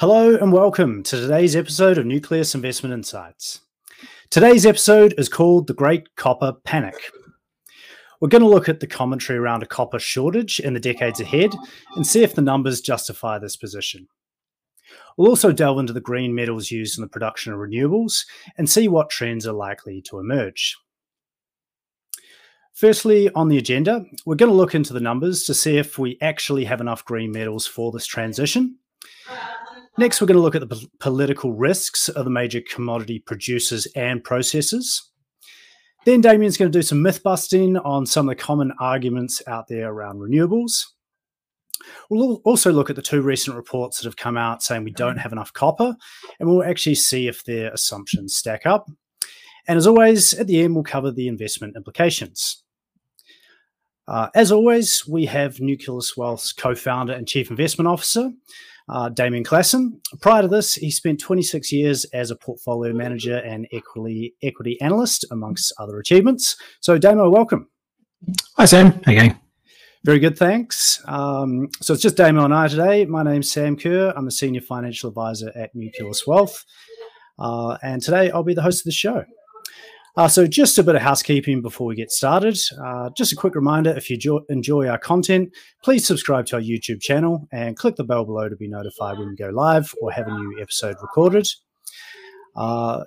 Hello 0.00 0.36
and 0.36 0.52
welcome 0.52 1.02
to 1.02 1.16
today's 1.16 1.56
episode 1.56 1.98
of 1.98 2.06
Nucleus 2.06 2.54
Investment 2.54 2.92
Insights. 2.92 3.60
Today's 4.30 4.64
episode 4.64 5.14
is 5.18 5.28
called 5.28 5.66
The 5.66 5.74
Great 5.74 6.14
Copper 6.16 6.52
Panic. 6.64 6.94
We're 8.20 8.28
going 8.28 8.42
to 8.42 8.48
look 8.48 8.68
at 8.68 8.80
the 8.80 8.86
commentary 8.86 9.38
around 9.38 9.62
a 9.62 9.66
copper 9.66 9.98
shortage 9.98 10.60
in 10.60 10.74
the 10.74 10.80
decades 10.80 11.20
ahead 11.20 11.52
and 11.94 12.06
see 12.06 12.22
if 12.22 12.34
the 12.34 12.42
numbers 12.42 12.80
justify 12.80 13.38
this 13.38 13.56
position. 13.56 14.08
We'll 15.16 15.30
also 15.30 15.52
delve 15.52 15.78
into 15.78 15.92
the 15.92 16.00
green 16.00 16.34
metals 16.34 16.70
used 16.70 16.98
in 16.98 17.02
the 17.02 17.08
production 17.08 17.52
of 17.52 17.58
renewables 17.58 18.24
and 18.56 18.68
see 18.68 18.88
what 18.88 19.10
trends 19.10 19.46
are 19.46 19.52
likely 19.52 20.02
to 20.02 20.18
emerge. 20.18 20.76
Firstly, 22.74 23.28
on 23.34 23.48
the 23.48 23.58
agenda, 23.58 24.04
we're 24.24 24.36
going 24.36 24.52
to 24.52 24.56
look 24.56 24.74
into 24.74 24.92
the 24.92 25.00
numbers 25.00 25.42
to 25.44 25.54
see 25.54 25.78
if 25.78 25.98
we 25.98 26.16
actually 26.22 26.64
have 26.64 26.80
enough 26.80 27.04
green 27.04 27.32
metals 27.32 27.66
for 27.66 27.90
this 27.90 28.06
transition. 28.06 28.78
Next, 29.98 30.20
we're 30.20 30.28
going 30.28 30.36
to 30.36 30.42
look 30.42 30.54
at 30.54 30.60
the 30.68 30.76
p- 30.76 30.88
political 31.00 31.52
risks 31.52 32.08
of 32.08 32.24
the 32.24 32.30
major 32.30 32.60
commodity 32.60 33.18
producers 33.18 33.88
and 33.96 34.22
processors. 34.22 35.02
Then 36.04 36.20
Damien's 36.20 36.56
going 36.56 36.70
to 36.70 36.78
do 36.78 36.82
some 36.82 37.02
myth 37.02 37.24
busting 37.24 37.76
on 37.78 38.06
some 38.06 38.28
of 38.28 38.36
the 38.36 38.40
common 38.40 38.72
arguments 38.78 39.42
out 39.48 39.66
there 39.66 39.90
around 39.90 40.18
renewables. 40.18 40.84
We'll 42.10 42.36
also 42.44 42.72
look 42.72 42.90
at 42.90 42.96
the 42.96 43.02
two 43.02 43.22
recent 43.22 43.56
reports 43.56 43.98
that 43.98 44.04
have 44.04 44.16
come 44.16 44.36
out 44.36 44.62
saying 44.62 44.84
we 44.84 44.92
don't 44.92 45.18
have 45.18 45.32
enough 45.32 45.52
copper, 45.52 45.96
and 46.38 46.48
we'll 46.48 46.64
actually 46.64 46.96
see 46.96 47.28
if 47.28 47.44
their 47.44 47.72
assumptions 47.72 48.36
stack 48.36 48.66
up. 48.66 48.88
And 49.66 49.76
as 49.76 49.86
always, 49.86 50.34
at 50.34 50.46
the 50.46 50.62
end, 50.62 50.74
we'll 50.74 50.84
cover 50.84 51.10
the 51.10 51.28
investment 51.28 51.76
implications. 51.76 52.62
Uh, 54.08 54.28
as 54.34 54.50
always, 54.50 55.06
we 55.06 55.26
have 55.26 55.60
Nucleus 55.60 56.16
Wealth's 56.16 56.52
co 56.52 56.74
founder 56.74 57.12
and 57.12 57.28
chief 57.28 57.50
investment 57.50 57.86
officer, 57.86 58.30
uh, 58.88 59.10
Damien 59.10 59.44
Klassen. 59.44 60.00
Prior 60.22 60.40
to 60.42 60.48
this, 60.48 60.74
he 60.74 60.90
spent 60.90 61.20
26 61.20 61.70
years 61.70 62.04
as 62.06 62.30
a 62.30 62.36
portfolio 62.36 62.94
manager 62.94 63.36
and 63.36 63.68
equity 63.70 64.34
equity 64.42 64.80
analyst, 64.80 65.26
amongst 65.30 65.74
other 65.78 65.98
achievements. 65.98 66.56
So, 66.80 66.96
Damo, 66.96 67.28
welcome. 67.28 67.68
Hi, 68.56 68.64
Sam. 68.64 68.98
Going? 69.04 69.38
Very 70.04 70.20
good, 70.20 70.38
thanks. 70.38 71.02
Um, 71.06 71.68
so 71.80 71.92
it's 71.92 72.02
just 72.02 72.16
Damo 72.16 72.44
and 72.44 72.54
I 72.54 72.68
today. 72.68 73.04
My 73.04 73.24
name's 73.24 73.50
Sam 73.50 73.76
Kerr. 73.76 74.12
I'm 74.16 74.28
a 74.28 74.30
senior 74.30 74.60
financial 74.60 75.08
advisor 75.08 75.50
at 75.56 75.74
Nucleus 75.74 76.24
Wealth, 76.24 76.64
uh, 77.38 77.76
and 77.82 78.00
today 78.00 78.30
I'll 78.30 78.44
be 78.44 78.54
the 78.54 78.62
host 78.62 78.80
of 78.80 78.84
the 78.84 78.92
show. 78.92 79.24
Uh, 80.16 80.28
so, 80.28 80.46
just 80.46 80.78
a 80.78 80.84
bit 80.84 80.94
of 80.94 81.02
housekeeping 81.02 81.62
before 81.62 81.86
we 81.88 81.96
get 81.96 82.12
started. 82.12 82.56
Uh, 82.84 83.10
just 83.16 83.32
a 83.32 83.36
quick 83.36 83.56
reminder 83.56 83.90
if 83.90 84.08
you 84.08 84.16
jo- 84.16 84.44
enjoy 84.48 84.86
our 84.86 84.98
content, 84.98 85.48
please 85.82 86.06
subscribe 86.06 86.46
to 86.46 86.56
our 86.56 86.62
YouTube 86.62 87.00
channel 87.00 87.48
and 87.52 87.76
click 87.76 87.96
the 87.96 88.04
bell 88.04 88.24
below 88.24 88.48
to 88.48 88.56
be 88.56 88.68
notified 88.68 89.18
when 89.18 89.28
we 89.28 89.36
go 89.36 89.50
live 89.50 89.92
or 90.00 90.12
have 90.12 90.28
a 90.28 90.32
new 90.32 90.58
episode 90.60 90.96
recorded. 91.02 91.46
Uh, 92.56 93.04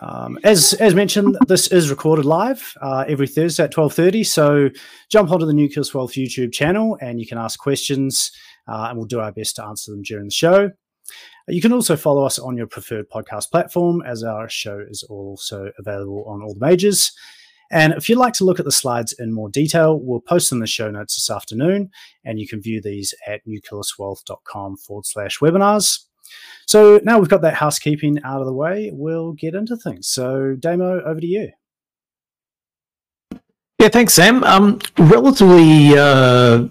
um, 0.00 0.38
as 0.44 0.74
as 0.74 0.94
mentioned, 0.94 1.36
this 1.46 1.68
is 1.68 1.90
recorded 1.90 2.24
live 2.24 2.74
uh, 2.80 3.04
every 3.08 3.26
Thursday 3.26 3.64
at 3.64 3.70
twelve 3.70 3.94
thirty. 3.94 4.24
So 4.24 4.70
jump 5.10 5.30
onto 5.30 5.46
the 5.46 5.52
Nucleus 5.54 5.94
Wealth 5.94 6.12
YouTube 6.12 6.52
channel 6.52 6.98
and 7.00 7.20
you 7.20 7.26
can 7.26 7.38
ask 7.38 7.58
questions, 7.58 8.32
uh, 8.68 8.86
and 8.88 8.98
we'll 8.98 9.06
do 9.06 9.20
our 9.20 9.32
best 9.32 9.56
to 9.56 9.64
answer 9.64 9.90
them 9.90 10.02
during 10.02 10.26
the 10.26 10.30
show. 10.34 10.70
You 11.48 11.62
can 11.62 11.72
also 11.72 11.96
follow 11.96 12.24
us 12.24 12.38
on 12.38 12.56
your 12.56 12.66
preferred 12.66 13.08
podcast 13.08 13.50
platform, 13.50 14.02
as 14.04 14.24
our 14.24 14.48
show 14.48 14.80
is 14.80 15.04
also 15.04 15.70
available 15.78 16.24
on 16.26 16.42
all 16.42 16.54
the 16.54 16.66
majors. 16.66 17.12
And 17.70 17.92
if 17.94 18.08
you'd 18.08 18.18
like 18.18 18.32
to 18.34 18.44
look 18.44 18.58
at 18.58 18.64
the 18.64 18.72
slides 18.72 19.12
in 19.12 19.32
more 19.32 19.48
detail, 19.48 19.98
we'll 20.00 20.20
post 20.20 20.50
them 20.50 20.58
in 20.58 20.60
the 20.60 20.66
show 20.66 20.90
notes 20.90 21.16
this 21.16 21.30
afternoon, 21.30 21.90
and 22.24 22.38
you 22.40 22.46
can 22.48 22.60
view 22.60 22.80
these 22.80 23.14
at 23.26 23.46
nucleuswealth.com 23.46 24.76
forward 24.76 25.06
slash 25.06 25.38
webinars. 25.38 26.00
So 26.66 27.00
now 27.04 27.18
we've 27.18 27.28
got 27.28 27.42
that 27.42 27.54
housekeeping 27.54 28.20
out 28.24 28.40
of 28.40 28.46
the 28.46 28.52
way, 28.52 28.90
we'll 28.92 29.32
get 29.32 29.54
into 29.54 29.76
things. 29.76 30.08
So, 30.08 30.56
Damo, 30.58 31.00
over 31.02 31.20
to 31.20 31.26
you. 31.26 31.50
Yeah, 33.78 33.88
thanks, 33.88 34.14
Sam. 34.14 34.42
Um, 34.44 34.80
relatively 34.98 35.96
uh, 35.96 36.68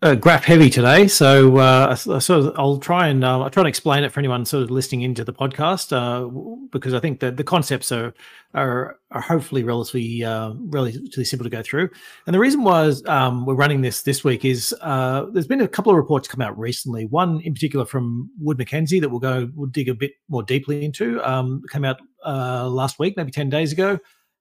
uh, 0.00 0.14
graph 0.14 0.44
heavy 0.44 0.70
today, 0.70 1.08
so 1.08 1.56
uh, 1.56 1.94
sort 1.96 2.30
of 2.30 2.52
I'll 2.56 2.78
try 2.78 3.08
and 3.08 3.24
uh, 3.24 3.40
I'll 3.40 3.50
try 3.50 3.62
and 3.62 3.68
explain 3.68 4.04
it 4.04 4.12
for 4.12 4.20
anyone 4.20 4.44
sort 4.44 4.62
of 4.62 4.70
listening 4.70 5.02
into 5.02 5.24
the 5.24 5.32
podcast 5.32 5.92
uh, 5.92 6.28
because 6.70 6.94
I 6.94 7.00
think 7.00 7.18
that 7.18 7.36
the 7.36 7.42
concepts 7.42 7.90
are 7.90 8.14
are, 8.54 8.96
are 9.10 9.20
hopefully 9.20 9.64
relatively 9.64 10.22
uh, 10.22 10.52
relatively 10.56 11.24
simple 11.24 11.42
to 11.42 11.50
go 11.50 11.64
through. 11.64 11.90
And 12.26 12.34
the 12.34 12.38
reason 12.38 12.62
was 12.62 13.04
um, 13.06 13.44
we're 13.44 13.54
running 13.54 13.80
this 13.80 14.02
this 14.02 14.22
week 14.22 14.44
is 14.44 14.72
uh, 14.82 15.26
there's 15.32 15.48
been 15.48 15.62
a 15.62 15.68
couple 15.68 15.90
of 15.90 15.96
reports 15.96 16.28
come 16.28 16.42
out 16.42 16.56
recently. 16.56 17.06
One 17.06 17.40
in 17.40 17.52
particular 17.52 17.84
from 17.84 18.30
Wood 18.38 18.56
Mackenzie 18.56 19.00
that 19.00 19.08
we'll 19.08 19.18
go 19.18 19.50
we'll 19.56 19.70
dig 19.70 19.88
a 19.88 19.94
bit 19.94 20.12
more 20.28 20.44
deeply 20.44 20.84
into. 20.84 21.20
Um, 21.28 21.62
came 21.72 21.84
out 21.84 22.00
last 22.24 23.00
week, 23.00 23.16
maybe 23.16 23.32
ten 23.32 23.50
days 23.50 23.72
ago 23.72 23.98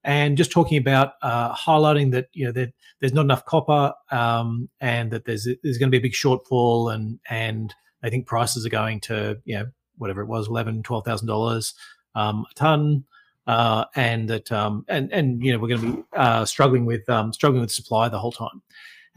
and 0.07 0.37
just 0.37 0.51
talking 0.51 0.77
about 0.77 1.13
uh, 1.21 1.53
highlighting 1.53 2.11
that 2.11 2.29
you 2.31 2.45
know 2.45 2.51
that 2.53 2.73
there's 2.99 3.13
not 3.13 3.25
enough 3.25 3.45
copper 3.45 3.93
um, 4.09 4.69
and 4.79 5.11
that 5.11 5.25
there's 5.25 5.47
there's 5.61 5.77
going 5.77 5.91
to 5.91 5.91
be 5.91 5.97
a 5.97 6.01
big 6.01 6.13
shortfall 6.13 6.91
and 6.91 7.19
and 7.29 7.75
I 8.01 8.09
think 8.09 8.25
prices 8.25 8.65
are 8.65 8.69
going 8.69 9.01
to 9.01 9.39
you 9.43 9.55
know 9.55 9.65
whatever 9.97 10.21
it 10.21 10.27
was 10.27 10.47
eleven 10.47 10.81
twelve 10.81 11.05
thousand 11.05 11.27
dollars 11.27 11.75
um, 12.15 12.45
a 12.49 12.53
ton 12.55 13.03
uh, 13.47 13.85
and 13.95 14.29
that 14.29 14.51
um, 14.51 14.85
and 14.87 15.11
and 15.11 15.43
you 15.43 15.51
know 15.51 15.59
we're 15.59 15.67
going 15.67 15.81
to 15.81 15.97
be 15.97 16.03
uh, 16.15 16.45
struggling 16.45 16.85
with 16.85 17.07
um, 17.09 17.33
struggling 17.33 17.61
with 17.61 17.71
supply 17.71 18.07
the 18.07 18.19
whole 18.19 18.31
time. 18.31 18.61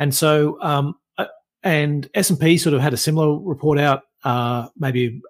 And 0.00 0.12
so 0.12 0.60
um, 0.60 0.96
uh, 1.18 1.26
and 1.62 2.10
S 2.14 2.30
and 2.30 2.40
P 2.40 2.58
sort 2.58 2.74
of 2.74 2.80
had 2.80 2.92
a 2.92 2.98
similar 2.98 3.38
report 3.38 3.78
out 3.78 4.02
uh, 4.24 4.68
maybe 4.76 5.22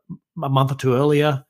a 0.43 0.49
month 0.49 0.73
or 0.73 0.77
two 0.77 0.95
earlier 0.95 1.45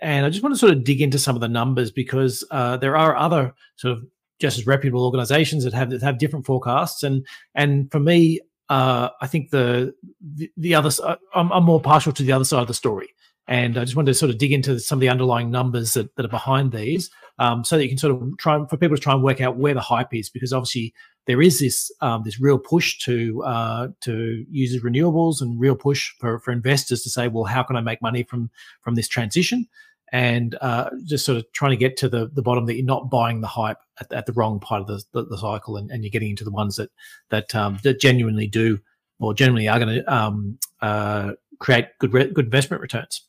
and 0.00 0.26
I 0.26 0.30
just 0.30 0.42
want 0.42 0.54
to 0.54 0.58
sort 0.58 0.72
of 0.72 0.84
dig 0.84 1.00
into 1.00 1.18
some 1.18 1.34
of 1.34 1.40
the 1.40 1.48
numbers 1.48 1.90
because 1.90 2.44
uh, 2.50 2.76
there 2.76 2.96
are 2.96 3.16
other 3.16 3.54
sort 3.76 3.96
of 3.96 4.04
just 4.40 4.58
as 4.58 4.66
reputable 4.66 5.04
organizations 5.04 5.64
that 5.64 5.72
have 5.72 5.90
that 5.90 6.02
have 6.02 6.18
different 6.18 6.46
forecasts. 6.46 7.02
And 7.02 7.26
and 7.54 7.90
for 7.90 8.00
me, 8.00 8.40
uh, 8.68 9.10
I 9.20 9.26
think 9.26 9.50
the 9.50 9.94
the, 10.20 10.50
the 10.56 10.74
other 10.74 10.90
I'm, 11.34 11.52
I'm, 11.52 11.64
more 11.64 11.80
partial 11.80 12.12
to 12.12 12.22
the 12.22 12.32
other 12.32 12.44
side 12.44 12.62
of 12.62 12.68
the 12.68 12.74
story. 12.74 13.08
And 13.46 13.76
I 13.76 13.84
just 13.84 13.94
wanted 13.94 14.12
to 14.12 14.18
sort 14.18 14.30
of 14.30 14.38
dig 14.38 14.52
into 14.52 14.80
some 14.80 14.96
of 14.96 15.00
the 15.00 15.10
underlying 15.10 15.50
numbers 15.50 15.92
that, 15.94 16.14
that 16.16 16.24
are 16.24 16.28
behind 16.30 16.72
these, 16.72 17.10
um, 17.38 17.64
so 17.64 17.76
that 17.76 17.82
you 17.82 17.88
can 17.88 17.98
sort 17.98 18.14
of 18.14 18.38
try 18.38 18.64
for 18.66 18.76
people 18.76 18.96
to 18.96 19.02
try 19.02 19.12
and 19.12 19.22
work 19.22 19.40
out 19.40 19.56
where 19.56 19.74
the 19.74 19.80
hype 19.80 20.14
is, 20.14 20.30
because 20.30 20.52
obviously 20.52 20.94
there 21.26 21.40
is 21.40 21.58
this 21.58 21.90
um, 22.00 22.22
this 22.24 22.40
real 22.40 22.58
push 22.58 22.98
to 23.00 23.42
uh, 23.44 23.88
to 24.02 24.44
use 24.50 24.80
renewables 24.82 25.40
and 25.40 25.58
real 25.58 25.76
push 25.76 26.12
for, 26.18 26.38
for 26.38 26.52
investors 26.52 27.02
to 27.02 27.10
say, 27.10 27.28
well, 27.28 27.44
how 27.44 27.62
can 27.62 27.76
I 27.76 27.80
make 27.80 28.02
money 28.02 28.22
from 28.22 28.50
from 28.82 28.94
this 28.94 29.08
transition? 29.08 29.66
And 30.12 30.56
uh, 30.60 30.90
just 31.04 31.24
sort 31.24 31.38
of 31.38 31.50
trying 31.52 31.72
to 31.72 31.76
get 31.76 31.96
to 31.96 32.08
the, 32.08 32.28
the 32.28 32.42
bottom 32.42 32.66
that 32.66 32.76
you're 32.76 32.84
not 32.84 33.10
buying 33.10 33.40
the 33.40 33.48
hype 33.48 33.78
at, 33.98 34.12
at 34.12 34.26
the 34.26 34.32
wrong 34.32 34.60
part 34.60 34.82
of 34.82 34.86
the, 34.86 35.02
the, 35.12 35.24
the, 35.24 35.38
cycle, 35.38 35.76
and, 35.76 35.90
and 35.90 36.04
you're 36.04 36.10
getting 36.10 36.30
into 36.30 36.44
the 36.44 36.52
ones 36.52 36.76
that 36.76 36.90
that 37.30 37.54
um, 37.54 37.78
that 37.82 38.00
genuinely 38.00 38.46
do 38.46 38.78
or 39.18 39.34
genuinely 39.34 39.66
are 39.66 39.78
going 39.80 39.94
to 39.96 40.14
um, 40.14 40.58
uh, 40.82 41.32
create 41.58 41.86
good 41.98 42.12
re- 42.12 42.30
good 42.30 42.44
investment 42.44 42.82
returns. 42.82 43.24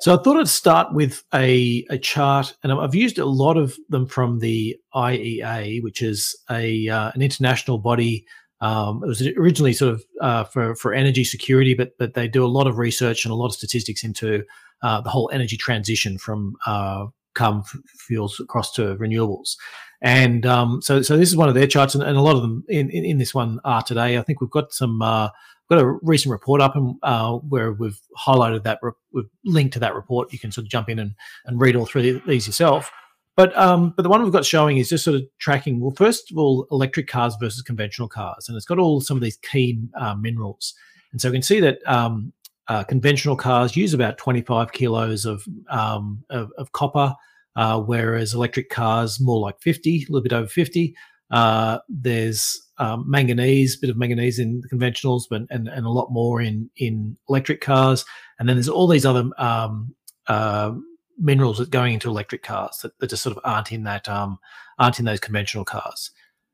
So 0.00 0.14
I 0.14 0.22
thought 0.22 0.38
I'd 0.38 0.48
start 0.48 0.94
with 0.94 1.24
a, 1.34 1.84
a 1.90 1.98
chart, 1.98 2.54
and 2.62 2.72
I've 2.72 2.94
used 2.94 3.18
a 3.18 3.26
lot 3.26 3.56
of 3.56 3.76
them 3.88 4.06
from 4.06 4.38
the 4.38 4.76
IEA, 4.94 5.82
which 5.82 6.02
is 6.02 6.36
a 6.50 6.88
uh, 6.88 7.10
an 7.14 7.22
international 7.22 7.78
body. 7.78 8.24
Um, 8.60 9.02
it 9.04 9.06
was 9.06 9.26
originally 9.36 9.72
sort 9.72 9.94
of 9.94 10.04
uh, 10.20 10.44
for 10.44 10.74
for 10.74 10.92
energy 10.92 11.24
security, 11.24 11.74
but 11.74 11.92
but 11.98 12.14
they 12.14 12.28
do 12.28 12.44
a 12.44 12.48
lot 12.48 12.66
of 12.66 12.78
research 12.78 13.24
and 13.24 13.32
a 13.32 13.36
lot 13.36 13.46
of 13.46 13.54
statistics 13.54 14.04
into 14.04 14.44
uh, 14.82 15.00
the 15.00 15.10
whole 15.10 15.30
energy 15.32 15.56
transition 15.56 16.18
from 16.18 16.56
uh, 16.66 17.06
carbon 17.34 17.62
fuels 17.96 18.40
across 18.40 18.72
to 18.74 18.96
renewables. 18.96 19.56
And 20.00 20.46
um, 20.46 20.80
so 20.80 21.02
so 21.02 21.16
this 21.16 21.28
is 21.28 21.36
one 21.36 21.48
of 21.48 21.54
their 21.54 21.66
charts, 21.66 21.94
and, 21.94 22.04
and 22.04 22.16
a 22.16 22.20
lot 22.20 22.36
of 22.36 22.42
them 22.42 22.64
in, 22.68 22.88
in, 22.90 23.04
in 23.04 23.18
this 23.18 23.34
one 23.34 23.58
are 23.64 23.82
today. 23.82 24.18
I 24.18 24.22
think 24.22 24.40
we've 24.40 24.50
got 24.50 24.72
some 24.72 25.02
uh, 25.02 25.30
got 25.68 25.80
a 25.80 25.98
recent 26.02 26.32
report 26.32 26.60
up 26.60 26.76
and 26.76 26.96
uh, 27.02 27.34
where 27.34 27.72
we've 27.72 28.00
highlighted 28.18 28.62
that 28.64 28.78
re- 28.82 28.92
we've 29.12 29.28
linked 29.44 29.74
to 29.74 29.80
that 29.80 29.94
report. 29.94 30.32
You 30.32 30.38
can 30.38 30.50
sort 30.50 30.64
of 30.64 30.70
jump 30.70 30.88
in 30.88 30.98
and, 30.98 31.14
and 31.46 31.60
read 31.60 31.76
all 31.76 31.86
through 31.86 32.20
these 32.20 32.46
yourself. 32.46 32.90
But 33.36 33.56
um, 33.56 33.90
but 33.96 34.02
the 34.02 34.08
one 34.08 34.22
we've 34.22 34.32
got 34.32 34.44
showing 34.44 34.78
is 34.78 34.88
just 34.88 35.04
sort 35.04 35.14
of 35.14 35.22
tracking. 35.38 35.80
Well, 35.80 35.92
first 35.92 36.32
of 36.32 36.38
all, 36.38 36.66
electric 36.72 37.06
cars 37.06 37.36
versus 37.40 37.62
conventional 37.62 38.08
cars, 38.08 38.48
and 38.48 38.56
it's 38.56 38.66
got 38.66 38.80
all 38.80 39.00
some 39.00 39.16
of 39.16 39.22
these 39.22 39.36
key 39.36 39.80
uh, 39.94 40.16
minerals. 40.16 40.74
And 41.12 41.20
so 41.20 41.28
we 41.28 41.34
can 41.34 41.42
see 41.42 41.60
that 41.60 41.78
um, 41.86 42.32
uh, 42.66 42.82
conventional 42.82 43.36
cars 43.36 43.76
use 43.76 43.94
about 43.94 44.18
25 44.18 44.72
kilos 44.72 45.24
of 45.24 45.44
um, 45.70 46.24
of, 46.30 46.50
of, 46.58 46.72
copper, 46.72 47.14
uh, 47.54 47.80
whereas 47.80 48.34
electric 48.34 48.70
cars 48.70 49.20
more 49.20 49.38
like 49.38 49.60
50, 49.60 49.96
a 49.96 50.12
little 50.12 50.22
bit 50.22 50.32
over 50.32 50.48
50. 50.48 50.96
Uh, 51.30 51.78
there's 51.88 52.67
um, 52.78 53.04
manganese, 53.08 53.76
bit 53.76 53.90
of 53.90 53.96
manganese 53.96 54.38
in 54.38 54.60
the 54.60 54.68
conventionals, 54.68 55.24
but 55.28 55.42
and, 55.50 55.68
and 55.68 55.86
a 55.86 55.90
lot 55.90 56.10
more 56.10 56.40
in 56.40 56.70
in 56.76 57.16
electric 57.28 57.60
cars. 57.60 58.04
And 58.38 58.48
then 58.48 58.56
there's 58.56 58.68
all 58.68 58.86
these 58.86 59.06
other 59.06 59.28
um, 59.38 59.94
uh, 60.28 60.72
minerals 61.18 61.58
that 61.58 61.70
going 61.70 61.94
into 61.94 62.08
electric 62.08 62.42
cars 62.42 62.78
that, 62.82 62.98
that 62.98 63.10
just 63.10 63.22
sort 63.22 63.36
of 63.36 63.42
aren't 63.44 63.72
in 63.72 63.84
that 63.84 64.08
um, 64.08 64.38
aren't 64.78 64.98
in 64.98 65.04
those 65.04 65.20
conventional 65.20 65.64
cars, 65.64 66.10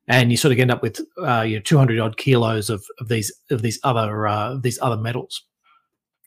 and 0.09 0.31
you 0.31 0.37
sort 0.37 0.53
of 0.53 0.59
end 0.59 0.71
up 0.71 0.83
with 0.83 1.01
uh, 1.19 1.43
you 1.43 1.57
know 1.57 1.63
200 1.63 1.99
odd 2.01 2.17
kilos 2.17 2.71
of, 2.71 2.85
of 3.01 3.09
these 3.09 3.33
of 3.51 3.63
these 3.63 3.79
other 3.85 4.27
uh, 4.27 4.57
these 4.57 4.79
other 4.81 4.97
metals. 4.97 5.45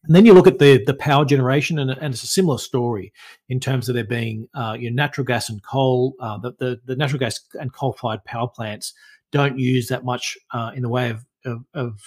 And 0.03 0.15
then 0.15 0.25
you 0.25 0.33
look 0.33 0.47
at 0.47 0.59
the 0.59 0.83
the 0.85 0.93
power 0.93 1.25
generation, 1.25 1.79
and, 1.79 1.91
and 1.91 2.13
it's 2.13 2.23
a 2.23 2.27
similar 2.27 2.59
story 2.59 3.11
in 3.49 3.59
terms 3.59 3.89
of 3.89 3.95
there 3.95 4.03
being 4.03 4.47
uh, 4.53 4.77
your 4.79 4.91
natural 4.91 5.25
gas 5.25 5.49
and 5.49 5.61
coal. 5.63 6.13
Uh, 6.19 6.37
the, 6.37 6.51
the, 6.59 6.81
the 6.85 6.95
natural 6.95 7.19
gas 7.19 7.39
and 7.59 7.73
coal 7.73 7.93
fired 7.93 8.23
power 8.23 8.47
plants 8.47 8.93
don't 9.31 9.59
use 9.59 9.87
that 9.87 10.05
much 10.05 10.37
uh, 10.51 10.71
in 10.75 10.81
the 10.81 10.89
way 10.89 11.09
of 11.09 11.25
of, 11.45 11.63
of 11.73 11.99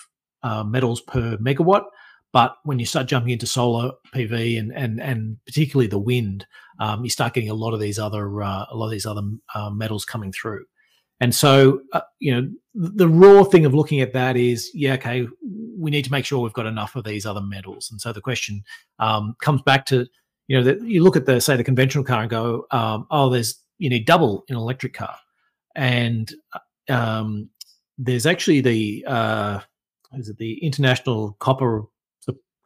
uh, 0.42 0.64
metals 0.64 1.00
per 1.00 1.36
megawatt. 1.38 1.84
But 2.32 2.56
when 2.62 2.78
you 2.78 2.86
start 2.86 3.08
jumping 3.08 3.32
into 3.32 3.46
solar 3.46 3.92
PV 4.14 4.58
and 4.58 4.72
and 4.74 5.00
and 5.00 5.36
particularly 5.46 5.88
the 5.88 5.98
wind, 5.98 6.46
um, 6.78 7.02
you 7.04 7.10
start 7.10 7.34
getting 7.34 7.50
a 7.50 7.54
lot 7.54 7.74
of 7.74 7.80
these 7.80 7.98
other 7.98 8.42
uh, 8.42 8.66
a 8.70 8.76
lot 8.76 8.86
of 8.86 8.92
these 8.92 9.06
other 9.06 9.22
uh, 9.54 9.70
metals 9.70 10.04
coming 10.04 10.32
through. 10.32 10.64
And 11.20 11.34
so, 11.34 11.82
uh, 11.92 12.00
you 12.18 12.32
know, 12.32 12.50
the 12.74 13.08
raw 13.08 13.44
thing 13.44 13.66
of 13.66 13.74
looking 13.74 14.00
at 14.00 14.14
that 14.14 14.36
is, 14.38 14.70
yeah, 14.72 14.94
okay, 14.94 15.28
we 15.78 15.90
need 15.90 16.06
to 16.06 16.10
make 16.10 16.24
sure 16.24 16.40
we've 16.40 16.52
got 16.54 16.66
enough 16.66 16.96
of 16.96 17.04
these 17.04 17.26
other 17.26 17.42
metals. 17.42 17.90
And 17.90 18.00
so 18.00 18.12
the 18.12 18.22
question 18.22 18.64
um, 18.98 19.36
comes 19.42 19.60
back 19.62 19.84
to, 19.86 20.06
you 20.48 20.56
know, 20.56 20.64
that 20.64 20.80
you 20.80 21.02
look 21.02 21.16
at 21.16 21.26
the 21.26 21.40
say 21.40 21.56
the 21.56 21.64
conventional 21.64 22.04
car 22.04 22.22
and 22.22 22.30
go, 22.30 22.66
um, 22.70 23.06
oh, 23.10 23.28
there's 23.28 23.62
you 23.78 23.90
need 23.90 24.06
double 24.06 24.44
in 24.48 24.56
an 24.56 24.62
electric 24.62 24.94
car, 24.94 25.16
and 25.76 26.32
uh, 26.54 26.58
um, 26.90 27.48
there's 27.98 28.26
actually 28.26 28.60
the 28.60 29.04
uh, 29.06 29.60
is 30.14 30.28
it 30.28 30.38
the 30.38 30.62
International 30.64 31.36
Copper 31.38 31.84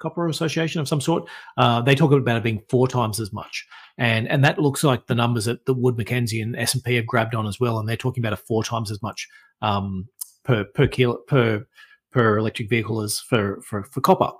Copper 0.04 0.28
Association 0.28 0.80
of 0.80 0.88
some 0.88 1.00
sort. 1.00 1.24
Uh, 1.56 1.80
they 1.80 1.94
talk 1.94 2.12
about 2.12 2.36
it 2.36 2.42
being 2.42 2.62
four 2.68 2.86
times 2.86 3.20
as 3.20 3.32
much, 3.32 3.66
and 3.96 4.28
and 4.28 4.44
that 4.44 4.58
looks 4.58 4.84
like 4.84 5.06
the 5.06 5.14
numbers 5.14 5.46
that 5.46 5.64
the 5.64 5.72
Wood 5.72 5.96
Mackenzie 5.96 6.42
and 6.42 6.56
S 6.56 6.74
and 6.74 6.84
P 6.84 6.94
have 6.96 7.06
grabbed 7.06 7.34
on 7.34 7.46
as 7.46 7.58
well, 7.58 7.78
and 7.78 7.88
they're 7.88 7.96
talking 7.96 8.20
about 8.20 8.34
a 8.34 8.36
four 8.36 8.62
times 8.62 8.90
as 8.90 9.00
much 9.02 9.26
um, 9.62 10.06
per 10.44 10.64
per 10.64 10.86
kilo 10.86 11.16
per 11.26 11.66
per 12.12 12.36
electric 12.36 12.68
vehicle 12.68 13.00
as 13.00 13.20
for 13.20 13.60
for 13.62 13.84
for 13.84 14.00
copper. 14.00 14.30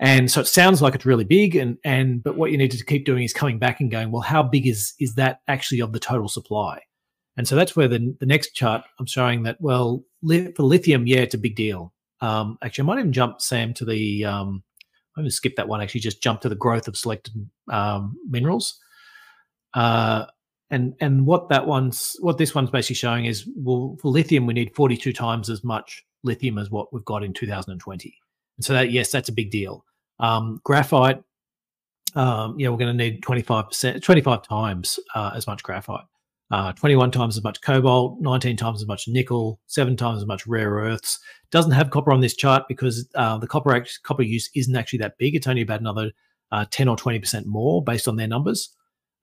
And 0.00 0.30
so 0.30 0.40
it 0.40 0.48
sounds 0.48 0.82
like 0.82 0.94
it's 0.94 1.06
really 1.06 1.24
big, 1.24 1.56
and 1.56 1.78
and 1.84 2.22
but 2.22 2.36
what 2.36 2.50
you 2.50 2.58
need 2.58 2.72
to 2.72 2.84
keep 2.84 3.06
doing 3.06 3.22
is 3.22 3.32
coming 3.32 3.58
back 3.58 3.80
and 3.80 3.90
going, 3.90 4.10
well, 4.10 4.22
how 4.22 4.42
big 4.42 4.66
is 4.66 4.94
is 5.00 5.14
that 5.14 5.40
actually 5.48 5.80
of 5.80 5.92
the 5.92 6.00
total 6.00 6.28
supply? 6.28 6.80
And 7.36 7.48
so 7.48 7.56
that's 7.56 7.74
where 7.74 7.88
the 7.88 8.16
the 8.20 8.26
next 8.26 8.52
chart 8.52 8.84
I'm 8.98 9.06
showing 9.06 9.42
that 9.44 9.60
well 9.60 10.04
li- 10.22 10.52
for 10.52 10.62
lithium, 10.62 11.06
yeah, 11.06 11.20
it's 11.20 11.34
a 11.34 11.38
big 11.38 11.56
deal. 11.56 11.92
Um, 12.20 12.58
actually, 12.62 12.82
I 12.82 12.86
might 12.86 12.98
even 13.00 13.12
jump 13.12 13.40
Sam 13.40 13.74
to 13.74 13.84
the. 13.84 14.24
Um, 14.24 14.62
I'm 15.16 15.22
going 15.22 15.30
to 15.30 15.34
skip 15.34 15.56
that 15.56 15.68
one. 15.68 15.80
Actually, 15.80 16.00
just 16.00 16.22
jump 16.22 16.40
to 16.40 16.48
the 16.48 16.56
growth 16.56 16.88
of 16.88 16.96
selected 16.96 17.48
um, 17.70 18.16
minerals. 18.28 18.80
Uh, 19.74 20.26
and 20.70 20.94
and 21.00 21.26
what 21.26 21.48
that 21.48 21.66
one's 21.66 22.16
what 22.20 22.38
this 22.38 22.54
one's 22.54 22.70
basically 22.70 22.96
showing 22.96 23.26
is 23.26 23.48
well 23.56 23.96
for 24.00 24.10
lithium 24.10 24.46
we 24.46 24.54
need 24.54 24.74
42 24.74 25.12
times 25.12 25.50
as 25.50 25.62
much 25.62 26.04
lithium 26.22 26.58
as 26.58 26.70
what 26.70 26.92
we've 26.92 27.04
got 27.04 27.22
in 27.22 27.32
2020 27.32 28.18
and 28.56 28.64
so 28.64 28.72
that 28.72 28.90
yes 28.90 29.10
that's 29.10 29.28
a 29.28 29.32
big 29.32 29.50
deal 29.50 29.84
um, 30.20 30.60
graphite 30.64 31.22
um, 32.14 32.58
yeah 32.58 32.68
we're 32.70 32.78
going 32.78 32.96
to 32.96 33.04
need 33.04 33.22
25 33.22 33.68
percent 33.68 34.02
25 34.02 34.42
times 34.42 34.98
uh, 35.14 35.32
as 35.34 35.46
much 35.46 35.62
graphite 35.62 36.04
uh, 36.50 36.72
21 36.72 37.10
times 37.10 37.36
as 37.36 37.42
much 37.42 37.60
cobalt, 37.62 38.20
19 38.20 38.56
times 38.56 38.82
as 38.82 38.86
much 38.86 39.08
nickel, 39.08 39.60
seven 39.66 39.96
times 39.96 40.18
as 40.18 40.26
much 40.26 40.46
rare 40.46 40.70
earths. 40.70 41.18
Doesn't 41.50 41.72
have 41.72 41.90
copper 41.90 42.12
on 42.12 42.20
this 42.20 42.36
chart 42.36 42.64
because 42.68 43.08
uh, 43.14 43.38
the 43.38 43.46
copper 43.46 43.74
act- 43.74 44.00
copper 44.02 44.22
use 44.22 44.50
isn't 44.54 44.76
actually 44.76 44.98
that 45.00 45.18
big. 45.18 45.34
It's 45.34 45.46
only 45.46 45.62
about 45.62 45.80
another 45.80 46.12
uh, 46.52 46.66
10 46.70 46.88
or 46.88 46.96
20 46.96 47.18
percent 47.18 47.46
more 47.46 47.82
based 47.82 48.06
on 48.06 48.16
their 48.16 48.28
numbers. 48.28 48.74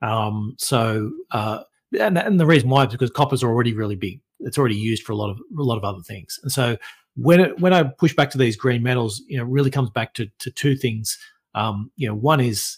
Um, 0.01 0.56
so, 0.57 1.12
uh, 1.31 1.63
and, 2.00 2.18
and, 2.18 2.39
the 2.39 2.45
reason 2.45 2.69
why 2.69 2.85
is 2.85 2.91
because 2.91 3.12
copper's 3.12 3.44
already 3.44 3.74
really 3.74 3.95
big. 3.95 4.19
It's 4.39 4.57
already 4.57 4.75
used 4.75 5.03
for 5.03 5.13
a 5.13 5.15
lot 5.15 5.29
of 5.29 5.38
a 5.38 5.62
lot 5.62 5.77
of 5.77 5.83
other 5.83 6.01
things. 6.01 6.39
And 6.41 6.51
so, 6.51 6.77
when 7.15 7.39
it, 7.39 7.59
when 7.59 7.74
I 7.74 7.83
push 7.83 8.15
back 8.15 8.31
to 8.31 8.38
these 8.38 8.56
green 8.56 8.81
metals, 8.81 9.21
you 9.27 9.38
know, 9.38 9.44
it 9.44 9.50
really 9.50 9.69
comes 9.69 9.91
back 9.91 10.15
to 10.15 10.27
to 10.39 10.50
two 10.50 10.75
things. 10.75 11.19
Um, 11.53 11.91
you 11.97 12.07
know, 12.07 12.15
one 12.15 12.39
is 12.39 12.77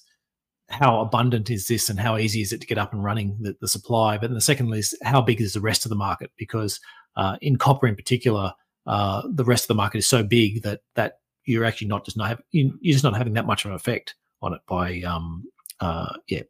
how 0.69 1.01
abundant 1.01 1.49
is 1.49 1.67
this 1.67 1.89
and 1.89 1.99
how 1.99 2.17
easy 2.17 2.41
is 2.41 2.53
it 2.53 2.61
to 2.61 2.67
get 2.67 2.77
up 2.77 2.93
and 2.93 3.03
running 3.03 3.37
the, 3.39 3.55
the 3.61 3.67
supply? 3.67 4.17
But 4.17 4.31
the 4.31 4.41
second 4.41 4.73
is 4.73 4.97
how 5.03 5.21
big 5.21 5.41
is 5.41 5.53
the 5.53 5.61
rest 5.61 5.85
of 5.85 5.89
the 5.89 5.95
market? 5.95 6.31
Because 6.37 6.79
uh, 7.15 7.37
in 7.41 7.57
copper 7.57 7.87
in 7.87 7.95
particular, 7.95 8.53
uh, 8.85 9.21
the 9.29 9.45
rest 9.45 9.65
of 9.65 9.67
the 9.67 9.75
market 9.75 9.99
is 9.99 10.07
so 10.07 10.23
big 10.23 10.63
that 10.63 10.81
that 10.95 11.19
you're 11.45 11.65
actually 11.65 11.87
not 11.87 12.05
just 12.05 12.17
not 12.17 12.29
have, 12.29 12.41
you're 12.51 12.71
just 12.83 13.03
not 13.03 13.15
having 13.15 13.33
that 13.33 13.45
much 13.45 13.65
of 13.65 13.71
an 13.71 13.75
effect 13.75 14.15
on 14.41 14.53
it 14.53 14.61
by 14.67 15.01
um, 15.01 15.43
uh, 15.79 16.13
yeah 16.27 16.41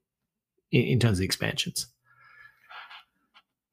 in, 0.72 0.82
in, 0.82 1.00
terms 1.00 1.20
of 1.20 1.24
expansions. 1.24 1.88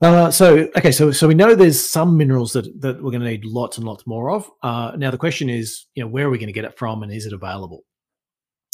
Uh, 0.02 0.30
so 0.30 0.68
okay, 0.76 0.92
so 0.92 1.10
so 1.10 1.28
we 1.28 1.34
know 1.34 1.54
there's 1.54 1.80
some 1.80 2.16
minerals 2.16 2.52
that 2.52 2.80
that 2.80 3.02
we're 3.02 3.10
going 3.10 3.22
to 3.22 3.28
need 3.28 3.44
lots 3.44 3.76
and 3.76 3.86
lots 3.86 4.06
more 4.06 4.30
of. 4.30 4.50
Uh, 4.62 4.92
now 4.96 5.10
the 5.10 5.18
question 5.18 5.48
is, 5.48 5.86
you 5.94 6.02
know, 6.02 6.08
where 6.08 6.26
are 6.26 6.30
we 6.30 6.38
going 6.38 6.46
to 6.46 6.52
get 6.52 6.64
it 6.64 6.78
from, 6.78 7.02
and 7.02 7.12
is 7.12 7.26
it 7.26 7.32
available? 7.32 7.84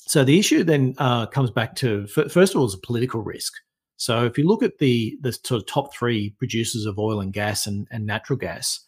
So 0.07 0.23
the 0.23 0.39
issue 0.39 0.63
then 0.63 0.95
uh, 0.99 1.27
comes 1.27 1.51
back 1.51 1.75
to 1.77 2.07
first 2.07 2.55
of 2.55 2.57
all 2.57 2.67
is 2.67 2.75
a 2.75 2.79
political 2.79 3.23
risk. 3.23 3.55
So 3.97 4.25
if 4.25 4.39
you 4.39 4.47
look 4.47 4.63
at 4.63 4.79
the 4.79 5.19
the 5.21 5.33
sort 5.33 5.61
of 5.63 5.67
top 5.67 5.95
three 5.95 6.31
producers 6.39 6.87
of 6.87 6.99
oil 6.99 7.21
and 7.21 7.33
gas 7.33 7.67
and, 7.67 7.89
and 7.91 8.07
natural 8.07 8.39
gas, 8.39 8.81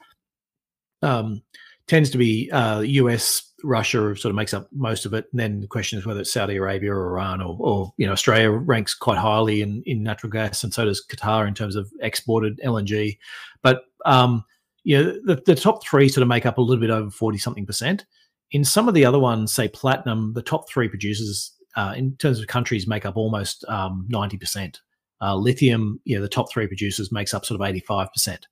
um, 1.02 1.42
tends 1.88 2.10
to 2.10 2.18
be 2.18 2.50
uh, 2.52 2.80
U.S., 2.80 3.42
Russia 3.64 4.14
sort 4.14 4.30
of 4.30 4.36
makes 4.36 4.54
up 4.54 4.68
most 4.72 5.06
of 5.06 5.14
it. 5.14 5.26
And 5.32 5.40
then 5.40 5.60
the 5.60 5.66
question 5.66 5.98
is 5.98 6.06
whether 6.06 6.20
it's 6.20 6.32
Saudi 6.32 6.56
Arabia 6.56 6.92
or 6.92 7.08
Iran 7.08 7.40
or, 7.40 7.56
or 7.58 7.92
you 7.96 8.06
know 8.06 8.12
Australia 8.12 8.50
ranks 8.50 8.94
quite 8.94 9.18
highly 9.18 9.62
in, 9.62 9.82
in 9.86 10.04
natural 10.04 10.30
gas, 10.30 10.62
and 10.62 10.72
so 10.72 10.84
does 10.84 11.04
Qatar 11.04 11.48
in 11.48 11.54
terms 11.54 11.74
of 11.74 11.90
exported 12.00 12.60
LNG. 12.64 13.18
But 13.62 13.82
um, 14.04 14.44
you 14.84 15.02
know 15.02 15.20
the, 15.24 15.42
the 15.44 15.56
top 15.56 15.84
three 15.84 16.08
sort 16.08 16.22
of 16.22 16.28
make 16.28 16.46
up 16.46 16.58
a 16.58 16.62
little 16.62 16.80
bit 16.80 16.90
over 16.90 17.10
forty 17.10 17.38
something 17.38 17.66
percent 17.66 18.06
in 18.50 18.64
some 18.64 18.88
of 18.88 18.94
the 18.94 19.04
other 19.04 19.18
ones, 19.18 19.52
say 19.52 19.68
platinum, 19.68 20.32
the 20.34 20.42
top 20.42 20.68
three 20.68 20.88
producers 20.88 21.52
uh, 21.76 21.94
in 21.96 22.16
terms 22.16 22.40
of 22.40 22.46
countries 22.46 22.86
make 22.86 23.04
up 23.04 23.16
almost 23.16 23.64
um, 23.68 24.06
90%. 24.10 24.78
Uh, 25.20 25.34
lithium, 25.34 26.00
you 26.04 26.16
know, 26.16 26.22
the 26.22 26.28
top 26.28 26.50
three 26.50 26.66
producers 26.66 27.12
makes 27.12 27.34
up 27.34 27.44
sort 27.44 27.60
of 27.60 27.66
85%. 27.66 28.44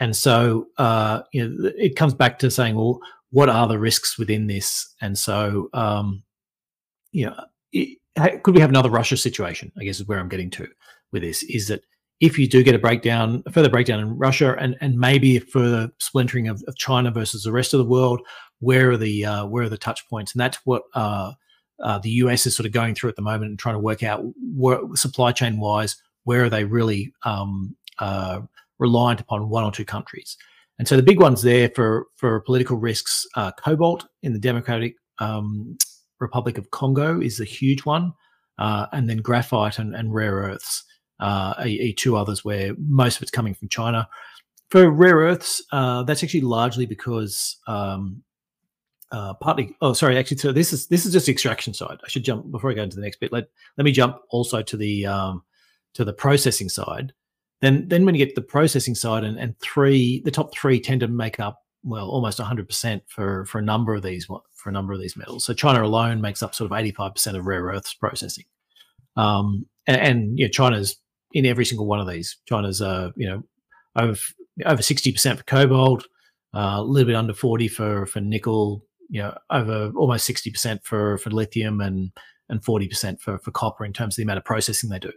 And 0.00 0.14
so, 0.14 0.66
uh, 0.78 1.22
you 1.32 1.48
know, 1.48 1.70
it 1.76 1.96
comes 1.96 2.14
back 2.14 2.38
to 2.40 2.50
saying, 2.50 2.76
well, 2.76 3.00
what 3.30 3.48
are 3.48 3.66
the 3.66 3.78
risks 3.78 4.18
within 4.18 4.46
this? 4.46 4.94
And 5.00 5.18
so, 5.18 5.68
um, 5.72 6.22
you 7.12 7.26
know, 7.26 7.36
it, 7.72 7.98
could 8.42 8.54
we 8.54 8.60
have 8.60 8.70
another 8.70 8.90
Russia 8.90 9.16
situation? 9.16 9.72
I 9.78 9.84
guess 9.84 10.00
is 10.00 10.06
where 10.06 10.18
I'm 10.18 10.28
getting 10.28 10.50
to 10.50 10.68
with 11.12 11.22
this. 11.22 11.42
Is 11.44 11.68
that 11.68 11.82
if 12.20 12.38
you 12.38 12.48
do 12.48 12.62
get 12.62 12.74
a 12.74 12.78
breakdown, 12.78 13.42
a 13.46 13.52
further 13.52 13.68
breakdown 13.68 14.00
in 14.00 14.16
Russia, 14.16 14.56
and 14.58 14.76
and 14.80 14.98
maybe 14.98 15.36
a 15.36 15.40
further 15.40 15.90
splintering 15.98 16.48
of, 16.48 16.62
of 16.66 16.76
China 16.76 17.10
versus 17.10 17.42
the 17.42 17.52
rest 17.52 17.74
of 17.74 17.78
the 17.78 17.84
world, 17.84 18.20
where 18.60 18.92
are 18.92 18.96
the 18.96 19.24
uh, 19.24 19.46
where 19.46 19.64
are 19.64 19.68
the 19.68 19.78
touch 19.78 20.08
points, 20.08 20.32
and 20.32 20.40
that's 20.40 20.58
what 20.64 20.82
uh, 20.94 21.32
uh, 21.82 21.98
the 21.98 22.10
US 22.10 22.46
is 22.46 22.56
sort 22.56 22.66
of 22.66 22.72
going 22.72 22.94
through 22.94 23.10
at 23.10 23.16
the 23.16 23.22
moment 23.22 23.50
and 23.50 23.58
trying 23.58 23.74
to 23.74 23.80
work 23.80 24.02
out 24.02 24.22
where, 24.54 24.80
supply 24.94 25.32
chain 25.32 25.58
wise 25.58 25.96
where 26.24 26.44
are 26.44 26.50
they 26.50 26.64
really 26.64 27.12
um, 27.24 27.76
uh, 28.00 28.40
reliant 28.78 29.20
upon 29.20 29.48
one 29.48 29.62
or 29.62 29.70
two 29.70 29.84
countries. 29.84 30.36
And 30.78 30.88
so 30.88 30.96
the 30.96 31.02
big 31.02 31.20
ones 31.20 31.42
there 31.42 31.70
for 31.74 32.06
for 32.16 32.40
political 32.40 32.76
risks, 32.76 33.26
cobalt 33.58 34.06
in 34.22 34.32
the 34.32 34.38
Democratic 34.38 34.96
um, 35.18 35.78
Republic 36.20 36.58
of 36.58 36.70
Congo 36.70 37.20
is 37.20 37.40
a 37.40 37.44
huge 37.44 37.84
one, 37.84 38.12
uh, 38.58 38.86
and 38.92 39.08
then 39.08 39.18
graphite 39.18 39.78
and, 39.78 39.94
and 39.94 40.14
rare 40.14 40.34
earths 40.34 40.84
uh, 41.20 41.54
are 41.58 41.92
two 41.96 42.16
others 42.16 42.44
where 42.44 42.74
most 42.78 43.16
of 43.16 43.22
it's 43.22 43.30
coming 43.30 43.54
from 43.54 43.68
China. 43.68 44.08
For 44.70 44.90
rare 44.90 45.16
earths, 45.16 45.62
uh, 45.72 46.02
that's 46.02 46.24
actually 46.24 46.40
largely 46.40 46.86
because 46.86 47.56
um, 47.66 48.22
uh, 49.12 49.34
partly 49.34 49.74
oh 49.80 49.92
sorry 49.92 50.18
actually 50.18 50.36
so 50.36 50.52
this 50.52 50.72
is 50.72 50.88
this 50.88 51.06
is 51.06 51.12
just 51.12 51.26
the 51.26 51.32
extraction 51.32 51.72
side. 51.72 51.98
I 52.04 52.08
should 52.08 52.24
jump 52.24 52.50
before 52.50 52.70
i 52.70 52.74
go 52.74 52.82
into 52.82 52.96
the 52.96 53.02
next 53.02 53.20
bit 53.20 53.32
let, 53.32 53.48
let 53.76 53.84
me 53.84 53.92
jump 53.92 54.18
also 54.30 54.62
to 54.62 54.76
the 54.76 55.06
um, 55.06 55.42
to 55.94 56.04
the 56.04 56.12
processing 56.12 56.68
side. 56.68 57.12
Then 57.60 57.88
then 57.88 58.04
when 58.04 58.14
you 58.14 58.24
get 58.24 58.34
to 58.34 58.40
the 58.40 58.46
processing 58.46 58.94
side 58.94 59.24
and, 59.24 59.38
and 59.38 59.58
three 59.60 60.20
the 60.24 60.30
top 60.30 60.52
three 60.54 60.80
tend 60.80 61.00
to 61.00 61.08
make 61.08 61.40
up 61.40 61.62
well 61.84 62.08
almost 62.08 62.38
100% 62.38 63.00
for 63.06 63.44
for 63.46 63.58
a 63.58 63.62
number 63.62 63.94
of 63.94 64.02
these 64.02 64.26
for 64.26 64.68
a 64.68 64.72
number 64.72 64.92
of 64.92 65.00
these 65.00 65.16
metals. 65.16 65.44
So 65.44 65.54
china 65.54 65.84
alone 65.84 66.20
makes 66.20 66.42
up 66.42 66.54
sort 66.54 66.70
of 66.70 66.76
85% 66.76 67.36
of 67.36 67.46
rare 67.46 67.64
earths 67.64 67.94
processing. 67.94 68.44
Um, 69.16 69.66
and, 69.86 70.00
and 70.00 70.38
yeah 70.38 70.48
china's 70.48 70.96
in 71.32 71.46
every 71.46 71.64
single 71.64 71.86
one 71.86 72.00
of 72.00 72.08
these. 72.08 72.38
China's 72.46 72.82
uh 72.82 73.10
you 73.16 73.28
know 73.28 73.44
over 73.94 74.18
over 74.64 74.82
60% 74.82 75.36
for 75.36 75.44
cobalt 75.44 76.06
uh, 76.54 76.76
a 76.76 76.82
little 76.82 77.06
bit 77.06 77.14
under 77.14 77.34
40 77.34 77.68
for 77.68 78.06
for 78.06 78.20
nickel 78.20 78.85
you 79.08 79.22
know 79.22 79.36
over 79.50 79.92
almost 79.96 80.28
60% 80.28 80.84
for 80.84 81.18
for 81.18 81.30
lithium 81.30 81.80
and 81.80 82.12
and 82.48 82.62
40% 82.62 83.20
for, 83.20 83.38
for 83.38 83.50
copper 83.50 83.84
in 83.84 83.92
terms 83.92 84.14
of 84.14 84.16
the 84.18 84.22
amount 84.22 84.38
of 84.38 84.44
processing 84.44 84.88
they 84.88 85.00
do. 85.00 85.12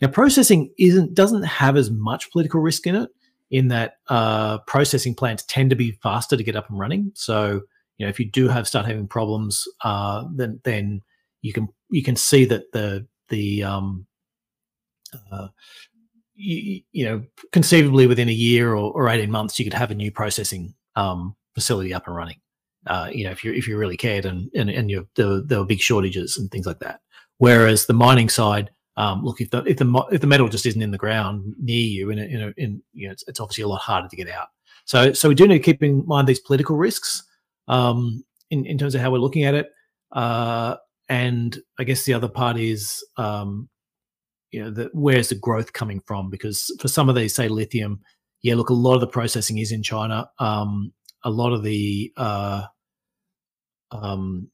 Now, 0.00 0.08
processing 0.08 0.72
isn't 0.78 1.14
doesn't 1.14 1.42
have 1.42 1.76
as 1.76 1.90
much 1.90 2.30
political 2.30 2.60
risk 2.60 2.86
in 2.86 2.94
it, 2.94 3.10
in 3.50 3.68
that 3.68 3.94
uh, 4.08 4.58
processing 4.58 5.14
plants 5.14 5.44
tend 5.48 5.70
to 5.70 5.76
be 5.76 5.92
faster 6.02 6.36
to 6.36 6.44
get 6.44 6.56
up 6.56 6.70
and 6.70 6.78
running. 6.78 7.10
So, 7.14 7.62
you 7.96 8.06
know, 8.06 8.08
if 8.08 8.20
you 8.20 8.30
do 8.30 8.48
have 8.48 8.68
start 8.68 8.86
having 8.86 9.08
problems, 9.08 9.64
uh, 9.82 10.24
then 10.34 10.60
then 10.64 11.02
you 11.42 11.52
can 11.52 11.68
you 11.90 12.04
can 12.04 12.14
see 12.14 12.44
that 12.44 12.70
the 12.72 13.06
the 13.28 13.64
um, 13.64 14.06
uh, 15.32 15.48
you, 16.34 16.82
you, 16.92 17.04
know, 17.04 17.24
conceivably 17.50 18.06
within 18.06 18.28
a 18.28 18.32
year 18.32 18.72
or, 18.72 18.92
or 18.92 19.08
18 19.08 19.30
months, 19.30 19.58
you 19.58 19.64
could 19.64 19.74
have 19.74 19.90
a 19.90 19.94
new 19.94 20.12
processing 20.12 20.74
um, 20.94 21.34
facility 21.54 21.92
up 21.92 22.06
and 22.06 22.14
running. 22.14 22.36
Uh, 22.88 23.10
you 23.12 23.24
know, 23.24 23.30
if 23.30 23.44
you 23.44 23.52
if 23.52 23.68
you 23.68 23.76
really 23.76 23.96
cared 23.96 24.24
and 24.24 24.50
and, 24.54 24.70
and 24.70 24.90
you 24.90 25.06
there, 25.14 25.40
there 25.40 25.58
were 25.58 25.66
big 25.66 25.80
shortages 25.80 26.36
and 26.36 26.50
things 26.50 26.66
like 26.66 26.80
that. 26.80 27.00
Whereas 27.38 27.86
the 27.86 27.92
mining 27.94 28.28
side, 28.28 28.70
um, 28.96 29.24
look, 29.24 29.40
if 29.40 29.50
the 29.50 29.62
if 29.64 29.76
the 29.76 30.06
if 30.10 30.20
the 30.20 30.26
metal 30.26 30.48
just 30.48 30.66
isn't 30.66 30.82
in 30.82 30.90
the 30.90 30.98
ground 30.98 31.54
near 31.60 31.84
you, 31.84 32.10
in 32.10 32.18
a, 32.18 32.22
in, 32.22 32.42
a, 32.42 32.52
in 32.56 32.82
you 32.92 33.06
know, 33.06 33.12
it's, 33.12 33.24
it's, 33.28 33.40
obviously 33.40 33.62
a 33.62 33.68
lot 33.68 33.80
harder 33.80 34.08
to 34.08 34.16
get 34.16 34.28
out. 34.28 34.48
So 34.86 35.12
so 35.12 35.28
we 35.28 35.34
do 35.34 35.46
need 35.46 35.58
to 35.58 35.64
keep 35.64 35.82
in 35.82 36.04
mind 36.06 36.26
these 36.26 36.40
political 36.40 36.76
risks 36.76 37.22
um, 37.68 38.24
in 38.50 38.66
in 38.66 38.78
terms 38.78 38.94
of 38.94 39.00
how 39.00 39.10
we're 39.10 39.18
looking 39.18 39.44
at 39.44 39.54
it. 39.54 39.70
Uh, 40.10 40.76
and 41.08 41.58
I 41.78 41.84
guess 41.84 42.04
the 42.04 42.14
other 42.14 42.28
part 42.28 42.58
is 42.58 43.04
um, 43.16 43.68
you 44.50 44.62
know, 44.62 44.70
the, 44.70 44.90
where's 44.92 45.28
the 45.28 45.34
growth 45.34 45.72
coming 45.72 46.00
from? 46.06 46.30
Because 46.30 46.74
for 46.80 46.88
some 46.88 47.08
of 47.08 47.14
these, 47.14 47.34
say 47.34 47.48
lithium, 47.48 48.00
yeah, 48.42 48.54
look, 48.54 48.70
a 48.70 48.74
lot 48.74 48.94
of 48.94 49.00
the 49.00 49.06
processing 49.06 49.58
is 49.58 49.72
in 49.72 49.82
China. 49.82 50.30
Um, 50.38 50.92
a 51.24 51.30
lot 51.30 51.52
of 51.52 51.62
the 51.62 52.12
uh, 52.16 52.64
um, 53.90 54.48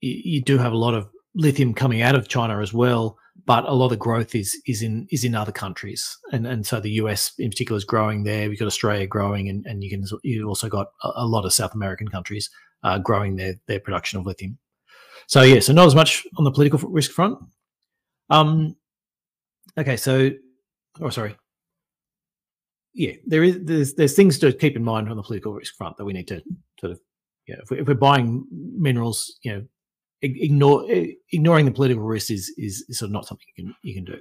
you, 0.00 0.20
you, 0.24 0.42
do 0.42 0.58
have 0.58 0.72
a 0.72 0.76
lot 0.76 0.94
of 0.94 1.08
lithium 1.34 1.74
coming 1.74 2.02
out 2.02 2.14
of 2.14 2.28
China 2.28 2.60
as 2.60 2.72
well, 2.72 3.18
but 3.46 3.64
a 3.64 3.72
lot 3.72 3.92
of 3.92 3.98
growth 3.98 4.34
is 4.34 4.60
is 4.66 4.82
in 4.82 5.06
is 5.10 5.24
in 5.24 5.34
other 5.34 5.52
countries, 5.52 6.16
and 6.32 6.46
and 6.46 6.66
so 6.66 6.80
the 6.80 6.92
US 6.92 7.32
in 7.38 7.50
particular 7.50 7.76
is 7.76 7.84
growing 7.84 8.24
there. 8.24 8.48
We've 8.48 8.58
got 8.58 8.66
Australia 8.66 9.06
growing, 9.06 9.48
and 9.48 9.64
and 9.66 9.82
you 9.82 9.90
can 9.90 10.04
you 10.22 10.48
also 10.48 10.68
got 10.68 10.88
a, 11.02 11.10
a 11.16 11.26
lot 11.26 11.44
of 11.44 11.52
South 11.52 11.74
American 11.74 12.08
countries 12.08 12.50
uh, 12.82 12.98
growing 12.98 13.36
their 13.36 13.54
their 13.66 13.80
production 13.80 14.18
of 14.18 14.26
lithium. 14.26 14.58
So 15.26 15.42
yeah, 15.42 15.60
so 15.60 15.72
not 15.72 15.86
as 15.86 15.94
much 15.94 16.26
on 16.36 16.44
the 16.44 16.52
political 16.52 16.78
risk 16.90 17.10
front. 17.10 17.38
Um, 18.30 18.76
Okay, 19.76 19.96
so 19.96 20.30
oh 21.00 21.10
sorry. 21.10 21.36
Yeah, 22.94 23.12
there 23.26 23.42
is 23.42 23.58
there's 23.62 23.94
there's 23.94 24.14
things 24.14 24.38
to 24.38 24.52
keep 24.52 24.76
in 24.76 24.84
mind 24.84 25.08
on 25.08 25.16
the 25.16 25.22
political 25.22 25.52
risk 25.52 25.74
front 25.74 25.96
that 25.96 26.04
we 26.04 26.12
need 26.12 26.28
to 26.28 26.42
sort 26.78 26.92
of 26.92 27.00
yeah, 27.46 27.56
if, 27.62 27.70
we, 27.70 27.80
if 27.80 27.88
we're 27.88 27.94
buying 27.94 28.46
minerals, 28.50 29.38
you 29.42 29.52
know, 29.52 29.64
ignore 30.22 30.86
ignoring 31.32 31.66
the 31.66 31.70
political 31.70 32.02
risk 32.02 32.30
is, 32.30 32.52
is, 32.56 32.84
sort 32.90 33.08
of 33.08 33.12
not 33.12 33.26
something 33.26 33.46
you 33.56 33.64
can 33.64 33.74
you 33.82 33.94
can 33.94 34.04
do. 34.04 34.18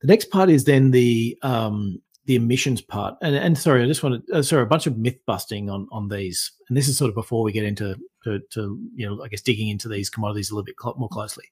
The 0.00 0.08
next 0.08 0.30
part 0.30 0.50
is 0.50 0.64
then 0.64 0.90
the 0.90 1.36
um, 1.42 2.00
the 2.26 2.36
emissions 2.36 2.80
part, 2.80 3.16
and, 3.20 3.34
and 3.34 3.56
sorry, 3.56 3.82
I 3.82 3.86
just 3.86 4.02
wanted 4.02 4.22
uh, 4.32 4.42
sorry 4.42 4.62
a 4.62 4.66
bunch 4.66 4.86
of 4.86 4.96
myth 4.96 5.18
busting 5.26 5.68
on 5.68 5.86
on 5.92 6.08
these, 6.08 6.52
and 6.68 6.76
this 6.76 6.88
is 6.88 6.96
sort 6.96 7.10
of 7.10 7.14
before 7.14 7.42
we 7.42 7.52
get 7.52 7.64
into 7.64 7.96
to, 8.24 8.40
to 8.50 8.78
you 8.94 9.06
know 9.06 9.22
I 9.22 9.28
guess 9.28 9.42
digging 9.42 9.68
into 9.68 9.88
these 9.88 10.08
commodities 10.08 10.50
a 10.50 10.54
little 10.54 10.64
bit 10.64 10.76
more 10.96 11.08
closely. 11.08 11.44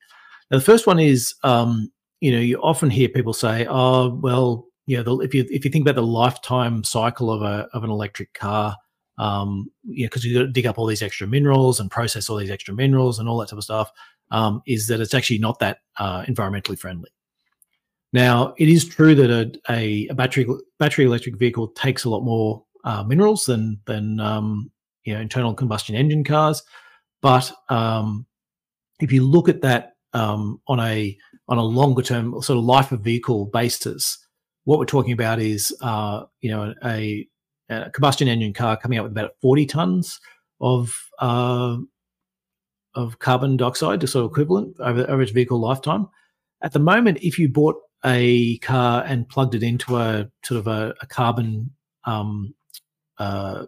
Now 0.50 0.58
the 0.58 0.64
first 0.64 0.86
one 0.86 0.98
is 0.98 1.34
um, 1.42 1.90
you 2.22 2.30
know, 2.30 2.38
you 2.38 2.56
often 2.58 2.88
hear 2.88 3.08
people 3.08 3.32
say, 3.32 3.66
"Oh, 3.68 4.14
well, 4.14 4.68
you 4.86 4.96
know, 4.96 5.02
the, 5.02 5.16
if 5.24 5.34
you 5.34 5.44
if 5.50 5.64
you 5.64 5.70
think 5.72 5.82
about 5.82 5.96
the 5.96 6.06
lifetime 6.06 6.84
cycle 6.84 7.32
of 7.32 7.42
a 7.42 7.68
of 7.74 7.82
an 7.82 7.90
electric 7.90 8.32
car, 8.32 8.76
um, 9.18 9.70
you 9.84 10.04
know, 10.04 10.06
because 10.06 10.24
you 10.24 10.34
got 10.34 10.46
to 10.46 10.52
dig 10.52 10.66
up 10.66 10.78
all 10.78 10.86
these 10.86 11.02
extra 11.02 11.26
minerals 11.26 11.80
and 11.80 11.90
process 11.90 12.28
all 12.28 12.36
these 12.36 12.50
extra 12.50 12.74
minerals 12.74 13.18
and 13.18 13.28
all 13.28 13.38
that 13.38 13.48
type 13.48 13.58
of 13.58 13.64
stuff, 13.64 13.90
um, 14.30 14.62
is 14.66 14.86
that 14.86 15.00
it's 15.00 15.14
actually 15.14 15.38
not 15.38 15.58
that 15.58 15.78
uh, 15.98 16.22
environmentally 16.22 16.78
friendly. 16.78 17.10
Now, 18.12 18.54
it 18.58 18.68
is 18.68 18.86
true 18.86 19.14
that 19.14 19.30
a, 19.30 19.72
a, 19.72 20.08
a, 20.08 20.14
battery 20.14 20.46
battery 20.78 21.06
electric 21.06 21.36
vehicle 21.36 21.68
takes 21.68 22.04
a 22.04 22.10
lot 22.10 22.22
more 22.22 22.64
uh, 22.84 23.02
minerals 23.04 23.46
than 23.46 23.80
than 23.86 24.20
um, 24.20 24.70
you 25.04 25.14
know 25.14 25.20
internal 25.20 25.54
combustion 25.54 25.94
engine 25.94 26.24
cars, 26.24 26.62
but 27.22 27.52
um, 27.68 28.26
if 29.00 29.12
you 29.12 29.24
look 29.24 29.48
at 29.48 29.62
that 29.62 29.94
um, 30.12 30.60
on 30.68 30.78
a 30.80 31.16
on 31.48 31.58
a 31.58 31.62
longer 31.62 32.02
term 32.02 32.40
sort 32.42 32.58
of 32.58 32.64
life 32.64 32.92
of 32.92 33.00
vehicle 33.00 33.46
basis, 33.46 34.18
what 34.64 34.78
we're 34.78 34.84
talking 34.84 35.12
about 35.12 35.40
is 35.40 35.74
uh, 35.80 36.24
you 36.40 36.50
know 36.50 36.74
a, 36.84 37.26
a, 37.72 37.90
combustion 37.90 38.28
engine 38.28 38.52
car 38.52 38.76
coming 38.76 38.98
out 38.98 39.04
with 39.04 39.12
about 39.12 39.34
40 39.40 39.66
tons 39.66 40.20
of 40.60 41.08
uh, 41.18 41.76
of 42.94 43.18
carbon 43.18 43.56
dioxide, 43.56 44.00
to 44.00 44.06
sort 44.06 44.26
of 44.26 44.30
equivalent 44.30 44.76
over, 44.78 45.08
over 45.08 45.22
its 45.22 45.32
vehicle 45.32 45.58
lifetime. 45.58 46.08
At 46.62 46.72
the 46.72 46.78
moment, 46.78 47.18
if 47.22 47.38
you 47.38 47.48
bought 47.48 47.76
a 48.04 48.58
car 48.58 49.02
and 49.06 49.28
plugged 49.28 49.54
it 49.54 49.62
into 49.62 49.96
a 49.96 50.30
sort 50.44 50.58
of 50.58 50.66
a, 50.66 50.94
a 51.00 51.06
carbon 51.06 51.70
um, 52.04 52.54
uh, 53.18 53.66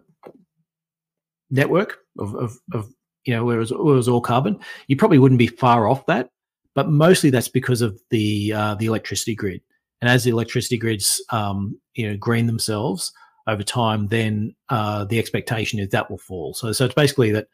network 1.50 1.98
of, 2.18 2.34
of, 2.34 2.58
of, 2.72 2.92
you 3.24 3.34
know 3.34 3.44
where 3.44 3.56
it, 3.56 3.60
was, 3.60 3.72
where 3.72 3.94
it 3.94 3.96
was 3.96 4.08
all 4.08 4.20
carbon, 4.20 4.58
you 4.86 4.96
probably 4.96 5.18
wouldn't 5.18 5.38
be 5.38 5.46
far 5.46 5.88
off 5.88 6.04
that 6.06 6.28
but 6.74 6.88
mostly 6.88 7.30
that's 7.30 7.48
because 7.48 7.80
of 7.80 8.00
the 8.10 8.52
uh, 8.52 8.74
the 8.74 8.86
electricity 8.86 9.34
grid. 9.34 9.60
And 10.00 10.10
as 10.10 10.24
the 10.24 10.30
electricity 10.30 10.76
grids, 10.76 11.24
um, 11.30 11.80
you 11.94 12.08
know, 12.08 12.16
green 12.16 12.46
themselves 12.46 13.12
over 13.46 13.62
time, 13.62 14.08
then 14.08 14.54
uh, 14.68 15.04
the 15.04 15.18
expectation 15.18 15.78
is 15.78 15.90
that 15.90 16.10
will 16.10 16.18
fall. 16.18 16.54
So, 16.54 16.72
so 16.72 16.86
it's 16.86 16.94
basically 16.94 17.30
that 17.32 17.48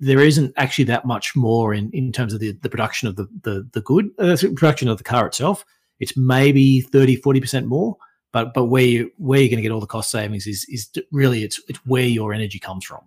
there 0.00 0.20
isn't 0.20 0.52
actually 0.56 0.84
that 0.84 1.06
much 1.06 1.34
more 1.34 1.72
in, 1.72 1.90
in 1.92 2.12
terms 2.12 2.34
of 2.34 2.40
the, 2.40 2.52
the 2.52 2.68
production 2.68 3.08
of 3.08 3.16
the 3.16 3.26
the, 3.42 3.68
the 3.72 3.80
good 3.80 4.10
uh, 4.18 4.36
production 4.54 4.88
of 4.88 4.98
the 4.98 5.04
car 5.04 5.26
itself. 5.26 5.64
It's 5.98 6.16
maybe 6.16 6.80
30, 6.80 7.16
40 7.16 7.40
percent 7.40 7.66
more, 7.66 7.96
but 8.32 8.52
but 8.54 8.66
where 8.66 8.84
you 8.84 9.10
where 9.16 9.40
you're 9.40 9.48
going 9.48 9.56
to 9.56 9.62
get 9.62 9.72
all 9.72 9.80
the 9.80 9.86
cost 9.86 10.10
savings 10.10 10.46
is 10.46 10.66
is 10.68 10.90
really 11.10 11.42
it's 11.42 11.60
it's 11.68 11.78
where 11.86 12.04
your 12.04 12.32
energy 12.34 12.58
comes 12.58 12.84
from. 12.84 13.00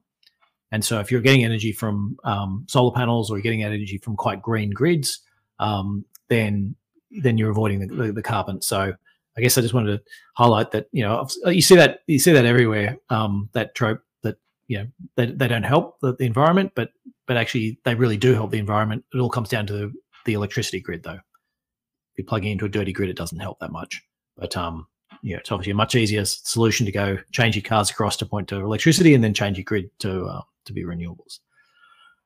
And 0.71 0.83
so 0.83 0.99
if 0.99 1.11
you're 1.11 1.21
getting 1.21 1.45
energy 1.45 1.71
from 1.71 2.17
um, 2.23 2.65
solar 2.67 2.91
panels 2.91 3.29
or 3.29 3.37
you're 3.37 3.43
getting 3.43 3.63
energy 3.63 3.99
from 3.99 4.15
quite 4.15 4.41
green 4.41 4.71
grids, 4.71 5.19
um, 5.59 6.03
then 6.29 6.75
then 7.21 7.37
you're 7.37 7.51
avoiding 7.51 7.87
the, 7.87 8.11
the, 8.11 8.23
carbon. 8.23 8.59
So 8.59 8.93
I 9.37 9.41
guess 9.41 9.57
I 9.57 9.61
just 9.61 9.73
wanted 9.73 9.97
to 9.97 10.11
highlight 10.35 10.71
that 10.71 10.87
you 10.91 11.03
know 11.03 11.27
you 11.45 11.61
see 11.61 11.75
that 11.75 12.01
you 12.07 12.19
see 12.19 12.33
that 12.33 12.45
everywhere 12.45 12.97
um, 13.09 13.49
that 13.53 13.75
trope 13.75 14.01
that 14.21 14.37
you 14.67 14.77
know 14.77 14.87
they, 15.15 15.27
they 15.27 15.47
don't 15.47 15.63
help 15.63 15.99
the, 16.01 16.15
the, 16.15 16.25
environment, 16.25 16.71
but 16.75 16.91
but 17.25 17.37
actually 17.37 17.79
they 17.83 17.95
really 17.95 18.17
do 18.17 18.33
help 18.33 18.51
the 18.51 18.59
environment. 18.59 19.03
It 19.13 19.19
all 19.19 19.29
comes 19.29 19.49
down 19.49 19.67
to 19.67 19.73
the, 19.73 19.93
the 20.25 20.33
electricity 20.33 20.79
grid, 20.79 21.03
though. 21.03 21.19
If 22.11 22.17
you 22.17 22.23
plug 22.25 22.45
into 22.45 22.65
a 22.65 22.69
dirty 22.69 22.93
grid, 22.93 23.09
it 23.09 23.17
doesn't 23.17 23.39
help 23.39 23.59
that 23.59 23.71
much. 23.71 24.03
But 24.37 24.55
um, 24.55 24.87
yeah, 25.23 25.37
it's 25.37 25.51
obviously 25.51 25.71
a 25.71 25.75
much 25.75 25.95
easier 25.95 26.25
solution 26.25 26.85
to 26.85 26.91
go 26.91 27.17
change 27.31 27.55
your 27.55 27.63
cars 27.63 27.89
across 27.89 28.17
to 28.17 28.25
point 28.25 28.47
to 28.49 28.57
electricity 28.57 29.13
and 29.13 29.23
then 29.23 29.33
change 29.33 29.57
your 29.57 29.63
grid 29.63 29.89
to 29.99 30.25
uh, 30.25 30.41
to 30.65 30.73
be 30.73 30.83
renewables. 30.83 31.39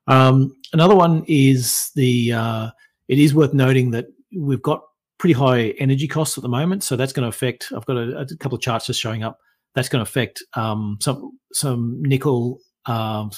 Um, 0.07 0.55
another 0.73 0.95
one 0.95 1.23
is 1.27 1.91
the 1.95 2.33
uh, 2.33 2.69
it 3.07 3.19
is 3.19 3.35
worth 3.35 3.53
noting 3.53 3.91
that 3.91 4.07
we've 4.35 4.61
got 4.61 4.83
pretty 5.17 5.33
high 5.33 5.69
energy 5.79 6.07
costs 6.07 6.37
at 6.37 6.41
the 6.41 6.49
moment, 6.49 6.83
so 6.83 6.95
that's 6.95 7.13
going 7.13 7.23
to 7.23 7.29
affect. 7.29 7.71
I've 7.75 7.85
got 7.85 7.97
a, 7.97 8.19
a 8.19 8.37
couple 8.37 8.55
of 8.55 8.61
charts 8.61 8.87
just 8.87 8.99
showing 8.99 9.23
up. 9.23 9.39
That's 9.75 9.89
going 9.89 10.03
to 10.03 10.09
affect 10.09 10.43
um, 10.53 10.97
some 11.01 11.37
some 11.53 12.01
nickel, 12.01 12.59
um, 12.85 13.31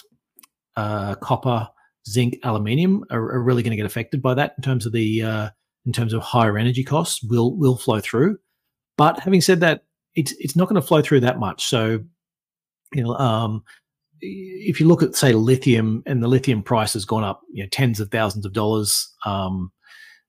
uh, 0.75 1.15
copper, 1.15 1.67
zinc, 2.07 2.38
aluminium 2.43 3.03
are, 3.12 3.21
are 3.21 3.43
really 3.43 3.63
going 3.63 3.71
to 3.71 3.77
get 3.77 3.86
affected 3.86 4.21
by 4.21 4.33
that 4.36 4.53
in 4.57 4.63
terms 4.63 4.86
of 4.86 4.91
the 4.91 5.21
uh, 5.24 5.50
in 5.86 5.91
terms 5.91 6.13
of 6.13 6.21
higher 6.21 6.57
energy 6.57 6.83
costs 6.83 7.24
will 7.24 7.57
will 7.57 7.77
flow 7.77 8.00
through. 8.00 8.38
But 8.98 9.19
having 9.19 9.41
said 9.41 9.59
that, 9.62 9.83
it's 10.15 10.33
it's 10.39 10.55
not 10.55 10.69
going 10.69 10.81
to 10.81 10.88
flow 10.88 11.01
through 11.01 11.21
that 11.21 11.39
much. 11.39 11.65
So, 11.65 12.00
you 12.93 13.03
know, 13.03 13.15
um, 13.15 13.63
if 14.21 14.79
you 14.79 14.88
look 14.88 15.03
at 15.03 15.15
say 15.15 15.33
lithium 15.33 16.03
and 16.05 16.21
the 16.21 16.27
lithium 16.27 16.63
price 16.63 16.93
has 16.93 17.05
gone 17.05 17.24
up 17.24 17.41
you 17.51 17.63
know 17.63 17.69
tens 17.71 18.00
of 18.00 18.12
thousands 18.12 18.45
of 18.45 18.53
dollars 18.53 19.13
um, 19.25 19.71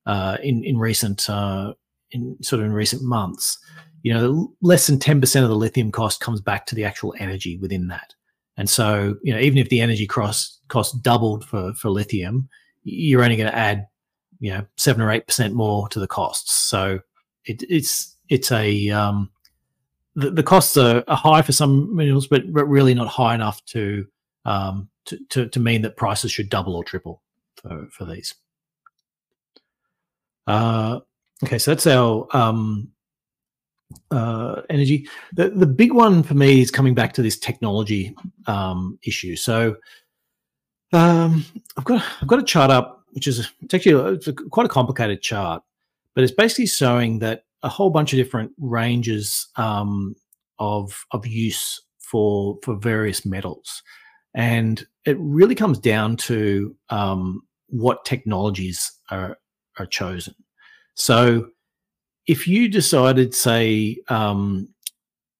uh, 0.07 0.37
in 0.43 0.65
in 0.65 0.79
recent 0.79 1.29
uh, 1.29 1.75
in 2.11 2.37
sort 2.43 2.61
of 2.61 2.67
in 2.67 2.73
recent 2.73 3.03
months 3.03 3.59
you 4.03 4.13
know 4.13 4.53
less 4.63 4.87
than 4.87 4.99
10% 4.99 5.43
of 5.43 5.49
the 5.49 5.55
lithium 5.55 5.93
cost 5.93 6.21
comes 6.21 6.41
back 6.41 6.65
to 6.67 6.75
the 6.75 6.85
actual 6.85 7.15
energy 7.19 7.59
within 7.59 7.89
that 7.89 8.15
and 8.57 8.69
so 8.69 9.17
you 9.23 9.33
know 9.33 9.39
even 9.39 9.59
if 9.59 9.69
the 9.69 9.81
energy 9.81 10.07
cost 10.07 10.61
cost 10.69 11.03
doubled 11.03 11.45
for 11.45 11.75
for 11.75 11.91
lithium 11.91 12.49
you're 12.83 13.23
only 13.23 13.37
going 13.37 13.51
to 13.51 13.57
add 13.57 13.87
you 14.39 14.51
know 14.51 14.65
7 14.79 15.03
or 15.03 15.09
8% 15.09 15.53
more 15.53 15.87
to 15.91 16.01
the 16.01 16.07
costs 16.07 16.55
so 16.55 17.01
it, 17.45 17.63
it's 17.69 18.17
it's 18.31 18.51
a 18.53 18.89
um, 18.91 19.31
the, 20.15 20.31
the 20.31 20.43
costs 20.43 20.77
are, 20.77 21.05
are, 21.09 21.17
high 21.17 21.43
for 21.43 21.53
some 21.53 21.95
minerals, 21.95 22.27
but, 22.27 22.53
but 22.53 22.65
really 22.67 22.95
not 22.95 23.09
high 23.09 23.35
enough 23.35 23.65
to, 23.67 24.07
um, 24.45 24.89
to, 25.07 25.19
to, 25.31 25.49
to 25.49 25.61
mean 25.61 25.83
that 25.83 25.97
prices 25.97 26.33
should 26.33 26.49
double 26.49 26.77
or 26.77 26.85
triple 26.85 27.23
for, 27.57 27.87
for 27.91 28.05
these. 28.05 28.35
Uh, 30.47 31.01
okay, 31.45 31.59
so 31.59 31.71
that's 31.71 31.87
our 31.87 32.27
um, 32.37 32.91
uh, 34.11 34.63
energy. 34.71 35.09
The, 35.35 35.51
the 35.51 35.67
big 35.67 35.93
one 35.93 36.23
for 36.23 36.35
me 36.35 36.61
is 36.61 36.71
coming 36.71 36.95
back 36.95 37.13
to 37.15 37.23
this 37.23 37.39
technology 37.39 38.15
um, 38.47 38.99
issue. 39.03 39.37
So 39.37 39.77
um, 40.93 41.45
I've 41.77 41.85
got 41.85 42.05
I've 42.21 42.29
got 42.29 42.41
a 42.41 42.45
chart 42.45 42.71
up, 42.71 43.05
which 43.13 43.27
is 43.27 43.51
it's 43.61 43.75
actually 43.75 44.15
it's 44.15 44.27
a, 44.27 44.33
quite 44.33 44.67
a 44.67 44.71
complicated 44.71 45.23
chart, 45.23 45.63
but 46.15 46.25
it's 46.25 46.33
basically 46.33 46.67
showing 46.67 47.21
that 47.21 47.45
a 47.63 47.69
whole 47.69 47.91
bunch 47.91 48.13
of 48.13 48.17
different 48.17 48.53
ranges 48.59 49.49
um, 49.57 50.15
of 50.59 51.07
of 51.13 51.27
use 51.27 51.81
for 51.99 52.59
for 52.63 52.75
various 52.77 53.25
metals, 53.25 53.83
and 54.35 54.85
it 55.05 55.17
really 55.21 55.55
comes 55.55 55.79
down 55.79 56.17
to 56.17 56.75
um, 56.89 57.43
what 57.69 58.05
technologies 58.05 58.93
are 59.11 59.39
are 59.81 59.87
chosen. 59.87 60.35
So, 60.95 61.49
if 62.27 62.47
you 62.47 62.69
decided, 62.69 63.35
say, 63.35 63.99
um, 64.09 64.69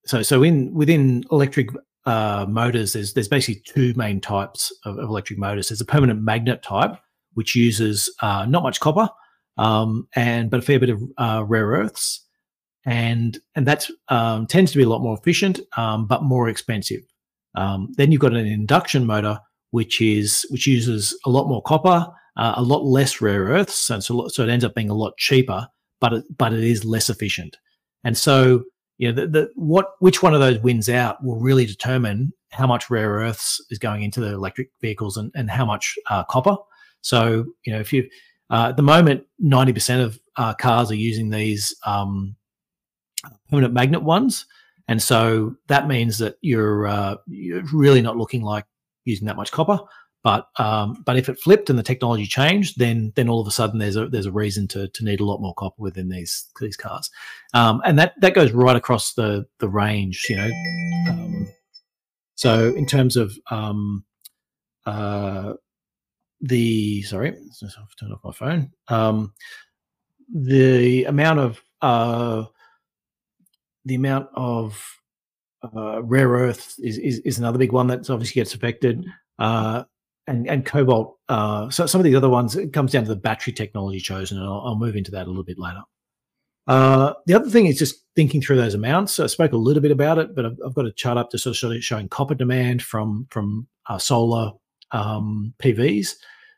so 0.05 0.21
so 0.21 0.43
in 0.43 0.73
within 0.73 1.23
electric 1.31 1.69
uh, 2.05 2.45
motors, 2.49 2.93
there's 2.93 3.13
there's 3.13 3.27
basically 3.27 3.61
two 3.65 3.93
main 3.95 4.19
types 4.19 4.73
of, 4.85 4.97
of, 4.97 5.09
electric 5.09 5.39
motors. 5.39 5.69
There's 5.69 5.81
a 5.81 5.85
permanent 5.85 6.21
magnet 6.21 6.63
type, 6.63 6.97
which 7.33 7.55
uses 7.55 8.13
uh, 8.21 8.45
not 8.47 8.63
much 8.63 8.79
copper, 8.79 9.09
um, 9.57 10.07
and 10.15 10.49
but 10.49 10.59
a 10.59 10.63
fair 10.63 10.79
bit 10.79 10.89
of 10.89 11.01
uh, 11.17 11.43
rare 11.47 11.67
earths, 11.67 12.25
and 12.85 13.37
and 13.55 13.67
that 13.67 13.87
um, 14.09 14.47
tends 14.47 14.71
to 14.71 14.77
be 14.77 14.83
a 14.83 14.89
lot 14.89 15.01
more 15.01 15.17
efficient, 15.17 15.59
um, 15.77 16.07
but 16.07 16.23
more 16.23 16.49
expensive. 16.49 17.01
Um, 17.55 17.89
then 17.97 18.11
you've 18.11 18.21
got 18.21 18.33
an 18.33 18.47
induction 18.47 19.05
motor, 19.05 19.39
which 19.69 20.01
is 20.01 20.45
which 20.49 20.65
uses 20.65 21.17
a 21.25 21.29
lot 21.29 21.47
more 21.47 21.61
copper, 21.61 22.07
uh, 22.37 22.53
a 22.55 22.61
lot 22.61 22.83
less 22.83 23.21
rare 23.21 23.43
earths, 23.45 23.89
and 23.89 24.03
so 24.03 24.27
so 24.27 24.43
it 24.43 24.49
ends 24.49 24.65
up 24.65 24.75
being 24.75 24.89
a 24.89 24.95
lot 24.95 25.17
cheaper, 25.17 25.67
but 25.99 26.13
it, 26.13 26.37
but 26.37 26.53
it 26.53 26.63
is 26.63 26.85
less 26.85 27.09
efficient. 27.09 27.57
And 28.03 28.17
so 28.17 28.63
you 28.97 29.11
know, 29.11 29.19
the, 29.19 29.27
the, 29.27 29.51
what 29.55 29.93
which 29.99 30.21
one 30.21 30.35
of 30.35 30.39
those 30.39 30.59
wins 30.59 30.87
out 30.87 31.23
will 31.23 31.39
really 31.39 31.65
determine 31.65 32.33
how 32.51 32.67
much 32.67 32.89
rare 32.91 33.09
earths 33.09 33.59
is 33.71 33.79
going 33.79 34.03
into 34.03 34.19
the 34.19 34.33
electric 34.33 34.69
vehicles 34.79 35.17
and, 35.17 35.31
and 35.33 35.49
how 35.49 35.65
much 35.65 35.97
uh, 36.09 36.23
copper. 36.25 36.55
So, 37.01 37.45
you 37.65 37.73
know, 37.73 37.79
if 37.79 37.91
you 37.91 38.07
uh, 38.51 38.67
at 38.69 38.77
the 38.77 38.83
moment, 38.83 39.23
ninety 39.39 39.73
percent 39.73 40.03
of 40.03 40.19
uh, 40.35 40.53
cars 40.53 40.91
are 40.91 40.95
using 40.95 41.31
these 41.31 41.75
um, 41.83 42.35
permanent 43.49 43.73
magnet 43.73 44.03
ones, 44.03 44.45
and 44.87 45.01
so 45.01 45.55
that 45.67 45.87
means 45.87 46.19
that 46.19 46.35
you're 46.41 46.85
uh, 46.85 47.15
you're 47.27 47.63
really 47.73 48.01
not 48.01 48.17
looking 48.17 48.43
like 48.43 48.65
using 49.05 49.25
that 49.25 49.35
much 49.35 49.51
copper. 49.51 49.79
But 50.23 50.47
um, 50.57 51.01
but 51.05 51.17
if 51.17 51.29
it 51.29 51.39
flipped 51.39 51.69
and 51.69 51.79
the 51.79 51.83
technology 51.83 52.27
changed, 52.27 52.77
then 52.77 53.11
then 53.15 53.27
all 53.27 53.41
of 53.41 53.47
a 53.47 53.51
sudden 53.51 53.79
there's 53.79 53.95
a 53.95 54.07
there's 54.07 54.27
a 54.27 54.31
reason 54.31 54.67
to 54.69 54.87
to 54.87 55.03
need 55.03 55.19
a 55.19 55.25
lot 55.25 55.41
more 55.41 55.55
copper 55.55 55.81
within 55.81 56.09
these 56.09 56.47
these 56.59 56.77
cars, 56.77 57.09
um, 57.53 57.81
and 57.85 57.97
that 57.97 58.13
that 58.21 58.35
goes 58.35 58.51
right 58.51 58.75
across 58.75 59.13
the 59.13 59.45
the 59.57 59.67
range. 59.67 60.27
You 60.29 60.37
know, 60.37 60.51
um, 61.09 61.47
so 62.35 62.73
in 62.75 62.85
terms 62.85 63.17
of 63.17 63.35
um, 63.49 64.05
uh, 64.85 65.53
the 66.39 67.01
sorry, 67.03 67.29
I've 67.63 67.95
turned 67.99 68.13
off 68.13 68.23
my 68.23 68.31
phone. 68.31 68.71
Um, 68.89 69.33
the 70.31 71.05
amount 71.05 71.39
of 71.39 71.63
uh, 71.81 72.45
the 73.85 73.95
amount 73.95 74.29
of 74.33 74.99
uh, 75.63 76.01
rare 76.03 76.29
earth 76.29 76.75
is, 76.79 76.97
is, 76.97 77.19
is 77.19 77.39
another 77.39 77.57
big 77.57 77.71
one 77.71 77.87
that 77.87 78.09
obviously 78.09 78.39
gets 78.39 78.53
affected. 78.53 79.05
Uh, 79.39 79.83
and 80.27 80.47
and 80.47 80.65
cobalt. 80.65 81.17
Uh, 81.29 81.69
so 81.69 81.85
some 81.85 81.99
of 81.99 82.05
these 82.05 82.15
other 82.15 82.29
ones 82.29 82.55
it 82.55 82.73
comes 82.73 82.91
down 82.91 83.03
to 83.03 83.09
the 83.09 83.15
battery 83.15 83.53
technology 83.53 83.99
chosen, 83.99 84.37
and 84.37 84.45
I'll, 84.45 84.61
I'll 84.65 84.77
move 84.77 84.95
into 84.95 85.11
that 85.11 85.25
a 85.25 85.29
little 85.29 85.43
bit 85.43 85.59
later. 85.59 85.81
Uh, 86.67 87.13
the 87.25 87.33
other 87.33 87.49
thing 87.49 87.65
is 87.65 87.77
just 87.77 88.05
thinking 88.15 88.41
through 88.41 88.57
those 88.57 88.73
amounts. 88.73 89.13
So 89.13 89.23
I 89.23 89.27
spoke 89.27 89.51
a 89.51 89.57
little 89.57 89.81
bit 89.81 89.91
about 89.91 90.19
it, 90.19 90.35
but 90.35 90.45
I've, 90.45 90.57
I've 90.65 90.75
got 90.75 90.85
a 90.85 90.91
chart 90.91 91.17
up 91.17 91.31
to 91.31 91.37
sort 91.37 91.75
of 91.75 91.83
showing 91.83 92.07
copper 92.07 92.35
demand 92.35 92.83
from 92.83 93.27
from 93.29 93.67
uh, 93.87 93.97
solar 93.97 94.51
um, 94.91 95.53
PVs, 95.59 96.15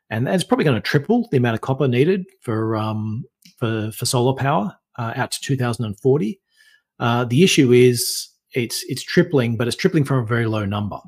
and 0.10 0.28
that's 0.28 0.44
probably 0.44 0.66
going 0.66 0.76
to 0.76 0.82
triple 0.82 1.28
the 1.32 1.38
amount 1.38 1.56
of 1.56 1.62
copper 1.62 1.88
needed 1.88 2.26
for 2.42 2.76
um, 2.76 3.24
for 3.58 3.92
for 3.92 4.06
solar 4.06 4.36
power 4.36 4.76
uh, 4.98 5.14
out 5.16 5.32
to 5.32 5.42
2040. 5.42 6.40
Uh, 7.00 7.26
the 7.26 7.44
issue 7.44 7.72
is 7.72 8.30
it's 8.54 8.84
it's 8.88 9.04
tripling, 9.04 9.58
but 9.58 9.68
it's 9.68 9.78
tripling 9.78 10.04
from 10.04 10.20
a 10.20 10.26
very 10.26 10.46
low 10.46 10.66
number. 10.66 11.00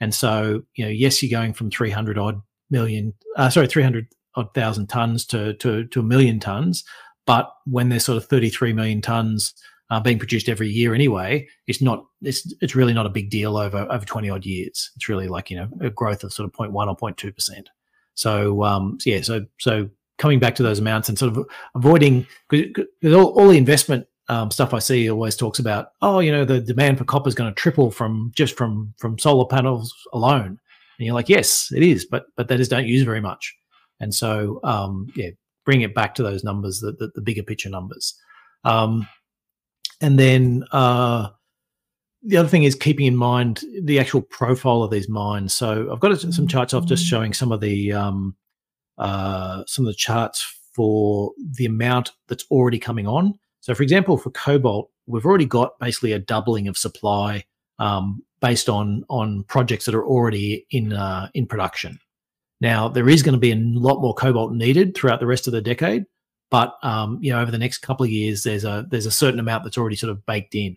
And 0.00 0.14
so, 0.14 0.62
you 0.74 0.84
know, 0.84 0.90
yes, 0.90 1.22
you're 1.22 1.38
going 1.38 1.52
from 1.52 1.70
300 1.70 2.18
odd 2.18 2.42
million, 2.70 3.14
uh, 3.36 3.50
sorry, 3.50 3.66
300 3.66 4.06
odd 4.36 4.52
thousand 4.54 4.88
tons 4.88 5.24
to, 5.26 5.54
to, 5.54 5.84
to 5.86 6.00
a 6.00 6.02
million 6.02 6.40
tons. 6.40 6.84
But 7.26 7.50
when 7.66 7.88
there's 7.88 8.04
sort 8.04 8.16
of 8.16 8.26
33 8.26 8.72
million 8.72 9.00
tons 9.00 9.54
uh, 9.90 10.00
being 10.00 10.18
produced 10.18 10.48
every 10.48 10.68
year 10.68 10.94
anyway, 10.94 11.48
it's 11.66 11.80
not, 11.80 12.04
it's, 12.22 12.52
it's 12.60 12.74
really 12.74 12.92
not 12.92 13.06
a 13.06 13.10
big 13.10 13.30
deal 13.30 13.56
over, 13.56 13.86
over 13.90 14.04
20 14.04 14.28
odd 14.30 14.44
years. 14.44 14.90
It's 14.96 15.08
really 15.08 15.28
like, 15.28 15.50
you 15.50 15.56
know, 15.56 15.68
a 15.80 15.90
growth 15.90 16.24
of 16.24 16.32
sort 16.32 16.46
of 16.46 16.52
0.1 16.52 16.74
or 16.88 16.96
0.2%. 16.96 17.66
So, 18.14 18.62
um, 18.62 18.98
yeah, 19.04 19.22
so, 19.22 19.46
so 19.58 19.88
coming 20.18 20.38
back 20.38 20.54
to 20.56 20.62
those 20.62 20.78
amounts 20.78 21.08
and 21.08 21.18
sort 21.18 21.36
of 21.36 21.46
avoiding, 21.74 22.26
because 22.48 22.86
all, 23.04 23.38
all 23.38 23.48
the 23.48 23.58
investment 23.58 24.06
um, 24.28 24.50
stuff 24.50 24.72
I 24.72 24.78
see 24.78 25.10
always 25.10 25.36
talks 25.36 25.58
about, 25.58 25.88
oh, 26.00 26.20
you 26.20 26.32
know, 26.32 26.44
the 26.44 26.60
demand 26.60 26.98
for 26.98 27.04
copper 27.04 27.28
is 27.28 27.34
going 27.34 27.52
to 27.52 27.60
triple 27.60 27.90
from 27.90 28.32
just 28.34 28.56
from 28.56 28.94
from 28.98 29.18
solar 29.18 29.46
panels 29.46 29.94
alone. 30.12 30.58
And 30.98 31.06
you're 31.06 31.14
like, 31.14 31.28
yes, 31.28 31.70
it 31.72 31.82
is, 31.82 32.04
but 32.04 32.26
but 32.36 32.48
they 32.48 32.56
just 32.56 32.70
don't 32.70 32.86
use 32.86 33.02
very 33.02 33.20
much. 33.20 33.54
And 34.00 34.14
so, 34.14 34.60
um, 34.64 35.06
yeah, 35.14 35.30
bring 35.64 35.82
it 35.82 35.94
back 35.94 36.14
to 36.14 36.22
those 36.22 36.44
numbers, 36.44 36.80
the 36.80 36.92
the, 36.92 37.10
the 37.14 37.20
bigger 37.20 37.42
picture 37.42 37.70
numbers. 37.70 38.14
Um, 38.64 39.06
and 40.00 40.18
then 40.18 40.64
uh, 40.72 41.28
the 42.22 42.38
other 42.38 42.48
thing 42.48 42.64
is 42.64 42.74
keeping 42.74 43.06
in 43.06 43.16
mind 43.16 43.62
the 43.82 44.00
actual 44.00 44.22
profile 44.22 44.82
of 44.82 44.90
these 44.90 45.08
mines. 45.08 45.52
So 45.52 45.92
I've 45.92 46.00
got 46.00 46.18
some 46.18 46.48
charts 46.48 46.72
off 46.72 46.86
just 46.86 47.04
showing 47.04 47.34
some 47.34 47.52
of 47.52 47.60
the 47.60 47.92
um, 47.92 48.36
uh, 48.96 49.64
some 49.66 49.84
of 49.84 49.92
the 49.92 49.96
charts 49.96 50.42
for 50.74 51.32
the 51.56 51.66
amount 51.66 52.12
that's 52.28 52.44
already 52.50 52.78
coming 52.78 53.06
on. 53.06 53.38
So, 53.64 53.74
for 53.74 53.82
example, 53.82 54.18
for 54.18 54.28
cobalt, 54.28 54.90
we've 55.06 55.24
already 55.24 55.46
got 55.46 55.78
basically 55.78 56.12
a 56.12 56.18
doubling 56.18 56.68
of 56.68 56.76
supply 56.76 57.46
um, 57.78 58.22
based 58.42 58.68
on 58.68 59.04
on 59.08 59.44
projects 59.44 59.86
that 59.86 59.94
are 59.94 60.04
already 60.04 60.66
in 60.70 60.92
uh, 60.92 61.30
in 61.32 61.46
production. 61.46 61.98
Now, 62.60 62.88
there 62.88 63.08
is 63.08 63.22
going 63.22 63.32
to 63.32 63.38
be 63.38 63.52
a 63.52 63.56
lot 63.56 64.02
more 64.02 64.12
cobalt 64.12 64.52
needed 64.52 64.94
throughout 64.94 65.18
the 65.18 65.26
rest 65.26 65.46
of 65.46 65.54
the 65.54 65.62
decade, 65.62 66.04
but 66.50 66.74
um, 66.82 67.18
you 67.22 67.32
know, 67.32 67.40
over 67.40 67.50
the 67.50 67.56
next 67.56 67.78
couple 67.78 68.04
of 68.04 68.10
years, 68.10 68.42
there's 68.42 68.66
a 68.66 68.84
there's 68.90 69.06
a 69.06 69.10
certain 69.10 69.40
amount 69.40 69.64
that's 69.64 69.78
already 69.78 69.96
sort 69.96 70.10
of 70.10 70.26
baked 70.26 70.54
in. 70.54 70.76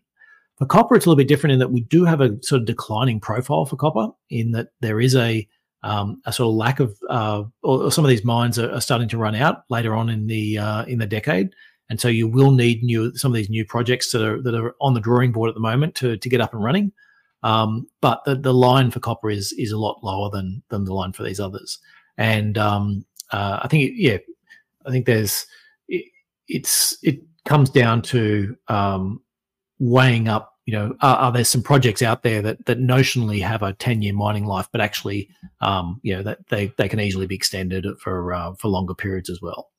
For 0.57 0.65
copper, 0.65 0.95
it's 0.95 1.05
a 1.05 1.09
little 1.09 1.17
bit 1.17 1.27
different 1.27 1.55
in 1.55 1.59
that 1.59 1.73
we 1.73 1.81
do 1.81 2.05
have 2.05 2.21
a 2.21 2.41
sort 2.41 2.61
of 2.61 2.67
declining 2.67 3.19
profile 3.19 3.65
for 3.65 3.75
copper, 3.75 4.07
in 4.29 4.53
that 4.53 4.69
there 4.79 5.01
is 5.01 5.13
a 5.13 5.45
um, 5.83 6.21
a 6.25 6.31
sort 6.31 6.47
of 6.47 6.55
lack 6.55 6.79
of, 6.79 6.97
uh, 7.09 7.43
or, 7.63 7.91
some 7.91 8.05
of 8.05 8.09
these 8.09 8.23
mines 8.23 8.57
are, 8.57 8.71
are, 8.71 8.81
starting 8.81 9.09
to 9.09 9.17
run 9.17 9.35
out 9.35 9.63
later 9.69 9.93
on 9.93 10.09
in 10.09 10.25
the 10.25 10.57
uh, 10.57 10.85
in 10.85 10.99
the 10.99 11.05
decade, 11.05 11.49
and 11.89 12.01
so 12.01 12.07
you 12.07 12.27
will 12.27 12.51
need 12.51 12.83
new 12.83 13.15
some 13.15 13.31
of 13.31 13.35
these 13.35 13.49
new 13.49 13.65
projects 13.65 14.11
that 14.11 14.23
are 14.23 14.41
that 14.41 14.55
are 14.55 14.75
on 14.81 14.93
the 14.93 14.99
drawing 14.99 15.31
board 15.31 15.49
at 15.49 15.53
the 15.53 15.61
moment 15.61 15.95
to 15.95 16.17
to 16.17 16.29
get 16.29 16.41
up 16.41 16.53
and 16.53 16.63
running. 16.63 16.91
Um, 17.43 17.87
but 18.01 18.23
the, 18.25 18.35
the 18.35 18.53
line 18.53 18.91
for 18.91 18.99
copper 18.99 19.29
is 19.29 19.53
is 19.53 19.71
a 19.71 19.77
lot 19.77 20.03
lower 20.03 20.29
than 20.29 20.63
than 20.69 20.85
the 20.85 20.93
line 20.93 21.13
for 21.13 21.23
these 21.23 21.39
others. 21.39 21.79
And 22.17 22.57
um, 22.57 23.05
uh, 23.31 23.59
I 23.61 23.67
think 23.67 23.93
yeah, 23.95 24.17
I 24.85 24.91
think 24.91 25.05
there's 25.05 25.45
it, 25.87 26.05
it's 26.47 26.97
it 27.03 27.21
comes 27.45 27.69
down 27.69 28.01
to 28.03 28.55
um, 28.67 29.21
weighing 29.79 30.27
up. 30.27 30.53
You 30.65 30.73
know, 30.73 30.95
are, 31.01 31.15
are, 31.15 31.31
there 31.31 31.45
some 31.45 31.63
projects 31.63 32.01
out 32.01 32.23
there 32.23 32.41
that 32.41 32.65
that 32.65 32.79
notionally 32.79 33.41
have 33.41 33.63
a 33.63 33.71
ten 33.73 34.01
year 34.01 34.13
mining 34.13 34.45
life, 34.45 34.67
but 34.73 34.81
actually, 34.81 35.29
um, 35.61 36.01
you 36.03 36.13
know, 36.13 36.23
that 36.23 36.39
they 36.49 36.73
they 36.77 36.89
can 36.89 36.99
easily 36.99 37.25
be 37.25 37.35
extended 37.35 37.85
for 38.01 38.33
uh, 38.33 38.53
for 38.55 38.67
longer 38.67 38.93
periods 38.93 39.29
as 39.29 39.41
well. 39.41 39.69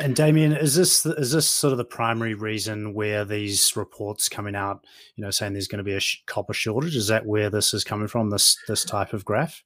And 0.00 0.14
Damien, 0.14 0.52
is 0.52 0.76
this 0.76 1.04
is 1.04 1.32
this 1.32 1.48
sort 1.48 1.72
of 1.72 1.78
the 1.78 1.84
primary 1.84 2.34
reason 2.34 2.94
where 2.94 3.24
these 3.24 3.76
reports 3.76 4.28
coming 4.28 4.54
out, 4.54 4.84
you 5.16 5.24
know, 5.24 5.30
saying 5.30 5.54
there's 5.54 5.66
going 5.66 5.78
to 5.78 5.84
be 5.84 5.94
a 5.94 6.00
sh- 6.00 6.22
copper 6.26 6.52
shortage? 6.52 6.94
Is 6.94 7.08
that 7.08 7.26
where 7.26 7.50
this 7.50 7.74
is 7.74 7.82
coming 7.84 8.06
from? 8.06 8.30
This 8.30 8.56
this 8.68 8.84
type 8.84 9.12
of 9.12 9.24
graph? 9.24 9.62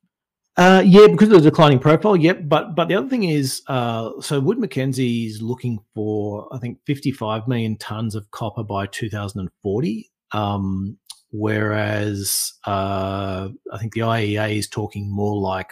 Uh, 0.57 0.83
yeah, 0.85 1.07
because 1.07 1.29
of 1.29 1.43
the 1.43 1.51
declining 1.51 1.79
profile. 1.79 2.17
Yep, 2.17 2.43
but 2.45 2.75
but 2.75 2.89
the 2.89 2.95
other 2.95 3.09
thing 3.09 3.25
is, 3.25 3.63
uh, 3.69 4.11
so 4.21 4.41
Wood 4.41 4.59
Mackenzie 4.59 5.27
is 5.27 5.43
looking 5.43 5.79
for 5.95 6.49
I 6.53 6.59
think 6.59 6.79
55 6.87 7.47
million 7.47 7.77
tons 7.77 8.15
of 8.15 8.31
copper 8.31 8.63
by 8.63 8.87
2040, 8.87 10.11
um, 10.33 10.99
whereas 11.31 12.53
uh, 12.67 13.49
I 13.73 13.79
think 13.79 13.93
the 13.93 14.01
IEA 14.01 14.59
is 14.59 14.69
talking 14.69 15.11
more 15.11 15.39
like 15.41 15.71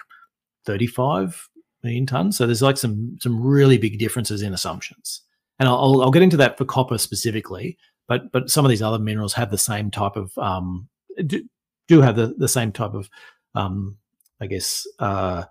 35 0.66 1.48
million 1.82 2.06
tons. 2.06 2.36
So 2.36 2.46
there's 2.46 2.62
like 2.62 2.76
some 2.76 3.16
some 3.20 3.40
really 3.40 3.78
big 3.78 3.98
differences 3.98 4.42
in 4.42 4.54
assumptions, 4.54 5.22
and 5.58 5.68
I'll, 5.68 6.02
I'll 6.02 6.10
get 6.10 6.22
into 6.22 6.36
that 6.38 6.58
for 6.58 6.64
copper 6.64 6.98
specifically. 6.98 7.78
But 8.08 8.32
but 8.32 8.50
some 8.50 8.64
of 8.64 8.70
these 8.70 8.82
other 8.82 8.98
minerals 8.98 9.34
have 9.34 9.50
the 9.50 9.58
same 9.58 9.90
type 9.90 10.16
of 10.16 10.36
um, 10.38 10.88
do, 11.26 11.42
do 11.88 12.00
have 12.00 12.16
the, 12.16 12.34
the 12.38 12.48
same 12.48 12.72
type 12.72 12.94
of 12.94 13.08
um, 13.54 13.96
I 14.40 14.46
guess 14.46 14.86
uh, 14.98 15.44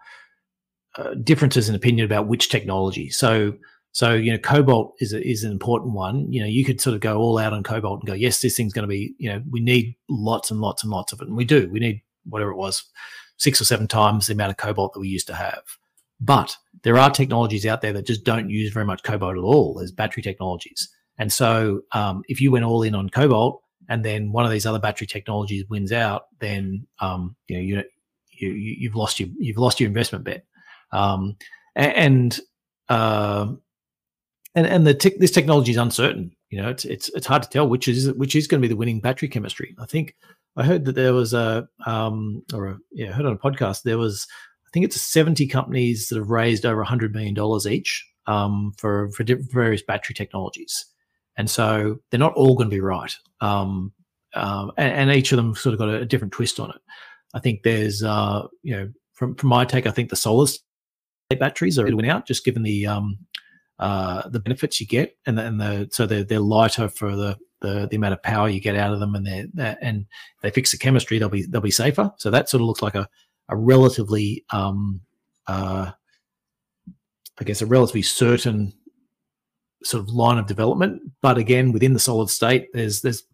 uh, 0.97 1.13
differences 1.15 1.69
in 1.69 1.75
opinion 1.75 2.05
about 2.05 2.27
which 2.27 2.49
technology. 2.49 3.09
So 3.09 3.53
so 3.91 4.13
you 4.13 4.31
know 4.31 4.37
cobalt 4.37 4.95
is 4.99 5.13
a, 5.13 5.27
is 5.27 5.43
an 5.43 5.51
important 5.51 5.93
one. 5.93 6.31
You 6.31 6.41
know 6.41 6.47
you 6.47 6.65
could 6.65 6.81
sort 6.81 6.95
of 6.95 7.01
go 7.01 7.17
all 7.17 7.37
out 7.37 7.53
on 7.53 7.63
cobalt 7.63 8.01
and 8.01 8.07
go 8.07 8.13
yes 8.13 8.41
this 8.41 8.55
thing's 8.55 8.73
going 8.73 8.83
to 8.83 8.87
be 8.87 9.15
you 9.17 9.29
know 9.29 9.41
we 9.49 9.59
need 9.59 9.95
lots 10.09 10.51
and 10.51 10.59
lots 10.59 10.83
and 10.83 10.91
lots 10.91 11.13
of 11.13 11.21
it 11.21 11.27
and 11.27 11.37
we 11.37 11.45
do 11.45 11.69
we 11.71 11.79
need 11.79 12.01
whatever 12.25 12.51
it 12.51 12.57
was 12.57 12.83
six 13.37 13.59
or 13.61 13.65
seven 13.65 13.87
times 13.87 14.27
the 14.27 14.33
amount 14.33 14.51
of 14.51 14.57
cobalt 14.57 14.93
that 14.93 14.99
we 14.99 15.07
used 15.07 15.27
to 15.27 15.35
have. 15.35 15.63
But 16.19 16.55
there 16.83 16.97
are 16.97 17.09
technologies 17.09 17.65
out 17.65 17.81
there 17.81 17.93
that 17.93 18.05
just 18.05 18.23
don't 18.23 18.49
use 18.49 18.71
very 18.73 18.85
much 18.85 19.03
cobalt 19.03 19.37
at 19.37 19.43
all. 19.43 19.75
There's 19.75 19.91
battery 19.91 20.23
technologies. 20.23 20.89
And 21.17 21.31
so 21.31 21.81
um, 21.91 22.23
if 22.27 22.39
you 22.41 22.51
went 22.51 22.65
all 22.65 22.83
in 22.83 22.95
on 22.95 23.09
cobalt 23.09 23.61
and 23.89 24.05
then 24.05 24.31
one 24.31 24.45
of 24.45 24.51
these 24.51 24.65
other 24.65 24.79
battery 24.79 25.07
technologies 25.07 25.65
wins 25.69 25.91
out, 25.91 26.23
then 26.39 26.87
um, 26.99 27.35
you 27.47 27.57
know 27.57 27.83
you, 28.31 28.49
you 28.51 28.75
you've 28.79 28.95
lost 28.95 29.19
your 29.19 29.29
you've 29.37 29.57
lost 29.57 29.79
your 29.79 29.87
investment 29.87 30.23
bet. 30.25 30.45
Um, 30.91 31.35
and 31.75 32.39
uh, 32.87 33.47
and 34.55 34.67
and 34.67 34.87
the 34.87 34.93
te- 34.93 35.17
this 35.17 35.31
technology 35.31 35.71
is 35.71 35.77
uncertain. 35.77 36.31
You 36.49 36.61
know, 36.61 36.69
it's 36.69 36.85
it's 36.85 37.09
it's 37.09 37.27
hard 37.27 37.43
to 37.43 37.49
tell 37.49 37.67
which 37.67 37.87
is 37.87 38.11
which 38.13 38.35
is 38.35 38.47
going 38.47 38.61
to 38.61 38.67
be 38.67 38.71
the 38.71 38.77
winning 38.77 39.01
battery 39.01 39.27
chemistry. 39.27 39.75
I 39.79 39.85
think 39.85 40.15
I 40.55 40.63
heard 40.63 40.85
that 40.85 40.95
there 40.95 41.13
was 41.13 41.33
a 41.33 41.67
um 41.85 42.43
or 42.53 42.67
a, 42.67 42.77
yeah, 42.91 43.09
I 43.09 43.13
heard 43.13 43.25
on 43.25 43.33
a 43.33 43.37
podcast 43.37 43.83
there 43.83 43.97
was 43.97 44.27
I 44.69 44.71
think 44.71 44.85
it's 44.85 45.01
70 45.01 45.47
companies 45.47 46.09
that 46.09 46.17
have 46.19 46.29
raised 46.29 46.63
over 46.63 46.77
100 46.77 47.11
million 47.11 47.33
dollars 47.33 47.65
each 47.65 48.05
um, 48.27 48.71
for 48.77 49.09
for 49.09 49.25
various 49.51 49.81
battery 49.81 50.13
technologies, 50.13 50.85
and 51.35 51.49
so 51.49 51.97
they're 52.09 52.19
not 52.19 52.35
all 52.35 52.55
going 52.55 52.69
to 52.69 52.75
be 52.75 52.79
right. 52.79 53.11
Um, 53.41 53.93
um, 54.35 54.71
and, 54.77 55.09
and, 55.09 55.17
each 55.17 55.31
of 55.31 55.37
them 55.37 55.55
sort 55.55 55.73
of 55.73 55.79
got 55.79 55.89
a, 55.89 56.01
a, 56.01 56.05
different 56.05 56.33
twist 56.33 56.59
on 56.59 56.69
it. 56.69 56.75
I 57.33 57.39
think 57.39 57.63
there's 57.63 58.03
uh, 58.03 58.45
you 58.61 58.75
know 58.75 58.91
from 59.13 59.33
from 59.33 59.49
my 59.49 59.65
take, 59.65 59.87
I 59.87 59.91
think 59.91 60.11
the 60.11 60.15
solar 60.15 60.47
batteries 61.39 61.79
are 61.79 61.85
winning 61.85 62.11
out 62.11 62.27
just 62.27 62.45
given 62.45 62.61
the 62.61 62.85
um, 62.85 63.17
uh, 63.79 64.29
the 64.29 64.39
benefits 64.39 64.79
you 64.79 64.85
get, 64.85 65.17
and 65.25 65.35
the, 65.35 65.45
and 65.45 65.59
the 65.59 65.89
so 65.91 66.05
they're 66.05 66.23
they're 66.23 66.39
lighter 66.39 66.89
for 66.89 67.15
the, 67.15 67.37
the 67.61 67.87
the 67.89 67.95
amount 67.95 68.13
of 68.13 68.21
power 68.21 68.47
you 68.47 68.59
get 68.59 68.75
out 68.75 68.93
of 68.93 68.99
them, 68.99 69.15
and 69.15 69.25
they 69.25 69.47
and 69.81 70.05
they 70.43 70.51
fix 70.51 70.69
the 70.71 70.77
chemistry, 70.77 71.17
they'll 71.17 71.29
be 71.29 71.47
they'll 71.47 71.59
be 71.59 71.71
safer. 71.71 72.11
So 72.17 72.29
that 72.29 72.49
sort 72.49 72.61
of 72.61 72.67
looks 72.67 72.83
like 72.83 72.93
a 72.93 73.09
a 73.49 73.57
relatively 73.57 74.45
um, 74.51 75.01
uh, 75.47 75.91
I 77.39 77.43
guess 77.43 77.61
a 77.61 77.65
relatively 77.65 78.01
certain 78.01 78.73
sort 79.83 80.03
of 80.03 80.09
line 80.09 80.37
of 80.37 80.47
development. 80.47 81.01
But 81.21 81.37
again, 81.37 81.71
within 81.71 81.93
the 81.93 81.99
solid 81.99 82.29
state, 82.29 82.67
there's 82.73 83.01
there's 83.01 83.21
a 83.21 83.25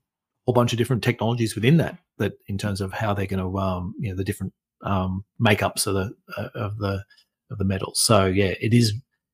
whole 0.45 0.53
bunch 0.53 0.73
of 0.73 0.77
different 0.77 1.03
technologies 1.03 1.55
within 1.55 1.77
that 1.77 1.97
that 2.17 2.33
in 2.47 2.57
terms 2.57 2.81
of 2.81 2.93
how 2.93 3.13
they're 3.13 3.25
going 3.25 3.39
to 3.39 3.59
um, 3.59 3.95
you 3.99 4.09
know 4.09 4.15
the 4.15 4.23
different 4.23 4.53
um, 4.83 5.23
makeups 5.39 5.87
of 5.87 5.95
the 5.95 6.13
uh, 6.37 6.49
of 6.55 6.77
the 6.77 7.03
of 7.51 7.57
the 7.57 7.65
metals. 7.65 8.01
So 8.01 8.25
yeah, 8.25 8.53
it 8.59 8.73
is 8.73 8.93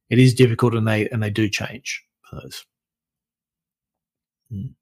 it 0.09 0.19
is 0.19 0.33
difficult 0.33 0.75
and 0.75 0.87
they 0.87 1.07
and 1.09 1.21
they 1.21 1.29
do 1.29 1.49
change 1.49 2.03
for 2.29 2.41
those. 2.41 2.65
Mm. 4.51 4.73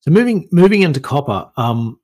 So 0.00 0.10
moving 0.10 0.48
moving 0.52 0.82
into 0.82 1.00
copper, 1.00 1.50
um, 1.56 1.98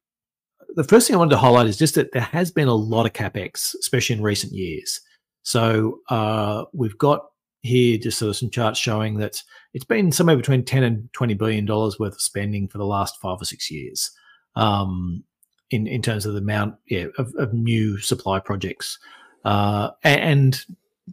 the 0.76 0.84
first 0.84 1.06
thing 1.06 1.16
I 1.16 1.18
wanted 1.18 1.32
to 1.32 1.38
highlight 1.38 1.66
is 1.66 1.76
just 1.76 1.94
that 1.94 2.12
there 2.12 2.22
has 2.22 2.50
been 2.50 2.68
a 2.68 2.74
lot 2.74 3.06
of 3.06 3.12
capex, 3.12 3.74
especially 3.80 4.16
in 4.16 4.22
recent 4.22 4.52
years. 4.52 5.00
So 5.42 6.00
uh, 6.08 6.64
we've 6.72 6.98
got 6.98 7.26
here 7.62 7.98
just 7.98 8.18
sort 8.18 8.30
of 8.30 8.36
some 8.36 8.50
charts 8.50 8.78
showing 8.78 9.18
that 9.18 9.42
it's 9.74 9.84
been 9.84 10.12
somewhere 10.12 10.36
between 10.36 10.64
10 10.64 10.82
and 10.82 11.12
20 11.12 11.34
billion 11.34 11.66
dollars 11.66 11.98
worth 11.98 12.14
of 12.14 12.20
spending 12.20 12.68
for 12.68 12.78
the 12.78 12.86
last 12.86 13.20
five 13.20 13.40
or 13.40 13.44
six 13.44 13.70
years 13.70 14.10
um, 14.56 15.24
in 15.70 15.86
in 15.86 16.00
terms 16.00 16.24
of 16.24 16.32
the 16.32 16.38
amount 16.38 16.76
yeah, 16.88 17.06
of, 17.18 17.34
of 17.36 17.52
new 17.52 17.98
supply 17.98 18.38
projects 18.40 18.98
uh, 19.44 19.90
and 20.04 20.64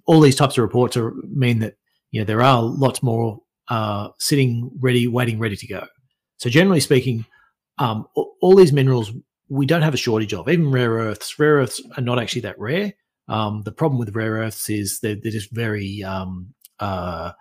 all 0.06 0.22
these 0.22 0.36
types 0.36 0.58
of 0.58 0.62
reports 0.62 0.96
are, 0.98 1.14
mean 1.24 1.60
that 1.60 1.76
you 2.12 2.22
know 2.22 2.26
there 2.26 2.42
are 2.42 2.62
lots 2.62 3.04
more 3.04 3.42
uh, 3.70 4.10
sitting 4.20 4.72
ready, 4.80 5.08
waiting, 5.08 5.40
ready 5.40 5.56
to 5.56 5.68
go. 5.68 5.88
So 6.38 6.50
generally 6.50 6.80
speaking, 6.80 7.26
um, 7.80 8.08
all 8.42 8.56
these 8.56 8.74
minerals 8.74 9.12
we 9.50 9.66
don't 9.66 9.82
have 9.82 9.94
a 9.94 9.98
shortage 9.98 10.34
of. 10.34 10.50
Even 10.50 10.72
rare 10.72 10.92
earths, 10.92 11.38
rare 11.40 11.56
earths 11.56 11.82
are 11.98 12.04
not 12.04 12.20
actually 12.20 12.42
that 12.42 12.60
rare. 12.60 12.94
Um, 13.28 13.64
the 13.64 13.72
problem 13.72 14.00
with 14.00 14.16
rare 14.16 14.34
earths 14.34 14.70
is 14.70 15.00
they're, 15.00 15.16
they're 15.22 15.32
just 15.32 15.52
very 15.52 16.04
um, 16.04 16.54
uh, 16.80 17.32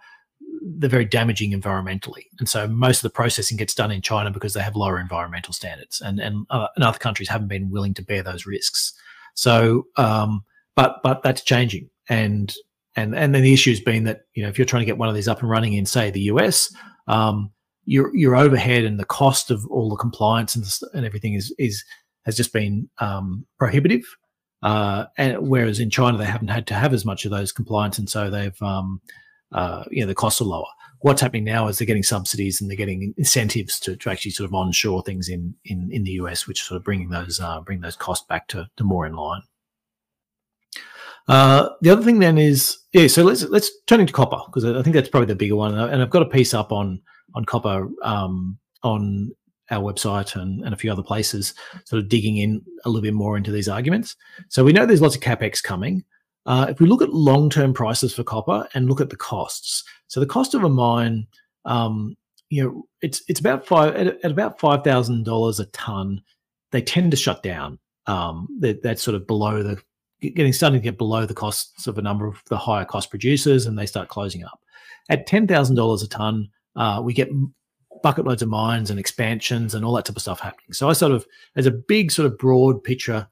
they're 0.63 0.91
very 0.91 1.05
damaging 1.05 1.53
environmentally, 1.53 2.25
and 2.39 2.49
so 2.49 2.67
most 2.67 2.99
of 2.99 3.03
the 3.03 3.15
processing 3.15 3.57
gets 3.57 3.75
done 3.75 3.93
in 3.93 4.03
China 4.03 4.31
because 4.31 4.55
they 4.55 4.63
have 4.63 4.75
lower 4.75 4.99
environmental 4.99 5.53
standards, 5.53 6.01
and 6.01 6.19
and, 6.19 6.47
uh, 6.51 6.69
and 6.75 6.85
other 6.85 6.99
countries 6.99 7.29
haven't 7.29 7.49
been 7.49 7.71
willing 7.71 7.95
to 7.95 8.03
bear 8.03 8.23
those 8.23 8.47
risks. 8.47 8.93
So, 9.35 9.87
um, 9.97 10.43
but 10.75 11.01
but 11.05 11.23
that's 11.23 11.43
changing 11.43 11.91
and 12.09 12.55
and 12.95 13.15
and 13.15 13.35
then 13.35 13.43
the 13.43 13.53
issue 13.53 13.71
has 13.71 13.81
been 13.81 14.05
that 14.05 14.23
you 14.35 14.43
know 14.43 14.49
if 14.49 14.59
you're 14.59 14.67
trying 14.67 14.83
to 14.83 14.87
get 14.87 14.99
one 14.99 15.09
of 15.09 15.15
these 15.15 15.29
up 15.29 15.41
and 15.41 15.51
running 15.51 15.75
in 15.75 15.87
say 15.87 16.11
the 16.11 16.23
US, 16.23 16.75
um, 17.09 17.51
your 17.87 18.15
your 18.15 18.37
overhead 18.37 18.85
and 18.85 19.01
the 19.01 19.05
cost 19.05 19.51
of 19.51 19.67
all 19.69 19.89
the 19.89 19.97
compliance 19.97 20.55
and, 20.55 20.67
and 20.93 21.07
everything 21.07 21.35
is 21.35 21.55
is 21.59 21.85
has 22.27 22.37
just 22.37 22.53
been 22.53 22.91
um, 22.99 23.47
prohibitive. 23.59 24.05
Uh, 24.63 25.05
and 25.17 25.49
whereas 25.49 25.79
in 25.79 25.91
China 25.91 26.19
they 26.19 26.25
haven't 26.25 26.49
had 26.49 26.67
to 26.67 26.75
have 26.75 26.93
as 26.93 27.05
much 27.05 27.25
of 27.25 27.31
those 27.31 27.53
compliance, 27.53 27.99
and 27.99 28.11
so 28.11 28.29
they've 28.29 28.61
um, 28.61 29.01
uh, 29.53 29.85
you 29.91 30.03
know 30.03 30.07
the 30.07 30.15
costs 30.15 30.41
are 30.41 30.45
lower. 30.45 30.67
What's 31.01 31.21
happening 31.21 31.45
now 31.45 31.69
is 31.69 31.79
they're 31.79 31.87
getting 31.87 32.03
subsidies 32.03 32.61
and 32.61 32.69
they're 32.69 32.77
getting 32.77 33.15
incentives 33.17 33.79
to, 33.81 33.97
to 33.97 34.11
actually 34.11 34.31
sort 34.33 34.49
of 34.49 34.55
onshore 34.55 35.03
things 35.03 35.29
in 35.29 35.55
in 35.65 35.91
in 35.93 36.05
the 36.05 36.13
US, 36.13 36.47
which 36.47 36.63
sort 36.63 36.77
of 36.77 36.85
bringing 36.85 37.11
those 37.11 37.39
uh, 37.39 37.61
bring 37.61 37.81
those 37.81 37.97
costs 37.97 38.27
back 38.27 38.49
to 38.49 38.69
to 38.77 38.85
more 38.85 39.07
in 39.07 39.15
line. 39.15 39.43
Uh, 41.29 41.71
the 41.81 41.91
other 41.91 42.03
thing 42.03 42.19
then 42.19 42.39
is 42.39 42.79
yeah. 42.93 43.07
So 43.07 43.23
let's 43.25 43.43
let's 43.45 43.71
turn 43.87 44.01
into 44.01 44.13
copper 44.13 44.41
because 44.47 44.65
I 44.65 44.83
think 44.83 44.95
that's 44.95 45.09
probably 45.09 45.27
the 45.27 45.37
bigger 45.37 45.57
one, 45.57 45.79
and 45.79 46.03
I've 46.03 46.11
got 46.11 46.23
a 46.23 46.27
piece 46.27 46.55
up 46.55 46.73
on 46.73 47.03
on 47.37 47.45
copper 47.45 47.89
um, 48.03 48.59
on 48.83 49.31
our 49.71 49.83
website 49.83 50.41
and, 50.41 50.65
and 50.65 50.73
a 50.73 50.77
few 50.77 50.91
other 50.91 51.03
places, 51.03 51.55
sort 51.85 52.03
of 52.03 52.09
digging 52.09 52.39
in 52.39 52.65
a 52.85 52.89
little 52.89 53.03
bit 53.03 53.15
more 53.15 53.37
into 53.37 53.53
these 53.53 53.69
arguments. 53.69 54.17
So 54.49 54.65
we 54.65 54.73
know 54.73 54.87
there's 54.87 55.03
lots 55.03 55.17
of 55.17 55.23
capex 55.23 55.63
coming. 55.63 56.05
Uh, 56.47 56.67
if 56.69 56.81
we 56.81 56.87
look 56.87 57.03
at 57.03 57.13
long 57.13 57.51
term 57.51 57.75
prices 57.75 58.15
for 58.15 58.25
copper 58.25 58.67
and 58.75 58.89
look 58.89 59.01
at 59.01 59.11
the 59.11 59.17
costs, 59.17 59.85
so 60.09 60.21
the 60.21 60.27
cost 60.27 60.55
of 60.55 60.65
a 60.65 60.69
mine, 60.69 61.27
um, 61.65 62.17
you 62.49 62.63
know, 62.63 62.85
it's 63.03 63.23
it's 63.29 63.41
about 63.41 63.67
five 63.67 63.95
at, 63.97 64.25
at 64.25 64.31
about 64.31 64.61
five 64.61 64.85
thousand 64.85 65.25
dollars 65.25 65.59
a 65.59 65.67
ton. 65.67 66.23
They 66.71 66.83
tend 66.83 67.11
to 67.11 67.17
shut 67.17 67.43
down. 67.43 67.79
Um, 68.07 68.47
that, 68.61 68.85
that's 68.85 69.03
sort 69.03 69.17
of 69.17 69.27
below 69.27 69.65
the 69.65 69.83
getting 70.21 70.53
starting 70.53 70.79
to 70.79 70.85
get 70.85 70.97
below 70.97 71.27
the 71.27 71.35
costs 71.35 71.89
of 71.89 71.99
a 71.99 72.03
number 72.03 72.27
of 72.27 72.41
the 72.49 72.57
higher 72.57 72.85
cost 72.85 73.11
producers, 73.11 73.67
and 73.67 73.77
they 73.77 73.87
start 73.87 74.09
closing 74.09 74.45
up. 74.45 74.61
At 75.09 75.27
ten 75.27 75.49
thousand 75.49 75.75
dollars 75.75 76.05
a 76.05 76.09
ton, 76.09 76.49
uh, 76.77 77.01
we 77.03 77.13
get 77.13 77.29
bucket 78.03 78.25
loads 78.25 78.43
of 78.43 78.49
mines 78.49 78.91
and 78.91 79.01
expansions 79.01 79.75
and 79.75 79.85
all 79.85 79.95
that 79.95 80.05
type 80.05 80.17
of 80.17 80.23
stuff 80.23 80.41
happening. 80.41 80.73
So 80.73 80.89
I 80.89 80.93
sort 80.93 81.13
of, 81.13 81.27
as 81.57 81.67
a 81.67 81.71
big 81.71 82.13
sort 82.13 82.27
of 82.27 82.39
broad 82.39 82.85
picture, 82.85 83.27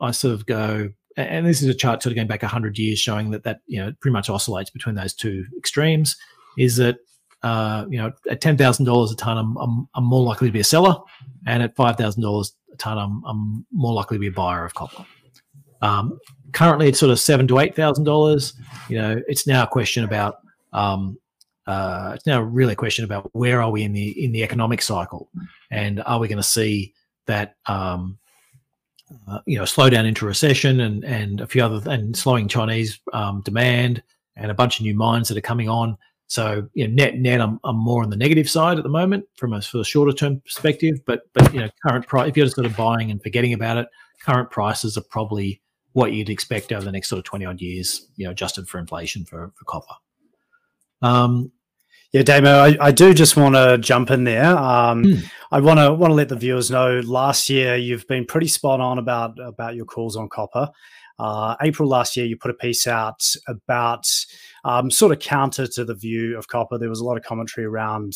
I 0.00 0.12
sort 0.12 0.34
of 0.34 0.46
go, 0.46 0.90
and 1.16 1.46
this 1.46 1.62
is 1.62 1.68
a 1.68 1.74
chart 1.74 2.02
sort 2.02 2.12
of 2.12 2.16
going 2.16 2.28
back 2.28 2.42
hundred 2.42 2.78
years, 2.78 2.98
showing 2.98 3.30
that 3.30 3.44
that 3.44 3.60
you 3.66 3.80
know 3.80 3.92
pretty 4.00 4.12
much 4.12 4.28
oscillates 4.28 4.70
between 4.70 4.94
those 4.94 5.14
two 5.14 5.44
extremes. 5.56 6.16
Is 6.58 6.76
that 6.76 6.96
uh, 7.42 7.86
you 7.88 7.98
know 7.98 8.12
at 8.28 8.40
ten 8.40 8.56
thousand 8.56 8.86
dollars 8.86 9.12
a 9.12 9.16
ton, 9.16 9.38
I'm, 9.38 9.56
I'm, 9.56 9.88
I'm 9.94 10.04
more 10.04 10.22
likely 10.22 10.48
to 10.48 10.52
be 10.52 10.60
a 10.60 10.64
seller, 10.64 10.96
and 11.46 11.62
at 11.62 11.76
five 11.76 11.96
thousand 11.96 12.22
dollars 12.22 12.54
a 12.72 12.76
ton, 12.76 12.98
I'm, 12.98 13.22
I'm 13.24 13.66
more 13.72 13.92
likely 13.92 14.16
to 14.16 14.20
be 14.20 14.28
a 14.28 14.32
buyer 14.32 14.64
of 14.64 14.74
copper. 14.74 15.04
Um, 15.82 16.18
currently, 16.52 16.88
it's 16.88 16.98
sort 16.98 17.12
of 17.12 17.20
seven 17.20 17.46
to 17.48 17.58
eight 17.60 17.76
thousand 17.76 18.04
dollars. 18.04 18.54
You 18.88 18.98
know, 18.98 19.22
it's 19.28 19.46
now 19.46 19.62
a 19.62 19.68
question 19.68 20.02
about 20.02 20.38
um, 20.72 21.16
uh, 21.66 22.12
it's 22.14 22.26
now 22.26 22.40
really 22.40 22.74
a 22.74 22.76
question 22.76 23.04
about 23.04 23.30
where 23.34 23.62
are 23.62 23.70
we 23.70 23.82
in 23.82 23.92
the 23.92 24.24
in 24.24 24.32
the 24.32 24.42
economic 24.42 24.82
cycle, 24.82 25.30
and 25.70 26.02
are 26.04 26.18
we 26.18 26.28
going 26.28 26.36
to 26.36 26.42
see 26.42 26.92
that 27.26 27.56
um, 27.66 28.18
uh, 29.28 29.40
you 29.46 29.56
know 29.56 29.64
slowdown 29.64 30.06
into 30.06 30.26
recession 30.26 30.80
and 30.80 31.04
and 31.04 31.40
a 31.40 31.46
few 31.46 31.64
other 31.64 31.90
and 31.90 32.16
slowing 32.16 32.48
Chinese 32.48 33.00
um, 33.12 33.40
demand 33.42 34.02
and 34.36 34.50
a 34.50 34.54
bunch 34.54 34.78
of 34.78 34.84
new 34.84 34.94
mines 34.94 35.28
that 35.28 35.38
are 35.38 35.42
coming 35.42 35.68
on. 35.68 35.96
So 36.26 36.68
you 36.74 36.86
know, 36.86 36.94
net 36.94 37.16
net, 37.16 37.40
I'm, 37.40 37.58
I'm 37.64 37.76
more 37.76 38.02
on 38.02 38.10
the 38.10 38.16
negative 38.16 38.48
side 38.50 38.76
at 38.76 38.82
the 38.82 38.90
moment 38.90 39.24
from 39.36 39.52
a 39.52 39.62
sort 39.62 39.80
of 39.80 39.86
shorter 39.86 40.12
term 40.12 40.40
perspective. 40.40 41.00
But 41.06 41.22
but 41.32 41.52
you 41.54 41.60
know, 41.60 41.68
current 41.86 42.06
price 42.06 42.28
if 42.28 42.36
you're 42.36 42.46
just 42.46 42.56
sort 42.56 42.66
of 42.66 42.76
buying 42.76 43.10
and 43.10 43.22
forgetting 43.22 43.52
about 43.54 43.78
it, 43.78 43.86
current 44.22 44.50
prices 44.50 44.98
are 44.98 45.04
probably 45.10 45.60
what 45.92 46.12
you'd 46.12 46.28
expect 46.28 46.72
over 46.72 46.84
the 46.84 46.92
next 46.92 47.08
sort 47.08 47.18
of 47.18 47.24
20 47.24 47.44
odd 47.44 47.60
years, 47.60 48.08
you 48.16 48.24
know, 48.24 48.32
adjusted 48.32 48.68
for 48.68 48.78
inflation 48.80 49.24
for, 49.24 49.52
for 49.54 49.64
copper. 49.64 49.94
Um, 51.04 51.52
yeah, 52.12 52.22
Damo, 52.22 52.50
I, 52.50 52.76
I, 52.80 52.92
do 52.92 53.12
just 53.12 53.36
want 53.36 53.56
to 53.56 53.76
jump 53.76 54.10
in 54.10 54.22
there. 54.22 54.56
Um, 54.56 55.02
hmm. 55.02 55.14
I 55.50 55.60
want 55.60 55.80
to 55.80 55.92
want 55.92 56.12
to 56.12 56.14
let 56.14 56.28
the 56.28 56.36
viewers 56.36 56.70
know. 56.70 57.00
Last 57.00 57.50
year, 57.50 57.76
you've 57.76 58.06
been 58.06 58.24
pretty 58.24 58.46
spot 58.46 58.80
on 58.80 58.98
about 58.98 59.38
about 59.40 59.74
your 59.74 59.84
calls 59.84 60.16
on 60.16 60.28
copper. 60.28 60.70
Uh, 61.18 61.54
April 61.62 61.88
last 61.88 62.16
year, 62.16 62.26
you 62.26 62.36
put 62.36 62.50
a 62.50 62.54
piece 62.54 62.86
out 62.86 63.22
about 63.46 64.06
um, 64.64 64.90
sort 64.90 65.12
of 65.12 65.18
counter 65.18 65.66
to 65.66 65.84
the 65.84 65.94
view 65.94 66.38
of 66.38 66.48
copper. 66.48 66.78
There 66.78 66.88
was 66.88 67.00
a 67.00 67.04
lot 67.04 67.16
of 67.16 67.22
commentary 67.22 67.66
around, 67.66 68.14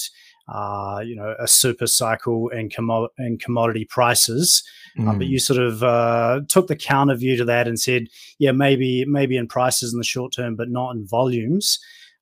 uh, 0.48 1.00
you 1.04 1.14
know, 1.14 1.34
a 1.38 1.46
super 1.46 1.86
cycle 1.86 2.48
in, 2.48 2.68
commo- 2.68 3.08
in 3.18 3.38
commodity 3.38 3.84
prices. 3.84 4.64
Mm. 4.98 5.08
Uh, 5.08 5.12
but 5.12 5.26
hmm. 5.26 5.32
you 5.32 5.38
sort 5.38 5.60
of 5.60 5.82
uh, 5.82 6.40
took 6.48 6.66
the 6.66 6.76
counter 6.76 7.14
view 7.14 7.36
to 7.36 7.44
that 7.44 7.68
and 7.68 7.78
said, 7.78 8.08
yeah, 8.38 8.52
maybe 8.52 9.04
maybe 9.04 9.36
in 9.36 9.46
prices 9.46 9.92
in 9.92 9.98
the 9.98 10.04
short 10.04 10.32
term, 10.32 10.56
but 10.56 10.70
not 10.70 10.94
in 10.94 11.06
volumes. 11.06 11.78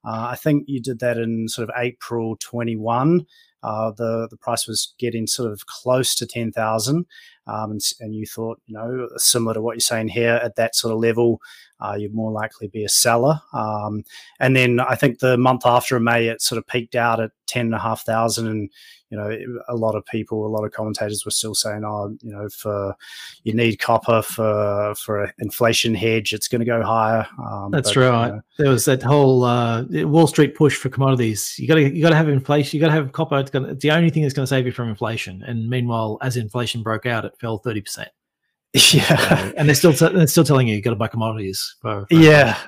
Uh, 0.07 0.29
I 0.31 0.37
think 0.37 0.65
you 0.67 0.81
did 0.81 1.01
that 1.01 1.19
in 1.19 1.49
sort 1.49 1.69
of 1.69 1.75
April 1.77 2.37
21. 2.41 3.27
Uh, 3.63 3.91
the 3.91 4.29
the 4.31 4.37
price 4.37 4.69
was 4.69 4.95
getting 4.97 5.27
sort 5.27 5.51
of 5.51 5.67
close 5.67 6.15
to 6.15 6.25
ten 6.25 6.53
thousand, 6.53 7.05
um, 7.49 7.73
and, 7.73 7.81
and, 7.99 8.15
you 8.15 8.25
thought, 8.25 8.61
you 8.67 8.75
know, 8.75 9.09
similar 9.17 9.55
to 9.55 9.61
what 9.61 9.73
you're 9.73 9.81
saying 9.81 10.07
here 10.07 10.35
at 10.35 10.55
that 10.55 10.77
sort 10.77 10.93
of 10.95 11.01
level, 11.01 11.41
uh, 11.81 11.97
you'd 11.99 12.15
more 12.15 12.31
likely 12.31 12.69
be 12.69 12.85
a 12.85 12.89
seller. 12.89 13.41
Um, 13.53 14.05
and 14.39 14.55
then 14.55 14.79
I 14.79 14.95
think 14.95 15.19
the 15.19 15.37
month 15.37 15.67
after 15.67 15.99
May, 15.99 16.29
it 16.29 16.43
sort 16.43 16.59
of 16.59 16.67
peaked 16.69 16.95
out 16.95 17.19
at 17.19 17.33
ten 17.49 17.73
and 17.73 18.71
a 19.13 19.17
half 19.17 19.29
thousand, 19.29 19.33
and 19.33 19.41
you 19.41 19.55
know, 19.55 19.63
a 19.69 19.77
lot 19.77 19.95
of 19.95 20.05
people, 20.07 20.47
a 20.47 20.49
lot 20.49 20.65
of 20.65 20.73
commentators 20.73 21.25
were 21.25 21.31
still 21.31 21.55
saying, 21.55 21.85
"Oh, 21.85 22.17
you 22.23 22.33
know, 22.33 22.49
for 22.49 22.95
you 23.45 23.55
need 23.55 23.79
copper 23.79 24.23
for 24.23 24.95
for 24.95 25.25
an 25.25 25.33
inflation 25.39 25.95
hedge, 25.95 26.33
it's 26.33 26.49
going 26.49 26.61
to 26.61 26.65
go 26.65 26.83
higher." 26.83 27.27
Um, 27.39 27.71
That's 27.71 27.95
but, 27.95 28.01
right. 28.01 28.27
You 28.27 28.33
know, 28.33 28.43
there 28.59 28.71
was 28.71 28.85
that 28.87 29.03
whole 29.03 29.45
uh, 29.45 29.85
Wall 29.91 30.27
Street 30.27 30.55
push 30.55 30.77
for 30.77 30.89
commodities. 30.89 31.59
You 31.59 31.69
got 31.69 31.75
to 31.77 31.95
you 31.95 32.03
got 32.03 32.11
to 32.11 32.17
have 32.17 32.29
inflation. 32.29 32.77
You 32.77 32.81
got 32.81 32.89
to 32.89 32.95
have 32.95 33.13
copper. 33.13 33.39
It's, 33.39 33.51
gonna, 33.51 33.69
it's 33.69 33.83
the 33.83 33.91
only 33.91 34.11
thing 34.11 34.23
that's 34.23 34.35
going 34.35 34.45
to 34.45 34.49
save 34.49 34.67
you 34.67 34.73
from 34.73 34.89
inflation. 34.89 35.43
And 35.43 35.69
meanwhile, 35.69 36.19
as 36.23 36.37
inflation 36.37 36.83
broke 36.83 37.07
out, 37.07 37.25
it 37.25 37.39
fell 37.41 37.59
thirty 37.59 37.81
percent. 37.81 38.09
Yeah, 38.93 39.53
and 39.57 39.67
they're 39.69 39.75
still 39.75 39.95
t- 39.95 40.09
they're 40.09 40.27
still 40.27 40.45
telling 40.45 40.69
you 40.69 40.77
you 40.77 40.83
got 40.83 40.91
to 40.91 40.97
buy 40.97 41.09
commodities. 41.09 41.77
For, 41.81 42.05
for 42.07 42.15
yeah, 42.15 42.59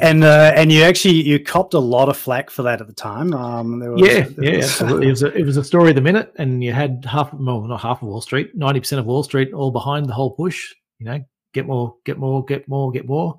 and 0.00 0.24
uh, 0.24 0.52
and 0.56 0.72
you 0.72 0.82
actually 0.82 1.16
you 1.16 1.38
copped 1.38 1.74
a 1.74 1.78
lot 1.78 2.08
of 2.08 2.16
flack 2.16 2.48
for 2.48 2.62
that 2.62 2.80
at 2.80 2.86
the 2.86 2.94
time. 2.94 3.34
Um, 3.34 3.80
was, 3.80 4.00
yeah, 4.00 4.26
yeah, 4.38 4.56
was, 4.56 4.66
absolutely. 4.66 5.06
it 5.06 5.10
was 5.10 5.22
a, 5.22 5.32
it 5.36 5.44
was 5.44 5.56
a 5.58 5.64
story 5.64 5.90
of 5.90 5.96
the 5.96 6.00
minute, 6.00 6.32
and 6.36 6.64
you 6.64 6.72
had 6.72 7.04
half, 7.04 7.34
well, 7.34 7.60
not 7.60 7.80
half 7.80 8.00
of 8.00 8.08
Wall 8.08 8.22
Street, 8.22 8.52
ninety 8.54 8.80
percent 8.80 9.00
of 9.00 9.06
Wall 9.06 9.22
Street, 9.22 9.52
all 9.52 9.70
behind 9.70 10.06
the 10.06 10.14
whole 10.14 10.30
push. 10.30 10.72
You 10.98 11.06
know, 11.06 11.24
get 11.52 11.66
more, 11.66 11.94
get 12.06 12.16
more, 12.16 12.42
get 12.44 12.66
more, 12.66 12.90
get 12.90 13.06
more. 13.06 13.38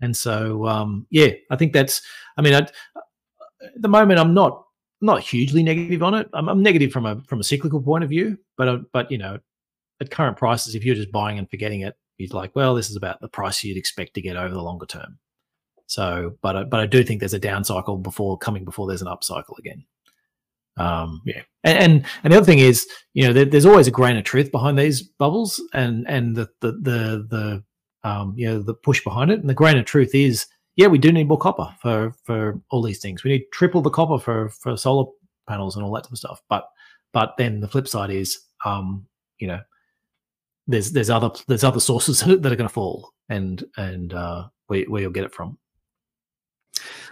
And 0.00 0.16
so, 0.16 0.66
um, 0.66 1.06
yeah, 1.10 1.30
I 1.50 1.56
think 1.56 1.74
that's. 1.74 2.00
I 2.38 2.42
mean, 2.42 2.54
I, 2.54 2.60
at 2.60 2.70
the 3.76 3.88
moment, 3.88 4.20
I'm 4.20 4.32
not 4.32 4.64
not 5.00 5.22
hugely 5.22 5.62
negative 5.62 6.02
on 6.02 6.14
it. 6.14 6.28
I'm, 6.32 6.48
I'm 6.48 6.62
negative 6.62 6.92
from 6.92 7.06
a 7.06 7.20
from 7.22 7.40
a 7.40 7.44
cyclical 7.44 7.82
point 7.82 8.04
of 8.04 8.10
view, 8.10 8.38
but 8.56 8.68
uh, 8.68 8.78
but 8.92 9.10
you 9.10 9.18
know, 9.18 9.38
at 10.00 10.10
current 10.10 10.36
prices, 10.36 10.74
if 10.74 10.84
you're 10.84 10.94
just 10.94 11.12
buying 11.12 11.38
and 11.38 11.50
forgetting 11.50 11.80
it, 11.80 11.94
you're 12.18 12.28
like, 12.32 12.54
well, 12.54 12.74
this 12.74 12.90
is 12.90 12.96
about 12.96 13.20
the 13.20 13.28
price 13.28 13.62
you'd 13.62 13.76
expect 13.76 14.14
to 14.14 14.22
get 14.22 14.36
over 14.36 14.52
the 14.52 14.62
longer 14.62 14.86
term. 14.86 15.18
So, 15.86 16.36
but 16.42 16.56
I, 16.56 16.64
but 16.64 16.80
I 16.80 16.86
do 16.86 17.02
think 17.02 17.20
there's 17.20 17.34
a 17.34 17.38
down 17.38 17.64
cycle 17.64 17.96
before 17.96 18.36
coming 18.36 18.64
before 18.64 18.86
there's 18.86 19.02
an 19.02 19.08
up 19.08 19.24
cycle 19.24 19.56
again. 19.58 19.84
Um, 20.76 21.22
yeah, 21.24 21.42
and, 21.64 21.78
and, 21.78 22.06
and 22.22 22.32
the 22.32 22.36
other 22.36 22.46
thing 22.46 22.58
is, 22.58 22.86
you 23.14 23.26
know, 23.26 23.32
there, 23.32 23.44
there's 23.44 23.66
always 23.66 23.86
a 23.88 23.92
grain 23.92 24.16
of 24.16 24.24
truth 24.24 24.52
behind 24.52 24.78
these 24.78 25.02
bubbles, 25.02 25.62
and 25.72 26.08
and 26.08 26.36
the 26.36 26.48
the 26.60 26.72
the 26.72 27.26
the 27.30 28.08
um, 28.08 28.34
you 28.36 28.46
know 28.48 28.62
the 28.62 28.74
push 28.74 29.02
behind 29.02 29.30
it, 29.30 29.40
and 29.40 29.48
the 29.48 29.54
grain 29.54 29.78
of 29.78 29.86
truth 29.86 30.14
is, 30.14 30.46
yeah, 30.76 30.86
we 30.86 30.98
do 30.98 31.10
need 31.10 31.26
more 31.26 31.38
copper 31.38 31.74
for 31.80 32.12
for 32.24 32.60
all 32.70 32.82
these 32.82 33.00
things. 33.00 33.24
We 33.24 33.32
need 33.32 33.46
triple 33.52 33.82
the 33.82 33.90
copper 33.90 34.18
for 34.18 34.50
for 34.50 34.76
solar 34.76 35.10
panels 35.48 35.74
and 35.74 35.84
all 35.84 35.92
that 35.94 36.04
type 36.04 36.12
of 36.12 36.18
stuff. 36.18 36.42
But 36.48 36.68
but 37.12 37.34
then 37.38 37.60
the 37.60 37.68
flip 37.68 37.88
side 37.88 38.10
is, 38.10 38.38
um, 38.64 39.06
you 39.38 39.48
know, 39.48 39.60
there's 40.68 40.92
there's 40.92 41.10
other 41.10 41.30
there's 41.48 41.64
other 41.64 41.80
sources 41.80 42.20
that 42.26 42.46
are 42.46 42.56
going 42.56 42.58
to 42.58 42.68
fall, 42.68 43.12
and 43.28 43.64
and 43.76 44.12
uh, 44.14 44.46
where 44.66 44.84
where 44.84 45.02
you'll 45.02 45.10
get 45.10 45.24
it 45.24 45.34
from. 45.34 45.58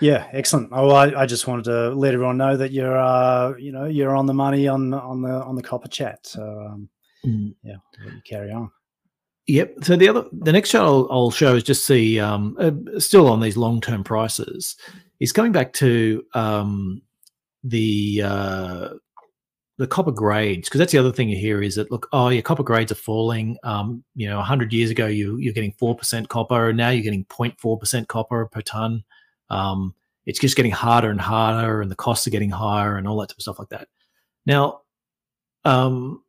Yeah, 0.01 0.29
excellent. 0.33 0.69
Oh, 0.73 0.91
I, 0.91 1.23
I, 1.23 1.27
just 1.27 1.49
wanted 1.49 1.65
to 1.65 1.91
let 1.91 2.13
everyone 2.15 2.37
know 2.37 2.57
that 2.57 2.71
you're, 2.71 2.97
uh, 2.97 3.55
you 3.57 3.73
know, 3.73 3.87
you're 3.87 4.15
on 4.15 4.27
the 4.27 4.35
money 4.35 4.69
on 4.69 4.93
on 4.95 5.23
the 5.23 5.31
on 5.31 5.57
the 5.57 5.63
copper 5.63 5.89
chat. 5.89 6.21
So, 6.25 6.43
um, 6.43 6.89
mm. 7.25 7.55
yeah, 7.65 7.77
you 8.05 8.21
carry 8.25 8.53
on. 8.53 8.71
Yep. 9.47 9.77
So 9.83 9.97
the 9.97 10.09
other, 10.09 10.27
the 10.33 10.53
next 10.53 10.71
chart 10.71 10.87
I'll, 10.87 11.09
I'll 11.11 11.31
show 11.31 11.55
is 11.55 11.63
just 11.63 11.89
the 11.89 12.21
um, 12.21 12.57
uh, 12.61 13.01
still 13.01 13.29
on 13.29 13.41
these 13.41 13.57
long 13.57 13.81
term 13.81 14.05
prices. 14.05 14.77
Is 15.19 15.33
coming 15.33 15.53
back 15.53 15.73
to 15.75 16.23
um, 16.35 17.01
the 17.65 18.23
uh, 18.23 18.89
the 19.79 19.87
copper 19.87 20.13
grades, 20.13 20.69
because 20.69 20.79
that's 20.79 20.93
the 20.93 20.99
other 20.99 21.13
thing 21.13 21.29
you 21.29 21.37
hear 21.37 21.63
is 21.63 21.75
that 21.75 21.91
look, 21.91 22.09
oh, 22.13 22.29
your 22.29 22.43
copper 22.43 22.63
grades 22.63 22.93
are 22.93 22.97
falling. 22.97 23.59
Um, 23.63 24.03
you 24.15 24.29
know, 24.29 24.41
hundred 24.41 24.73
years 24.73 24.91
ago 24.91 25.07
you 25.07 25.37
you're 25.37 25.53
getting 25.53 25.73
four 25.73 25.95
percent 25.95 26.29
copper, 26.29 26.69
and 26.69 26.79
now 26.79 26.91
you're 26.91 27.03
getting 27.03 27.25
0.4 27.27 27.79
percent 27.79 28.09
copper 28.09 28.47
per 28.47 28.63
ton. 28.63 29.05
Um, 29.51 29.95
it's 30.25 30.41
just 30.41 30.57
getting 30.57 30.73
harder 30.73 31.11
and 31.11 31.21
harder, 31.21 31.83
and 31.83 31.91
the 31.91 31.97
costs 31.97 32.27
are 32.27 32.31
getting 32.31 32.51
higher, 32.51 32.97
and 32.97 33.07
all 33.07 33.19
that 33.21 33.29
type 33.29 33.39
of 33.39 33.43
stuff 33.43 33.59
like 33.59 33.69
that. 33.69 33.89
Now, 34.47 34.81
um, 35.65 36.23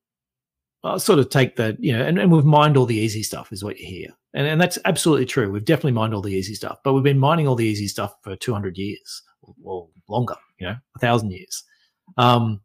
I'll 0.84 1.00
sort 1.00 1.20
of 1.20 1.30
take 1.30 1.56
that, 1.56 1.82
you 1.84 1.96
know, 1.96 2.04
and, 2.04 2.20
and 2.20 2.32
we've 2.32 2.46
mined 2.46 2.78
all 2.78 2.86
the 2.86 2.96
easy 2.96 3.24
stuff, 3.24 3.52
is 3.52 3.64
what 3.64 3.80
you 3.80 3.88
hear, 3.88 4.10
and 4.34 4.46
and 4.46 4.60
that's 4.60 4.78
absolutely 4.84 5.26
true. 5.26 5.50
We've 5.50 5.66
definitely 5.66 5.94
mined 5.94 6.14
all 6.14 6.22
the 6.22 6.34
easy 6.34 6.54
stuff, 6.54 6.80
but 6.84 6.94
we've 6.94 7.04
been 7.04 7.20
mining 7.20 7.48
all 7.48 7.56
the 7.56 7.66
easy 7.66 7.88
stuff 7.88 8.14
for 8.22 8.36
200 8.36 8.78
years 8.78 9.24
or, 9.42 9.56
or 9.64 9.88
longer, 10.10 10.36
you 10.60 10.68
know, 10.68 10.76
a 10.96 11.00
thousand 11.00 11.32
years. 11.32 11.64
Um, 12.18 12.62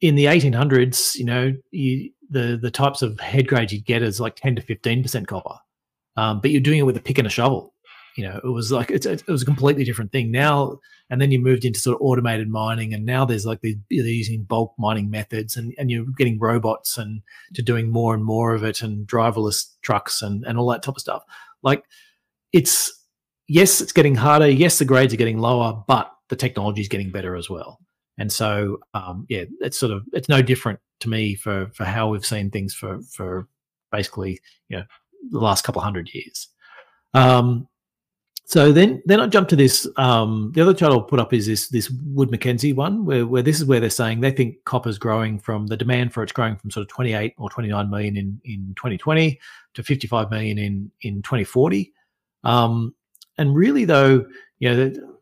in 0.00 0.14
the 0.14 0.26
1800s, 0.26 1.16
you 1.16 1.24
know, 1.24 1.52
you, 1.70 2.10
the 2.28 2.58
the 2.60 2.70
types 2.70 3.02
of 3.02 3.18
head 3.20 3.48
grades 3.48 3.72
you 3.72 3.80
get 3.80 4.02
is 4.02 4.20
like 4.20 4.36
10 4.36 4.56
to 4.56 4.62
15 4.62 5.02
percent 5.02 5.28
copper, 5.28 5.58
um, 6.16 6.40
but 6.40 6.50
you're 6.50 6.60
doing 6.60 6.78
it 6.78 6.86
with 6.86 6.96
a 6.96 7.00
pick 7.02 7.18
and 7.18 7.26
a 7.26 7.30
shovel. 7.30 7.74
You 8.16 8.24
know, 8.24 8.40
it 8.42 8.48
was 8.48 8.72
like 8.72 8.90
it's, 8.90 9.06
it 9.06 9.26
was 9.26 9.42
a 9.42 9.46
completely 9.46 9.84
different 9.84 10.10
thing 10.10 10.30
now. 10.30 10.78
And 11.08 11.20
then 11.20 11.30
you 11.30 11.38
moved 11.38 11.64
into 11.64 11.78
sort 11.78 11.96
of 11.96 12.02
automated 12.02 12.48
mining, 12.48 12.92
and 12.92 13.04
now 13.06 13.24
there's 13.24 13.46
like 13.46 13.60
these 13.60 13.76
they're 13.90 14.06
using 14.06 14.42
bulk 14.42 14.74
mining 14.78 15.10
methods, 15.10 15.56
and 15.56 15.72
and 15.78 15.90
you're 15.90 16.06
getting 16.16 16.38
robots 16.40 16.98
and 16.98 17.22
to 17.54 17.62
doing 17.62 17.90
more 17.90 18.14
and 18.14 18.24
more 18.24 18.54
of 18.54 18.64
it, 18.64 18.82
and 18.82 19.06
driverless 19.06 19.66
trucks 19.82 20.20
and 20.22 20.44
and 20.46 20.58
all 20.58 20.68
that 20.70 20.82
type 20.82 20.96
of 20.96 21.00
stuff. 21.00 21.22
Like, 21.62 21.84
it's 22.52 22.90
yes, 23.46 23.80
it's 23.80 23.92
getting 23.92 24.16
harder. 24.16 24.48
Yes, 24.48 24.78
the 24.78 24.84
grades 24.84 25.14
are 25.14 25.18
getting 25.18 25.38
lower, 25.38 25.84
but 25.86 26.10
the 26.28 26.36
technology 26.36 26.80
is 26.80 26.88
getting 26.88 27.10
better 27.10 27.36
as 27.36 27.48
well. 27.48 27.78
And 28.18 28.32
so, 28.32 28.80
um, 28.94 29.26
yeah, 29.28 29.44
it's 29.60 29.78
sort 29.78 29.92
of 29.92 30.04
it's 30.12 30.28
no 30.28 30.42
different 30.42 30.80
to 31.00 31.08
me 31.08 31.34
for 31.34 31.70
for 31.74 31.84
how 31.84 32.08
we've 32.08 32.24
seen 32.24 32.50
things 32.50 32.74
for 32.74 33.00
for 33.02 33.48
basically 33.92 34.40
you 34.68 34.78
know 34.78 34.84
the 35.30 35.38
last 35.38 35.64
couple 35.64 35.82
hundred 35.82 36.12
years. 36.12 36.48
Um, 37.14 37.68
so 38.44 38.70
then 38.70 39.02
then 39.06 39.20
I 39.20 39.26
jump 39.26 39.48
to 39.48 39.56
this. 39.56 39.88
Um, 39.96 40.52
the 40.54 40.62
other 40.62 40.72
chart 40.72 40.92
I'll 40.92 41.02
put 41.02 41.18
up 41.18 41.32
is 41.32 41.46
this 41.46 41.68
this 41.68 41.90
Wood 41.90 42.30
Mackenzie 42.30 42.72
one, 42.72 43.04
where 43.04 43.26
where 43.26 43.42
this 43.42 43.58
is 43.58 43.64
where 43.66 43.80
they're 43.80 43.90
saying 43.90 44.20
they 44.20 44.30
think 44.30 44.62
copper's 44.64 44.98
growing 44.98 45.38
from 45.38 45.66
the 45.66 45.76
demand 45.76 46.14
for 46.14 46.22
it's 46.22 46.32
growing 46.32 46.56
from 46.56 46.70
sort 46.70 46.82
of 46.82 46.88
28 46.88 47.34
or 47.38 47.50
29 47.50 47.90
million 47.90 48.16
in 48.16 48.40
in 48.44 48.72
2020 48.76 49.38
to 49.74 49.82
55 49.82 50.30
million 50.30 50.58
in 50.58 50.90
in 51.02 51.22
2040. 51.22 51.92
Um, 52.44 52.94
and 53.36 53.54
really 53.54 53.84
though, 53.84 54.24
you 54.58 54.74
know. 54.74 55.12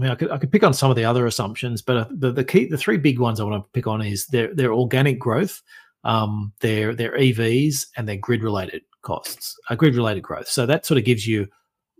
Mean, 0.00 0.10
I 0.10 0.14
could 0.14 0.30
I 0.30 0.38
could 0.38 0.50
pick 0.50 0.62
on 0.62 0.72
some 0.72 0.90
of 0.90 0.96
the 0.96 1.04
other 1.04 1.26
assumptions, 1.26 1.82
but 1.82 1.96
uh, 1.96 2.06
the 2.10 2.32
the 2.32 2.44
key 2.44 2.66
the 2.66 2.78
three 2.78 2.96
big 2.96 3.18
ones 3.18 3.38
I 3.38 3.44
want 3.44 3.62
to 3.62 3.70
pick 3.72 3.86
on 3.86 4.00
is 4.00 4.26
their 4.28 4.54
their 4.54 4.72
organic 4.72 5.18
growth, 5.18 5.62
um, 6.04 6.52
their 6.60 6.94
their 6.94 7.12
EVs, 7.18 7.86
and 7.96 8.08
their 8.08 8.16
grid 8.16 8.42
related 8.42 8.82
costs, 9.02 9.56
uh, 9.68 9.74
grid 9.74 9.96
related 9.96 10.22
growth. 10.22 10.48
So 10.48 10.64
that 10.64 10.86
sort 10.86 10.98
of 10.98 11.04
gives 11.04 11.26
you 11.26 11.48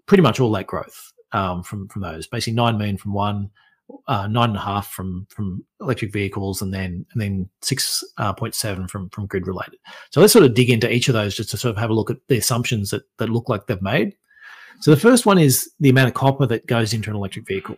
pretty 0.07 0.23
much 0.23 0.41
all 0.41 0.51
that 0.53 0.67
growth 0.67 1.13
um, 1.33 1.63
from 1.63 1.89
from 1.89 2.01
those. 2.01 2.27
Basically, 2.27 2.55
nine 2.55 2.79
million 2.79 2.97
from 2.97 3.13
one, 3.13 3.51
uh, 4.09 4.27
nine 4.27 4.51
and 4.51 4.59
a 4.59 4.63
half 4.63 4.91
from 4.91 5.27
from 5.29 5.63
electric 5.81 6.13
vehicles, 6.13 6.63
and 6.63 6.73
then 6.73 7.05
and 7.13 7.21
then 7.21 7.51
six 7.61 8.03
uh, 8.17 8.33
point 8.33 8.55
seven 8.55 8.89
from 8.89 9.11
from 9.11 9.27
grid 9.27 9.47
related. 9.47 9.79
So 10.11 10.23
let's 10.23 10.33
sort 10.33 10.47
of 10.47 10.55
dig 10.55 10.71
into 10.71 10.91
each 10.91 11.09
of 11.09 11.15
those 11.15 11.37
just 11.37 11.51
to 11.51 11.57
sort 11.57 11.71
of 11.71 11.79
have 11.79 11.91
a 11.91 11.95
look 11.95 12.11
at 12.11 12.17
the 12.29 12.39
assumptions 12.39 12.91
that 12.91 13.03
that 13.19 13.29
look 13.29 13.49
like 13.49 13.67
they've 13.67 13.83
made. 13.83 14.17
So 14.81 14.91
the 14.91 15.01
first 15.01 15.27
one 15.27 15.39
is 15.39 15.71
the 15.81 15.91
amount 15.91 16.09
of 16.09 16.15
copper 16.15 16.47
that 16.47 16.67
goes 16.67 16.93
into 16.93 17.11
an 17.11 17.17
electric 17.17 17.47
vehicle. 17.47 17.77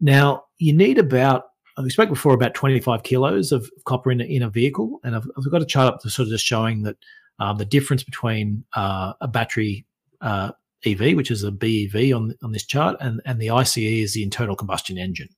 Now, 0.00 0.44
you 0.58 0.72
need 0.72 0.98
about, 0.98 1.44
we 1.80 1.90
spoke 1.90 2.08
before 2.08 2.34
about 2.34 2.54
25 2.54 3.02
kilos 3.04 3.52
of 3.52 3.70
copper 3.84 4.10
in 4.10 4.20
a, 4.20 4.24
in 4.24 4.42
a 4.42 4.50
vehicle. 4.50 5.00
And 5.04 5.14
I've, 5.14 5.30
I've 5.36 5.50
got 5.50 5.62
a 5.62 5.66
chart 5.66 5.94
up 5.94 6.00
to 6.00 6.10
sort 6.10 6.26
of 6.26 6.32
just 6.32 6.44
showing 6.44 6.82
that 6.82 6.96
um, 7.38 7.56
the 7.58 7.64
difference 7.64 8.02
between 8.02 8.64
uh, 8.74 9.12
a 9.20 9.28
battery 9.28 9.86
uh, 10.20 10.52
EV, 10.84 11.16
which 11.16 11.30
is 11.30 11.44
a 11.44 11.52
BEV 11.52 12.14
on, 12.14 12.34
on 12.42 12.52
this 12.52 12.64
chart, 12.64 12.96
and, 13.00 13.20
and 13.24 13.40
the 13.40 13.50
ICE 13.50 13.78
is 13.78 14.14
the 14.14 14.22
internal 14.22 14.56
combustion 14.56 14.98
engine. 14.98 15.28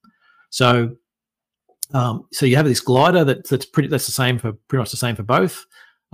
So 0.50 0.96
um, 1.94 2.26
so 2.32 2.46
you 2.46 2.56
have 2.56 2.66
this 2.66 2.80
glider 2.80 3.24
that, 3.24 3.48
that's 3.48 3.66
pretty 3.66 3.88
that's 3.88 4.06
the 4.06 4.12
same 4.12 4.38
for 4.38 4.52
pretty 4.52 4.80
much 4.80 4.90
the 4.90 4.96
same 4.96 5.16
for 5.16 5.22
both. 5.22 5.66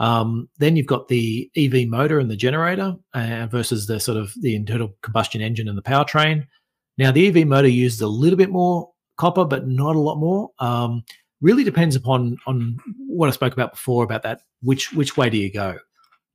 Um, 0.02 0.48
then 0.58 0.74
you've 0.74 0.88
got 0.88 1.06
the 1.06 1.48
EV 1.56 1.86
motor 1.86 2.18
and 2.18 2.28
the 2.28 2.36
generator 2.36 2.96
uh, 3.14 3.46
versus 3.48 3.86
the 3.86 4.00
sort 4.00 4.18
of 4.18 4.34
the 4.40 4.56
internal 4.56 4.92
combustion 5.02 5.40
engine 5.40 5.68
and 5.68 5.78
the 5.78 5.82
powertrain. 5.82 6.44
Now, 6.98 7.12
the 7.12 7.28
EV 7.28 7.46
motor 7.46 7.68
uses 7.68 8.00
a 8.00 8.08
little 8.08 8.36
bit 8.36 8.50
more 8.50 8.90
copper, 9.16 9.44
but 9.44 9.68
not 9.68 9.94
a 9.94 10.00
lot 10.00 10.16
more. 10.16 10.50
Um, 10.58 11.04
really 11.40 11.62
depends 11.62 11.94
upon 11.94 12.36
on 12.48 12.78
what 13.06 13.28
I 13.28 13.32
spoke 13.32 13.52
about 13.52 13.72
before 13.74 14.02
about 14.02 14.24
that. 14.24 14.40
Which 14.60 14.92
which 14.92 15.16
way 15.16 15.30
do 15.30 15.36
you 15.36 15.52
go? 15.52 15.78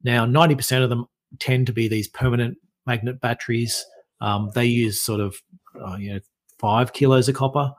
Now, 0.02 0.26
ninety 0.26 0.56
percent 0.56 0.86
of 0.86 0.90
them 0.90 1.06
tend 1.40 1.68
to 1.68 1.74
be 1.74 1.90
these 1.90 2.08
permanent 2.08 2.58
magnet 2.86 3.20
batteries. 3.20 3.86
Um, 4.22 4.50
they 4.56 4.66
use 4.66 5.02
sort 5.02 5.20
of 5.20 5.36
uh, 5.86 5.98
you 5.98 6.14
know 6.14 6.20
five 6.58 6.94
kilos 6.94 7.28
of 7.28 7.36
copper 7.36 7.74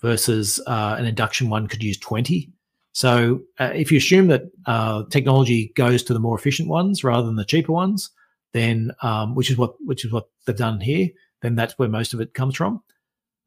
versus 0.00 0.60
uh, 0.68 0.94
an 0.98 1.04
induction 1.04 1.50
one 1.50 1.66
could 1.66 1.82
use 1.82 1.98
twenty. 1.98 2.52
So 2.92 3.40
uh, 3.58 3.72
if 3.74 3.90
you 3.90 3.98
assume 3.98 4.28
that 4.28 4.42
uh, 4.66 5.04
technology 5.10 5.72
goes 5.76 6.02
to 6.04 6.12
the 6.12 6.20
more 6.20 6.38
efficient 6.38 6.68
ones 6.68 7.02
rather 7.02 7.26
than 7.26 7.36
the 7.36 7.44
cheaper 7.44 7.72
ones, 7.72 8.10
then 8.52 8.92
um, 9.02 9.34
which 9.34 9.50
is 9.50 9.56
what 9.56 9.74
which 9.80 10.04
is 10.04 10.12
what 10.12 10.28
they've 10.46 10.56
done 10.56 10.80
here, 10.80 11.08
then 11.40 11.54
that's 11.54 11.78
where 11.78 11.88
most 11.88 12.12
of 12.12 12.20
it 12.20 12.34
comes 12.34 12.54
from. 12.54 12.82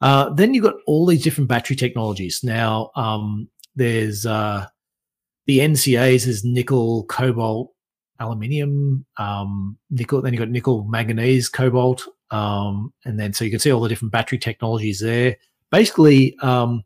Uh, 0.01 0.29
then 0.29 0.53
you've 0.53 0.63
got 0.63 0.75
all 0.87 1.05
these 1.05 1.23
different 1.23 1.47
battery 1.47 1.75
technologies. 1.75 2.41
Now 2.43 2.91
um, 2.95 3.47
there's 3.75 4.25
uh, 4.25 4.65
the 5.45 5.59
NCAs 5.59 6.27
is 6.27 6.43
nickel, 6.43 7.05
cobalt, 7.05 7.71
aluminium, 8.19 9.05
um, 9.17 9.77
nickel. 9.91 10.21
Then 10.21 10.33
you've 10.33 10.39
got 10.39 10.49
nickel, 10.49 10.85
manganese, 10.85 11.49
cobalt, 11.49 12.03
um, 12.31 12.91
and 13.05 13.19
then 13.19 13.33
so 13.33 13.45
you 13.45 13.51
can 13.51 13.59
see 13.59 13.71
all 13.71 13.81
the 13.81 13.89
different 13.89 14.11
battery 14.11 14.39
technologies 14.39 14.99
there. 14.99 15.37
Basically, 15.71 16.35
um, 16.39 16.83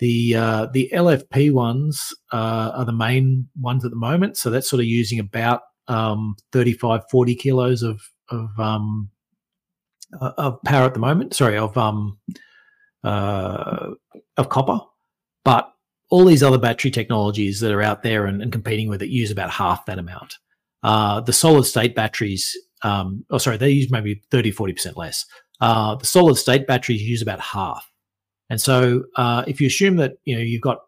the 0.00 0.34
uh, 0.34 0.66
the 0.72 0.90
LFP 0.92 1.52
ones 1.52 2.14
uh, 2.32 2.72
are 2.74 2.84
the 2.84 2.92
main 2.92 3.48
ones 3.60 3.84
at 3.84 3.90
the 3.90 3.96
moment. 3.96 4.36
So 4.36 4.50
that's 4.50 4.68
sort 4.68 4.80
of 4.80 4.86
using 4.86 5.18
about 5.18 5.62
um, 5.88 6.36
35, 6.52 7.02
40 7.10 7.34
kilos 7.36 7.82
of 7.82 8.00
of 8.30 8.48
um, 8.58 9.10
uh, 10.20 10.32
of 10.38 10.62
power 10.64 10.86
at 10.86 10.94
the 10.94 11.00
moment. 11.00 11.34
Sorry, 11.34 11.58
of 11.58 11.76
um, 11.76 12.18
uh, 13.04 13.90
of 14.36 14.48
copper, 14.48 14.80
but 15.44 15.70
all 16.10 16.24
these 16.24 16.42
other 16.42 16.58
battery 16.58 16.90
technologies 16.90 17.60
that 17.60 17.70
are 17.70 17.82
out 17.82 18.02
there 18.02 18.26
and, 18.26 18.42
and 18.42 18.50
competing 18.50 18.88
with 18.88 19.02
it 19.02 19.10
use 19.10 19.30
about 19.30 19.50
half 19.50 19.86
that 19.86 19.98
amount. 19.98 20.38
Uh, 20.82 21.20
the 21.20 21.32
solid 21.32 21.64
state 21.64 21.94
batteries, 21.94 22.56
um, 22.82 23.24
oh, 23.30 23.38
sorry, 23.38 23.56
they 23.56 23.70
use 23.70 23.90
maybe 23.90 24.22
30, 24.30 24.52
40% 24.52 24.96
less. 24.96 25.24
Uh, 25.60 25.94
the 25.94 26.06
solid 26.06 26.36
state 26.36 26.66
batteries 26.66 27.02
use 27.02 27.22
about 27.22 27.40
half. 27.40 27.89
And 28.50 28.60
so 28.60 29.04
uh, 29.16 29.44
if 29.46 29.60
you 29.60 29.66
assume 29.66 29.96
that, 29.96 30.14
you 30.24 30.36
know, 30.36 30.42
you've 30.42 30.60
got 30.60 30.80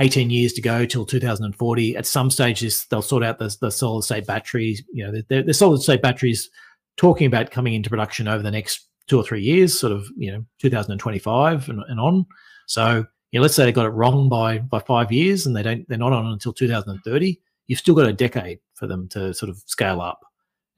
18 0.00 0.30
years 0.30 0.52
to 0.54 0.62
go 0.62 0.86
till 0.86 1.04
2040, 1.06 1.96
at 1.96 2.06
some 2.06 2.30
stages 2.30 2.86
they'll 2.90 3.02
sort 3.02 3.22
out 3.22 3.38
the, 3.38 3.54
the 3.60 3.70
solid 3.70 4.02
state 4.02 4.26
batteries. 4.26 4.82
You 4.92 5.06
know, 5.06 5.22
the, 5.28 5.42
the 5.42 5.54
solid 5.54 5.82
state 5.82 6.02
batteries 6.02 6.48
talking 6.96 7.26
about 7.26 7.50
coming 7.50 7.74
into 7.74 7.90
production 7.90 8.26
over 8.26 8.42
the 8.42 8.50
next 8.50 8.88
two 9.06 9.18
or 9.18 9.24
three 9.24 9.42
years, 9.42 9.78
sort 9.78 9.92
of, 9.92 10.06
you 10.16 10.32
know, 10.32 10.44
2025 10.60 11.68
and, 11.68 11.82
and 11.88 12.00
on. 12.00 12.26
So, 12.66 13.06
you 13.30 13.38
know, 13.38 13.42
let's 13.42 13.54
say 13.54 13.64
they 13.64 13.72
got 13.72 13.86
it 13.86 13.90
wrong 13.90 14.28
by 14.28 14.58
by 14.58 14.80
five 14.80 15.12
years 15.12 15.46
and 15.46 15.54
they 15.54 15.62
don't 15.62 15.86
they're 15.88 15.98
not 15.98 16.12
on 16.12 16.26
until 16.26 16.52
2030 16.52 17.40
you've 17.68 17.78
still 17.78 17.94
got 17.94 18.08
a 18.08 18.12
decade 18.12 18.58
for 18.74 18.86
them 18.88 19.08
to 19.10 19.32
sort 19.32 19.50
of 19.50 19.58
scale 19.66 20.00
up. 20.00 20.20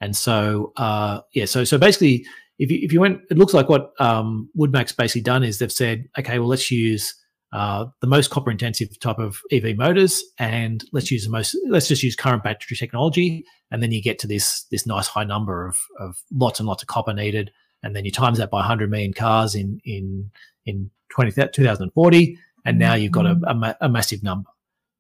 And 0.03 0.15
so, 0.15 0.73
uh, 0.77 1.21
yeah, 1.33 1.47
so 1.47 1.65
so 1.65 1.79
basically, 1.79 2.27
if 2.61 2.71
you, 2.71 2.79
if 2.83 2.93
you 2.93 3.01
went, 3.01 3.23
it 3.31 3.39
looks 3.39 3.55
like 3.55 3.71
what 3.71 3.93
um, 3.99 4.51
Wood 4.55 4.71
Mac's 4.71 4.93
basically 4.93 5.23
done 5.23 5.43
is 5.43 5.59
they've 5.59 5.73
said, 5.73 6.07
okay, 6.19 6.39
well, 6.39 6.47
let's 6.49 6.71
use 6.71 7.15
uh, 7.55 7.87
the 8.03 8.07
most 8.07 8.31
copper 8.31 8.51
intensive 8.51 9.01
type 9.01 9.19
of 9.19 9.41
EV 9.51 9.77
motors, 9.77 10.23
and 10.39 10.85
let's 10.93 11.11
use 11.11 11.25
the 11.25 11.31
most, 11.31 11.57
let's 11.69 11.89
just 11.89 12.03
use 12.03 12.15
current 12.15 12.45
battery 12.45 12.77
technology, 12.77 13.45
and 13.71 13.83
then 13.83 13.91
you 13.93 14.03
get 14.03 14.19
to 14.21 14.27
this 14.27 14.65
this 14.71 14.87
nice 14.87 15.09
high 15.09 15.25
number 15.25 15.67
of 15.67 15.79
of 15.99 16.23
lots 16.33 16.61
and 16.61 16.69
lots 16.69 16.83
of 16.83 16.87
copper 16.87 17.15
needed, 17.15 17.51
and 17.83 17.97
then 17.97 18.05
you 18.05 18.13
times 18.13 18.39
that 18.39 18.51
by 18.51 18.59
100 18.59 18.91
million 18.91 19.15
cars 19.15 19.55
in 19.55 19.81
in 19.85 20.31
in 20.67 20.91
20, 21.13 21.33
2040, 21.33 22.39
and 22.67 22.79
now 22.79 22.95
you've 22.95 23.11
got 23.11 23.27
a, 23.27 23.41
a, 23.47 23.77
a 23.87 23.89
massive 23.89 24.23
number. 24.23 24.51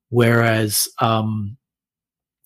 Whereas 0.08 0.88
um, 0.98 1.56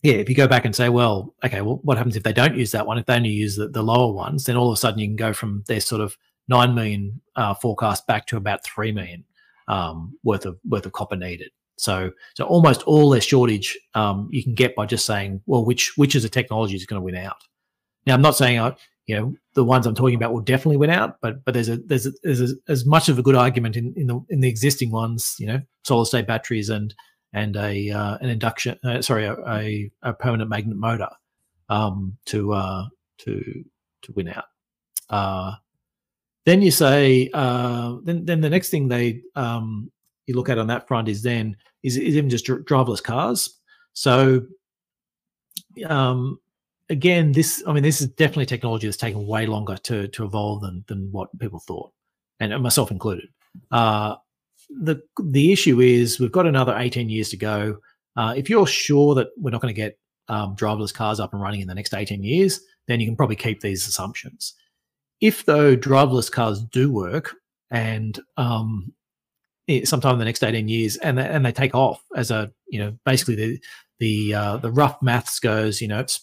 yeah, 0.04 0.16
if 0.16 0.28
you 0.28 0.34
go 0.34 0.46
back 0.46 0.66
and 0.66 0.76
say, 0.76 0.90
well, 0.90 1.34
okay, 1.42 1.62
well, 1.62 1.80
what 1.82 1.96
happens 1.96 2.14
if 2.14 2.24
they 2.24 2.32
don't 2.32 2.56
use 2.56 2.72
that 2.72 2.86
one? 2.86 2.98
If 2.98 3.06
they 3.06 3.16
only 3.16 3.30
use 3.30 3.56
the, 3.56 3.68
the 3.68 3.82
lower 3.82 4.12
ones, 4.12 4.44
then 4.44 4.54
all 4.54 4.68
of 4.68 4.74
a 4.74 4.76
sudden 4.76 4.98
you 5.00 5.08
can 5.08 5.16
go 5.16 5.32
from 5.32 5.64
their 5.66 5.80
sort 5.80 6.02
of 6.02 6.18
nine 6.46 6.74
million 6.74 7.22
uh, 7.36 7.54
forecast 7.54 8.06
back 8.06 8.26
to 8.26 8.36
about 8.36 8.62
three 8.62 8.92
million 8.92 9.24
um, 9.66 10.14
worth 10.22 10.44
of 10.44 10.58
worth 10.68 10.84
of 10.84 10.92
copper 10.92 11.16
needed. 11.16 11.50
So, 11.78 12.12
so 12.34 12.44
almost 12.44 12.82
all 12.82 13.08
their 13.08 13.22
shortage 13.22 13.78
um, 13.94 14.28
you 14.30 14.44
can 14.44 14.54
get 14.54 14.76
by 14.76 14.84
just 14.84 15.06
saying, 15.06 15.40
well, 15.46 15.64
which 15.64 15.96
which 15.96 16.14
is 16.14 16.22
a 16.22 16.28
technology 16.28 16.76
is 16.76 16.84
going 16.84 17.00
to 17.00 17.04
win 17.04 17.16
out. 17.16 17.42
Now, 18.06 18.12
I'm 18.12 18.22
not 18.22 18.36
saying 18.36 18.58
I, 18.58 18.68
uh, 18.68 18.74
you 19.06 19.16
know, 19.16 19.34
the 19.54 19.64
ones 19.64 19.86
I'm 19.86 19.94
talking 19.94 20.16
about 20.16 20.34
will 20.34 20.42
definitely 20.42 20.76
win 20.76 20.90
out, 20.90 21.16
but 21.22 21.42
but 21.46 21.54
there's 21.54 21.70
a 21.70 21.78
there's 21.78 22.04
a, 22.04 22.12
there's 22.22 22.42
a, 22.42 22.54
as 22.68 22.84
much 22.84 23.08
of 23.08 23.18
a 23.18 23.22
good 23.22 23.36
argument 23.36 23.74
in 23.74 23.94
in 23.96 24.08
the 24.08 24.20
in 24.28 24.40
the 24.40 24.48
existing 24.50 24.90
ones, 24.90 25.34
you 25.38 25.46
know, 25.46 25.62
solid 25.82 26.04
state 26.04 26.26
batteries 26.26 26.68
and 26.68 26.94
and 27.34 27.56
a 27.56 27.90
uh, 27.90 28.16
an 28.20 28.30
induction 28.30 28.78
uh, 28.84 29.02
sorry 29.02 29.26
a, 29.26 29.34
a, 29.48 29.90
a, 30.02 30.12
permanent 30.14 30.48
magnet 30.48 30.76
motor 30.76 31.10
um, 31.68 32.16
to 32.26 32.52
uh, 32.52 32.86
to 33.18 33.64
to 34.02 34.12
win 34.12 34.28
out. 34.28 34.44
Uh, 35.10 35.52
then 36.46 36.62
you 36.62 36.70
say 36.70 37.28
uh, 37.34 37.96
then 38.04 38.24
then 38.24 38.40
the 38.40 38.50
next 38.50 38.70
thing 38.70 38.88
they 38.88 39.20
um, 39.34 39.90
you 40.26 40.34
look 40.34 40.48
at 40.48 40.58
on 40.58 40.68
that 40.68 40.88
front 40.88 41.08
is 41.08 41.22
then 41.22 41.56
is, 41.82 41.96
is 41.96 42.16
even 42.16 42.30
just 42.30 42.46
driverless 42.46 43.02
cars. 43.02 43.60
So 43.92 44.46
um, 45.86 46.38
again, 46.88 47.32
this 47.32 47.62
I 47.66 47.72
mean 47.72 47.82
this 47.82 48.00
is 48.00 48.08
definitely 48.08 48.46
technology 48.46 48.86
that's 48.86 48.96
taken 48.96 49.26
way 49.26 49.46
longer 49.46 49.76
to 49.76 50.08
to 50.08 50.24
evolve 50.24 50.62
than 50.62 50.84
than 50.86 51.10
what 51.10 51.36
people 51.38 51.58
thought, 51.58 51.92
and 52.38 52.62
myself 52.62 52.90
included. 52.90 53.28
Uh, 53.70 54.16
the 54.70 55.00
the 55.22 55.52
issue 55.52 55.80
is 55.80 56.18
we've 56.18 56.32
got 56.32 56.46
another 56.46 56.76
18 56.76 57.08
years 57.08 57.30
to 57.30 57.36
go. 57.36 57.78
Uh, 58.16 58.34
if 58.36 58.48
you're 58.48 58.66
sure 58.66 59.14
that 59.14 59.28
we're 59.36 59.50
not 59.50 59.60
going 59.60 59.74
to 59.74 59.80
get 59.80 59.98
um, 60.28 60.54
driverless 60.56 60.94
cars 60.94 61.20
up 61.20 61.32
and 61.32 61.42
running 61.42 61.60
in 61.60 61.68
the 61.68 61.74
next 61.74 61.94
18 61.94 62.22
years, 62.22 62.60
then 62.86 63.00
you 63.00 63.06
can 63.06 63.16
probably 63.16 63.36
keep 63.36 63.60
these 63.60 63.86
assumptions. 63.86 64.54
If 65.20 65.44
though 65.44 65.76
driverless 65.76 66.30
cars 66.30 66.62
do 66.62 66.92
work 66.92 67.34
and 67.70 68.18
um, 68.36 68.92
sometime 69.84 70.14
in 70.14 70.18
the 70.18 70.24
next 70.24 70.44
18 70.44 70.68
years 70.68 70.96
and 70.98 71.18
they, 71.18 71.26
and 71.26 71.44
they 71.44 71.52
take 71.52 71.74
off 71.74 72.02
as 72.16 72.30
a 72.30 72.52
you 72.68 72.78
know 72.78 72.96
basically 73.04 73.34
the 73.34 73.60
the 74.00 74.34
uh, 74.34 74.56
the 74.58 74.70
rough 74.70 75.00
maths 75.02 75.38
goes 75.38 75.80
you 75.80 75.88
know 75.88 76.00
it's 76.00 76.20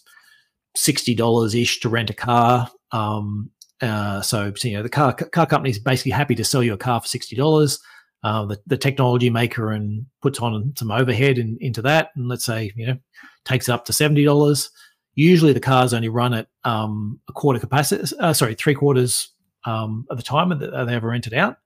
sixty 0.75 1.15
dollars 1.15 1.55
ish 1.55 1.79
to 1.81 1.89
rent 1.89 2.09
a 2.09 2.13
car. 2.13 2.69
Um, 2.91 3.49
uh, 3.81 4.21
so, 4.21 4.53
you 4.63 4.73
know 4.73 4.83
the 4.83 4.89
car 4.89 5.13
car 5.13 5.47
company 5.47 5.71
is 5.71 5.79
basically 5.79 6.11
happy 6.11 6.35
to 6.35 6.43
sell 6.43 6.61
you 6.61 6.73
a 6.73 6.77
car 6.77 7.01
for 7.01 7.07
sixty 7.07 7.35
dollars 7.35 7.79
uh, 8.23 8.45
the, 8.45 8.61
the 8.67 8.77
technology 8.77 9.29
maker 9.29 9.71
and 9.71 10.05
puts 10.21 10.39
on 10.39 10.73
some 10.75 10.91
overhead 10.91 11.37
in, 11.37 11.57
into 11.59 11.81
that, 11.81 12.11
and 12.15 12.27
let's 12.27 12.45
say 12.45 12.71
you 12.75 12.87
know 12.87 12.97
takes 13.45 13.69
up 13.69 13.85
to 13.85 13.93
seventy 13.93 14.23
dollars. 14.23 14.69
Usually, 15.15 15.53
the 15.53 15.59
cars 15.59 15.93
only 15.93 16.09
run 16.09 16.33
at 16.33 16.47
um, 16.63 17.19
a 17.27 17.33
quarter 17.33 17.59
capacity. 17.59 18.15
Uh, 18.19 18.33
sorry, 18.33 18.55
three 18.55 18.75
quarters 18.75 19.29
um, 19.65 20.05
of 20.09 20.17
the 20.17 20.23
time 20.23 20.49
that 20.49 20.85
they 20.85 20.93
ever 20.93 21.07
rented 21.07 21.33
out. 21.33 21.57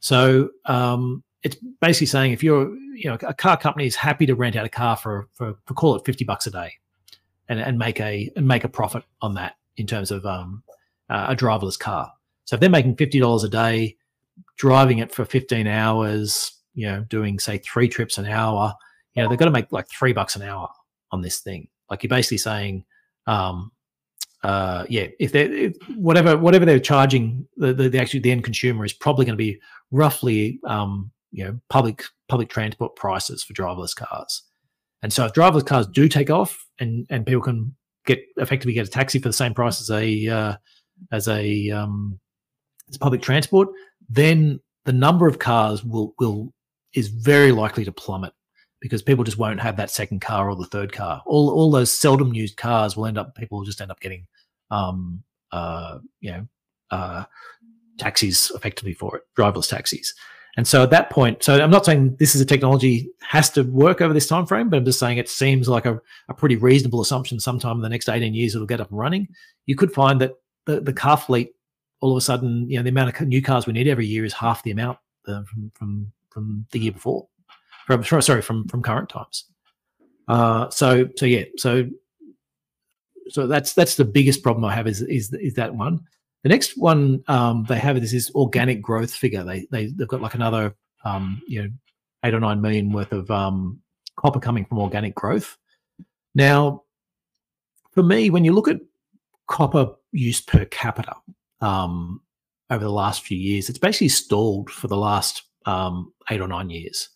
So 0.00 0.50
um, 0.66 1.24
it's 1.42 1.56
basically 1.80 2.06
saying 2.06 2.32
if 2.32 2.42
you're 2.42 2.74
you 2.94 3.10
know 3.10 3.18
a 3.22 3.34
car 3.34 3.56
company 3.56 3.86
is 3.86 3.96
happy 3.96 4.26
to 4.26 4.34
rent 4.34 4.56
out 4.56 4.66
a 4.66 4.70
car 4.70 4.96
for 4.96 5.28
for, 5.32 5.54
for 5.66 5.74
call 5.74 5.96
it 5.96 6.04
fifty 6.04 6.24
bucks 6.24 6.46
a 6.46 6.50
day, 6.50 6.72
and 7.48 7.58
and 7.58 7.78
make 7.78 8.00
a 8.00 8.30
and 8.36 8.46
make 8.46 8.64
a 8.64 8.68
profit 8.68 9.04
on 9.22 9.34
that 9.34 9.56
in 9.76 9.86
terms 9.86 10.10
of 10.10 10.26
um, 10.26 10.62
uh, 11.08 11.26
a 11.30 11.36
driverless 11.36 11.78
car. 11.78 12.12
So 12.44 12.54
if 12.54 12.60
they're 12.60 12.70
making 12.70 12.96
fifty 12.96 13.18
dollars 13.18 13.44
a 13.44 13.48
day 13.48 13.96
driving 14.56 14.98
it 14.98 15.12
for 15.14 15.24
15 15.24 15.66
hours, 15.66 16.52
you 16.74 16.86
know, 16.86 17.04
doing 17.08 17.38
say 17.38 17.58
three 17.58 17.88
trips 17.88 18.18
an 18.18 18.26
hour, 18.26 18.74
you 19.14 19.22
know, 19.22 19.28
they've 19.28 19.38
got 19.38 19.46
to 19.46 19.50
make 19.50 19.70
like 19.72 19.88
three 19.88 20.12
bucks 20.12 20.36
an 20.36 20.42
hour 20.42 20.68
on 21.12 21.22
this 21.22 21.40
thing. 21.40 21.68
Like 21.90 22.02
you're 22.02 22.08
basically 22.08 22.38
saying, 22.38 22.84
um, 23.26 23.72
uh, 24.42 24.84
yeah, 24.88 25.06
if 25.18 25.32
they 25.32 25.72
whatever 25.96 26.36
whatever 26.36 26.64
they're 26.64 26.78
charging 26.78 27.46
the, 27.56 27.72
the, 27.72 27.88
the 27.88 27.98
actually 27.98 28.20
the 28.20 28.30
end 28.30 28.44
consumer 28.44 28.84
is 28.84 28.92
probably 28.92 29.24
going 29.24 29.32
to 29.32 29.36
be 29.36 29.60
roughly 29.90 30.60
um, 30.64 31.10
you 31.32 31.44
know 31.44 31.58
public 31.68 32.04
public 32.28 32.48
transport 32.48 32.94
prices 32.96 33.42
for 33.42 33.54
driverless 33.54 33.96
cars. 33.96 34.42
And 35.02 35.12
so 35.12 35.24
if 35.24 35.32
driverless 35.32 35.66
cars 35.66 35.86
do 35.86 36.08
take 36.08 36.30
off 36.30 36.64
and 36.78 37.06
and 37.10 37.26
people 37.26 37.42
can 37.42 37.74
get 38.06 38.20
effectively 38.36 38.72
get 38.72 38.86
a 38.86 38.90
taxi 38.90 39.18
for 39.18 39.28
the 39.28 39.32
same 39.32 39.54
price 39.54 39.80
as 39.80 39.90
a 39.90 40.28
uh, 40.28 40.56
as 41.10 41.28
a 41.28 41.70
um, 41.70 42.20
as 42.88 42.98
public 42.98 43.22
transport, 43.22 43.68
then 44.08 44.60
the 44.84 44.92
number 44.92 45.26
of 45.26 45.38
cars 45.38 45.84
will 45.84 46.14
will 46.18 46.52
is 46.94 47.08
very 47.08 47.52
likely 47.52 47.84
to 47.84 47.92
plummet 47.92 48.32
because 48.80 49.02
people 49.02 49.24
just 49.24 49.38
won't 49.38 49.60
have 49.60 49.76
that 49.76 49.90
second 49.90 50.20
car 50.20 50.48
or 50.48 50.56
the 50.56 50.66
third 50.66 50.92
car. 50.92 51.22
All 51.26 51.50
all 51.50 51.70
those 51.70 51.92
seldom 51.92 52.34
used 52.34 52.56
cars 52.56 52.96
will 52.96 53.06
end 53.06 53.18
up 53.18 53.34
people 53.34 53.58
will 53.58 53.64
just 53.64 53.80
end 53.80 53.90
up 53.90 54.00
getting 54.00 54.26
um 54.70 55.22
uh 55.52 55.98
you 56.20 56.30
know 56.30 56.48
uh 56.90 57.24
taxis 57.98 58.50
effectively 58.54 58.94
for 58.94 59.16
it, 59.16 59.22
driverless 59.36 59.68
taxis. 59.68 60.14
And 60.56 60.66
so 60.66 60.82
at 60.82 60.90
that 60.90 61.10
point, 61.10 61.42
so 61.42 61.62
I'm 61.62 61.70
not 61.70 61.84
saying 61.84 62.16
this 62.18 62.34
is 62.34 62.40
a 62.40 62.46
technology 62.46 63.10
has 63.20 63.50
to 63.50 63.62
work 63.62 64.00
over 64.00 64.14
this 64.14 64.26
time 64.26 64.46
frame, 64.46 64.70
but 64.70 64.78
I'm 64.78 64.86
just 64.86 64.98
saying 64.98 65.18
it 65.18 65.28
seems 65.28 65.68
like 65.68 65.84
a, 65.84 66.00
a 66.30 66.34
pretty 66.34 66.56
reasonable 66.56 67.02
assumption 67.02 67.38
sometime 67.38 67.76
in 67.76 67.82
the 67.82 67.90
next 67.90 68.08
18 68.08 68.32
years 68.32 68.54
it'll 68.54 68.66
get 68.66 68.80
up 68.80 68.90
and 68.90 68.98
running. 68.98 69.28
You 69.66 69.76
could 69.76 69.92
find 69.92 70.18
that 70.22 70.32
the, 70.64 70.80
the 70.80 70.94
car 70.94 71.18
fleet 71.18 71.50
all 72.00 72.12
of 72.12 72.16
a 72.16 72.20
sudden, 72.20 72.68
you 72.68 72.76
know, 72.76 72.82
the 72.82 72.90
amount 72.90 73.20
of 73.20 73.28
new 73.28 73.42
cars 73.42 73.66
we 73.66 73.72
need 73.72 73.88
every 73.88 74.06
year 74.06 74.24
is 74.24 74.32
half 74.32 74.62
the 74.62 74.70
amount 74.70 74.98
uh, 75.26 75.42
from 75.44 75.70
from 75.74 76.12
from 76.30 76.66
the 76.72 76.78
year 76.78 76.92
before. 76.92 77.26
From 77.86 78.02
sorry, 78.04 78.42
from 78.42 78.66
from 78.68 78.82
current 78.82 79.08
times. 79.08 79.44
Uh, 80.28 80.68
so 80.70 81.08
so 81.16 81.26
yeah, 81.26 81.44
so 81.56 81.88
so 83.28 83.46
that's 83.46 83.74
that's 83.74 83.96
the 83.96 84.04
biggest 84.04 84.42
problem 84.42 84.64
I 84.64 84.74
have 84.74 84.86
is 84.86 85.02
is 85.02 85.32
is 85.34 85.54
that 85.54 85.74
one. 85.74 86.00
The 86.42 86.48
next 86.48 86.76
one 86.76 87.24
um, 87.28 87.64
they 87.68 87.78
have 87.78 87.96
is 87.96 88.12
this 88.12 88.30
organic 88.34 88.82
growth 88.82 89.12
figure. 89.12 89.42
They 89.44 89.66
they 89.70 89.86
they've 89.86 90.08
got 90.08 90.20
like 90.20 90.34
another 90.34 90.74
um, 91.04 91.42
you 91.46 91.62
know 91.62 91.68
eight 92.24 92.34
or 92.34 92.40
nine 92.40 92.60
million 92.60 92.92
worth 92.92 93.12
of 93.12 93.30
um, 93.30 93.80
copper 94.16 94.40
coming 94.40 94.64
from 94.64 94.78
organic 94.78 95.14
growth. 95.14 95.56
Now, 96.34 96.82
for 97.92 98.02
me, 98.02 98.30
when 98.30 98.44
you 98.44 98.52
look 98.52 98.68
at 98.68 98.80
copper 99.46 99.94
use 100.12 100.40
per 100.40 100.64
capita, 100.66 101.14
um, 101.60 102.20
over 102.70 102.84
the 102.84 102.90
last 102.92 103.22
few 103.24 103.38
years. 103.38 103.68
It's 103.68 103.78
basically 103.78 104.08
stalled 104.08 104.70
for 104.70 104.88
the 104.88 104.96
last 104.96 105.42
um, 105.66 106.12
eight 106.30 106.40
or 106.40 106.48
nine 106.48 106.70
years. 106.70 107.08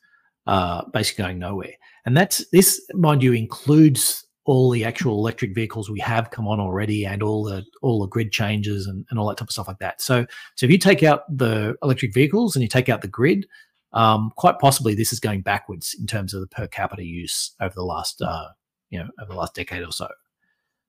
uh, 0.47 0.83
basically 0.93 1.25
going 1.25 1.39
nowhere. 1.39 1.75
And 2.07 2.17
that's 2.17 2.45
this, 2.51 2.81
mind 2.95 3.23
you, 3.23 3.33
includes 3.33 4.25
all 4.47 4.71
the 4.71 4.85
actual 4.85 5.15
electric 5.15 5.55
vehicles 5.55 5.91
we 5.91 6.01
have 6.01 6.31
come 6.31 6.49
on 6.49 6.59
already 6.59 7.07
and 7.07 7.23
all 7.23 7.45
the 7.45 7.65
all 7.83 8.01
the 8.01 8.09
grid 8.09 8.33
changes 8.33 8.87
and, 8.87 9.05
and 9.11 9.19
all 9.19 9.29
that 9.29 9.37
type 9.37 9.49
of 9.49 9.53
stuff 9.53 9.69
like 9.69 9.79
that. 9.79 10.01
So 10.01 10.27
so 10.57 10.67
if 10.67 10.73
you 10.73 10.79
take 10.79 11.03
out 11.03 11.23
the 11.37 11.77
electric 11.83 12.13
vehicles 12.15 12.57
and 12.57 12.63
you 12.63 12.69
take 12.69 12.89
out 12.89 13.03
the 13.03 13.09
grid, 13.09 13.47
um, 13.93 14.33
quite 14.37 14.59
possibly 14.59 14.95
this 14.95 15.13
is 15.13 15.21
going 15.21 15.43
backwards 15.43 15.95
in 16.01 16.07
terms 16.07 16.35
of 16.35 16.41
the 16.41 16.47
per 16.49 16.67
capita 16.67 17.05
use 17.05 17.55
over 17.61 17.75
the 17.75 17.85
last 17.85 18.21
uh, 18.23 18.49
you 18.89 18.99
know 18.99 19.09
over 19.21 19.33
the 19.33 19.39
last 19.39 19.55
decade 19.55 19.83
or 19.83 19.93
so. 19.93 20.09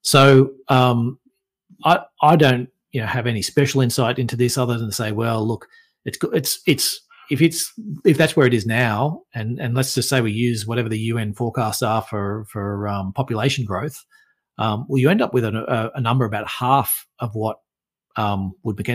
So 0.01 0.53
um, 0.69 1.19
I 1.83 1.99
I 2.23 2.35
don't 2.37 2.69
you 2.91 3.01
know 3.01 3.07
have 3.07 3.27
any 3.27 3.41
special 3.41 3.81
insight 3.81 4.19
into 4.19 4.35
this 4.35 4.57
other 4.57 4.77
than 4.77 4.87
to 4.87 4.93
say, 4.93 5.11
well, 5.11 5.47
look, 5.47 5.67
it's 6.05 6.17
it's 6.33 6.61
it's 6.65 7.01
if 7.29 7.41
it's 7.41 7.73
if 8.03 8.17
that's 8.17 8.35
where 8.35 8.47
it 8.47 8.53
is 8.53 8.65
now, 8.65 9.23
and 9.33 9.59
and 9.59 9.73
let's 9.73 9.93
just 9.93 10.09
say 10.09 10.21
we 10.21 10.31
use 10.31 10.67
whatever 10.67 10.89
the 10.89 10.99
UN 10.99 11.33
forecasts 11.33 11.81
are 11.81 12.01
for 12.01 12.45
for 12.45 12.87
um, 12.87 13.13
population 13.13 13.65
growth, 13.65 14.03
um, 14.57 14.85
well, 14.87 14.99
you 14.99 15.09
end 15.09 15.21
up 15.21 15.33
with 15.33 15.45
a, 15.45 15.91
a, 15.95 16.01
number 16.01 16.25
about 16.25 16.47
half 16.47 17.07
of 17.19 17.33
what 17.33 17.59
um, 18.15 18.53
Wood 18.63 18.85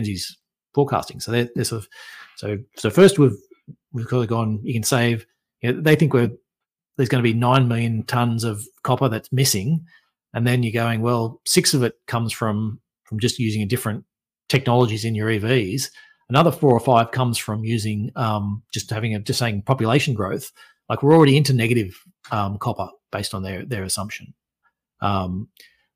forecasting. 0.75 1.19
So 1.19 1.33
they're, 1.33 1.49
they're 1.55 1.65
sort 1.65 1.83
of 1.83 1.89
so 2.37 2.59
so 2.77 2.91
first 2.91 3.19
we've 3.19 3.37
we've 3.93 4.07
kind 4.07 4.23
of 4.23 4.29
gone. 4.29 4.61
You 4.63 4.75
can 4.75 4.83
save. 4.83 5.27
You 5.63 5.73
know, 5.73 5.81
they 5.81 5.97
think 5.97 6.13
we're 6.13 6.31
there's 6.97 7.09
going 7.09 7.23
to 7.23 7.29
be 7.29 7.37
nine 7.37 7.69
million 7.69 8.05
tons 8.05 8.45
of 8.45 8.65
copper 8.83 9.09
that's 9.09 9.33
missing, 9.33 9.87
and 10.35 10.47
then 10.47 10.63
you're 10.63 10.73
going 10.73 11.01
well. 11.01 11.41
Six 11.47 11.75
of 11.75 11.83
it 11.83 11.95
comes 12.07 12.33
from 12.33 12.81
from 13.07 13.19
just 13.19 13.39
using 13.39 13.67
different 13.67 14.05
technologies 14.49 15.05
in 15.05 15.15
your 15.15 15.29
EVs 15.29 15.89
Another 16.29 16.51
four 16.51 16.73
or 16.73 16.81
five 16.81 17.13
comes 17.13 17.39
from 17.39 17.65
using 17.65 18.11
um, 18.17 18.63
just 18.73 18.91
having 18.91 19.15
a 19.15 19.21
just 19.21 19.39
saying 19.39 19.63
population 19.63 20.15
growth. 20.15 20.51
Like 20.89 21.03
we're 21.03 21.15
already 21.15 21.37
into 21.37 21.53
negative 21.53 21.97
um, 22.33 22.59
copper 22.59 22.89
based 23.13 23.33
on 23.33 23.43
their 23.43 23.65
their 23.65 23.85
assumption. 23.85 24.35
Um, 25.01 25.49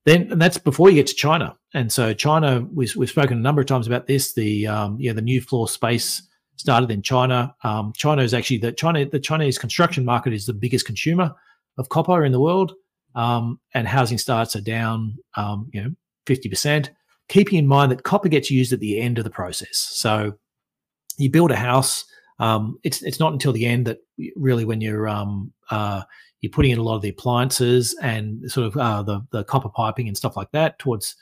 then 0.07 0.31
and 0.31 0.41
that's 0.41 0.59
before 0.59 0.89
you 0.89 0.95
get 0.95 1.09
to 1.09 1.15
China. 1.15 1.57
And 1.75 1.93
so 1.93 2.15
China, 2.15 2.67
we've, 2.73 2.95
we've 2.95 3.11
spoken 3.11 3.39
a 3.39 3.41
number 3.41 3.61
of 3.61 3.67
times 3.67 3.87
about 3.87 4.07
this. 4.07 4.35
The 4.35 4.69
um, 4.69 4.97
yeah, 5.01 5.13
the 5.13 5.23
new 5.23 5.41
floor 5.41 5.67
space 5.67 6.23
started 6.57 6.93
in 6.93 7.03
China. 7.03 7.55
Um, 7.65 7.93
China 7.97 8.23
is 8.23 8.33
actually 8.33 8.59
the 8.59 8.71
China 8.71 9.05
the 9.05 9.19
Chinese 9.19 9.59
construction 9.59 10.05
market 10.05 10.33
is 10.33 10.47
the 10.47 10.53
biggest 10.53 10.87
consumer 10.87 11.35
of 11.77 11.89
copper 11.89 12.25
in 12.25 12.31
the 12.31 12.41
world, 12.41 12.75
um, 13.17 13.59
and 13.75 13.89
housing 13.89 14.19
starts 14.19 14.55
are 14.55 14.61
down, 14.61 15.17
um, 15.37 15.69
you 15.73 15.83
know, 15.83 15.91
fifty 16.25 16.49
percent 16.49 16.91
keeping 17.31 17.59
in 17.59 17.67
mind 17.67 17.91
that 17.93 18.03
copper 18.03 18.29
gets 18.29 18.51
used 18.51 18.73
at 18.73 18.81
the 18.81 19.01
end 19.01 19.17
of 19.17 19.25
the 19.25 19.31
process. 19.31 19.79
So 19.93 20.35
you 21.17 21.31
build 21.31 21.51
a 21.51 21.57
house. 21.57 22.05
Um, 22.39 22.79
it's 22.83 23.03
it's 23.03 23.21
not 23.21 23.33
until 23.33 23.53
the 23.53 23.67
end 23.67 23.87
that 23.87 23.99
really 24.37 24.65
when 24.65 24.81
you're 24.81 25.09
um, 25.09 25.53
uh, 25.71 26.03
you're 26.41 26.53
putting 26.53 26.73
in 26.73 26.79
a 26.79 26.83
lot 26.83 26.97
of 26.97 27.03
the 27.03 27.11
appliances 27.11 27.97
and 28.03 28.51
sort 28.51 28.67
of 28.67 28.77
uh, 28.77 29.03
the 29.03 29.27
the 29.31 29.45
copper 29.45 29.69
piping 29.69 30.09
and 30.09 30.17
stuff 30.17 30.37
like 30.37 30.51
that 30.53 30.79
towards 30.79 31.17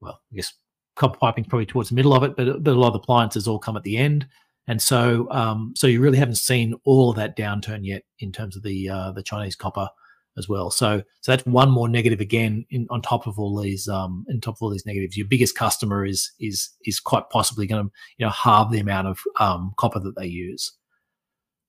well 0.00 0.20
I 0.32 0.36
guess 0.36 0.52
copper 0.96 1.18
piping 1.18 1.44
probably 1.44 1.66
towards 1.66 1.88
the 1.88 1.94
middle 1.96 2.14
of 2.14 2.22
it, 2.22 2.36
but, 2.36 2.62
but 2.62 2.70
a 2.70 2.78
lot 2.78 2.88
of 2.88 2.92
the 2.92 2.98
appliances 3.00 3.48
all 3.48 3.58
come 3.58 3.76
at 3.76 3.82
the 3.82 3.96
end. 3.96 4.26
And 4.68 4.80
so, 4.80 5.28
um, 5.30 5.74
so 5.76 5.86
you 5.86 6.00
really 6.00 6.18
haven't 6.18 6.36
seen 6.36 6.74
all 6.84 7.10
of 7.10 7.16
that 7.16 7.36
downturn 7.36 7.80
yet 7.82 8.02
in 8.20 8.32
terms 8.32 8.56
of 8.56 8.62
the 8.62 8.88
uh, 8.88 9.12
the 9.12 9.22
Chinese 9.22 9.56
copper 9.56 9.88
as 10.36 10.48
well. 10.48 10.70
So 10.70 11.02
so 11.20 11.32
that's 11.32 11.46
one 11.46 11.70
more 11.70 11.88
negative 11.88 12.20
again 12.20 12.64
in, 12.70 12.86
on 12.90 13.02
top 13.02 13.26
of 13.26 13.38
all 13.38 13.60
these 13.60 13.88
um 13.88 14.26
on 14.28 14.40
top 14.40 14.56
of 14.56 14.62
all 14.62 14.70
these 14.70 14.86
negatives. 14.86 15.16
Your 15.16 15.26
biggest 15.26 15.56
customer 15.56 16.04
is 16.04 16.32
is 16.40 16.70
is 16.84 17.00
quite 17.00 17.30
possibly 17.30 17.66
going 17.66 17.86
to 17.86 17.92
you 18.18 18.26
know 18.26 18.30
halve 18.30 18.70
the 18.70 18.80
amount 18.80 19.08
of 19.08 19.20
um, 19.40 19.72
copper 19.76 20.00
that 20.00 20.16
they 20.16 20.26
use. 20.26 20.72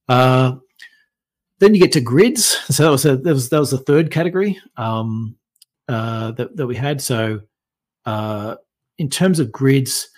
Uh, 0.07 0.55
then 1.59 1.73
you 1.73 1.81
get 1.81 1.91
to 1.93 2.01
grids. 2.01 2.57
So 2.73 2.83
that 2.83 2.91
was 2.91 3.05
a, 3.05 3.17
that 3.17 3.33
was 3.33 3.49
that 3.49 3.59
was 3.59 3.71
the 3.71 3.77
third 3.77 4.11
category 4.11 4.59
um, 4.77 5.35
uh, 5.87 6.31
that 6.31 6.55
that 6.57 6.67
we 6.67 6.75
had. 6.75 7.01
So 7.01 7.41
uh, 8.05 8.55
in 8.97 9.09
terms 9.09 9.39
of 9.39 9.51
grids, 9.51 10.09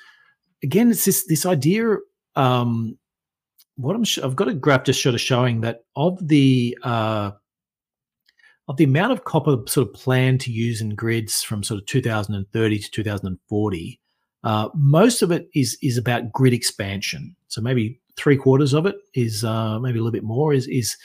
again, 0.64 0.90
it's 0.92 1.06
this 1.06 1.26
this 1.28 1.46
idea. 1.46 1.98
Um, 2.36 2.98
what 3.76 3.96
I'm 3.96 4.04
sh- 4.04 4.20
I've 4.20 4.36
got 4.36 4.48
a 4.48 4.54
graph 4.54 4.86
just 4.86 5.02
sort 5.02 5.16
of 5.16 5.22
showing 5.22 5.62
that 5.62 5.84
of 5.96 6.28
the 6.28 6.78
uh, 6.84 7.32
of 8.68 8.78
the 8.78 8.84
amount 8.84 9.14
of 9.14 9.24
copper 9.24 9.58
sort 9.68 9.88
of 9.88 9.94
planned 9.94 10.42
to 10.42 10.52
use 10.52 10.82
in 10.82 10.96
grids 10.96 11.42
from 11.42 11.64
sort 11.64 11.80
of 11.80 11.86
2030 11.88 12.80
to 12.80 12.92
2040, 12.92 14.00
uh, 14.44 14.70
most 14.76 15.22
of 15.22 15.32
it 15.32 15.50
is 15.56 15.78
is 15.82 15.98
about 15.98 16.32
grid 16.32 16.54
expansion. 16.54 17.36
So 17.48 17.62
maybe 17.62 18.00
three 18.18 18.38
quarters 18.38 18.74
of 18.74 18.86
it 18.86 18.96
is 19.14 19.44
uh, 19.44 19.80
maybe 19.80 20.00
a 20.00 20.02
little 20.02 20.12
bit 20.12 20.24
more 20.24 20.54
is 20.54 20.68
is 20.68 20.98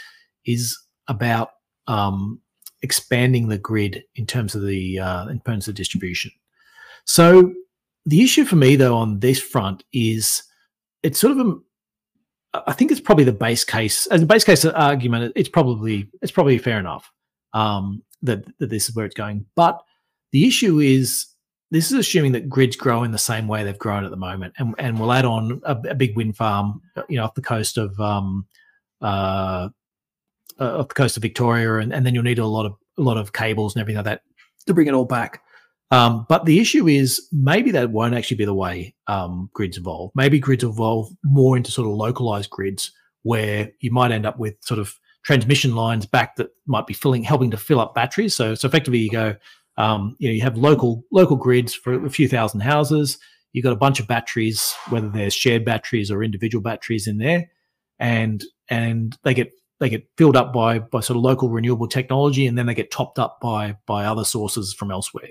is 0.44 0.76
about 1.08 1.50
um, 1.86 2.40
expanding 2.82 3.48
the 3.48 3.58
grid 3.58 4.02
in 4.16 4.26
terms 4.26 4.54
of 4.54 4.62
the 4.66 4.98
uh, 4.98 5.28
in 5.28 5.40
terms 5.40 5.68
of 5.68 5.74
distribution. 5.74 6.32
So 7.04 7.52
the 8.06 8.22
issue 8.22 8.44
for 8.44 8.56
me 8.56 8.74
though 8.74 8.96
on 8.96 9.20
this 9.20 9.40
front 9.40 9.84
is 9.92 10.42
it's 11.04 11.20
sort 11.20 11.38
of 11.38 11.46
a 11.46 11.54
I 12.66 12.72
think 12.72 12.90
it's 12.90 13.00
probably 13.00 13.24
the 13.24 13.32
base 13.32 13.64
case. 13.64 14.06
As 14.08 14.20
a 14.20 14.26
base 14.26 14.44
case 14.44 14.64
argument, 14.64 15.32
it's 15.36 15.48
probably 15.48 16.10
it's 16.20 16.32
probably 16.32 16.58
fair 16.58 16.78
enough 16.78 17.10
um, 17.52 18.02
that, 18.22 18.44
that 18.58 18.70
this 18.70 18.88
is 18.88 18.94
where 18.94 19.06
it's 19.06 19.14
going. 19.14 19.46
But 19.54 19.82
the 20.32 20.46
issue 20.46 20.78
is 20.78 21.26
this 21.70 21.90
is 21.90 21.98
assuming 21.98 22.32
that 22.32 22.48
grids 22.48 22.76
grow 22.76 23.02
in 23.02 23.12
the 23.12 23.18
same 23.18 23.48
way 23.48 23.64
they've 23.64 23.78
grown 23.78 24.04
at 24.04 24.10
the 24.10 24.16
moment, 24.16 24.54
and 24.58 24.74
and 24.78 25.00
we'll 25.00 25.12
add 25.12 25.24
on 25.24 25.60
a, 25.64 25.74
a 25.90 25.94
big 25.94 26.16
wind 26.16 26.36
farm, 26.36 26.82
you 27.08 27.16
know, 27.16 27.24
off 27.24 27.34
the 27.34 27.42
coast 27.42 27.78
of 27.78 27.98
um, 27.98 28.46
uh, 29.00 29.68
uh, 30.60 30.78
off 30.78 30.88
the 30.88 30.94
coast 30.94 31.16
of 31.16 31.22
Victoria, 31.22 31.76
and, 31.76 31.92
and 31.92 32.04
then 32.04 32.14
you'll 32.14 32.22
need 32.22 32.38
a 32.38 32.46
lot 32.46 32.66
of 32.66 32.74
a 32.98 33.02
lot 33.02 33.16
of 33.16 33.32
cables 33.32 33.74
and 33.74 33.80
everything 33.80 33.96
like 33.96 34.04
that 34.04 34.22
to 34.66 34.74
bring 34.74 34.86
it 34.86 34.94
all 34.94 35.04
back. 35.04 35.42
Um, 35.90 36.24
but 36.28 36.46
the 36.46 36.58
issue 36.58 36.88
is 36.88 37.28
maybe 37.32 37.70
that 37.72 37.90
won't 37.90 38.14
actually 38.14 38.38
be 38.38 38.46
the 38.46 38.54
way 38.54 38.94
um, 39.08 39.50
grids 39.52 39.76
evolve. 39.76 40.10
Maybe 40.14 40.38
grids 40.38 40.64
evolve 40.64 41.10
more 41.22 41.56
into 41.56 41.70
sort 41.70 41.86
of 41.86 41.94
localized 41.94 42.48
grids 42.48 42.92
where 43.22 43.70
you 43.80 43.90
might 43.90 44.10
end 44.10 44.24
up 44.24 44.38
with 44.38 44.54
sort 44.60 44.80
of 44.80 44.94
transmission 45.22 45.74
lines 45.74 46.06
back 46.06 46.36
that 46.36 46.50
might 46.66 46.86
be 46.86 46.94
filling, 46.94 47.22
helping 47.22 47.50
to 47.50 47.56
fill 47.56 47.80
up 47.80 47.94
batteries. 47.94 48.34
So, 48.34 48.54
so 48.54 48.66
effectively, 48.66 48.98
you 48.98 49.10
go, 49.10 49.36
um, 49.76 50.16
you 50.18 50.28
know, 50.28 50.34
you 50.34 50.42
have 50.42 50.56
local 50.56 51.04
local 51.12 51.36
grids 51.36 51.74
for 51.74 52.04
a 52.04 52.10
few 52.10 52.28
thousand 52.28 52.60
houses. 52.60 53.18
You've 53.52 53.64
got 53.64 53.72
a 53.72 53.76
bunch 53.76 54.00
of 54.00 54.06
batteries, 54.06 54.74
whether 54.88 55.08
they're 55.08 55.30
shared 55.30 55.64
batteries 55.64 56.10
or 56.10 56.22
individual 56.22 56.62
batteries 56.62 57.06
in 57.06 57.18
there, 57.18 57.50
and 57.98 58.44
and 58.68 59.16
they 59.24 59.34
get 59.34 59.52
they 59.80 59.88
get 59.88 60.08
filled 60.16 60.36
up 60.36 60.52
by 60.52 60.78
by 60.78 61.00
sort 61.00 61.16
of 61.16 61.22
local 61.22 61.48
renewable 61.48 61.88
technology, 61.88 62.46
and 62.46 62.58
then 62.58 62.66
they 62.66 62.74
get 62.74 62.90
topped 62.90 63.18
up 63.18 63.40
by 63.40 63.76
by 63.86 64.04
other 64.04 64.24
sources 64.24 64.74
from 64.74 64.90
elsewhere. 64.90 65.30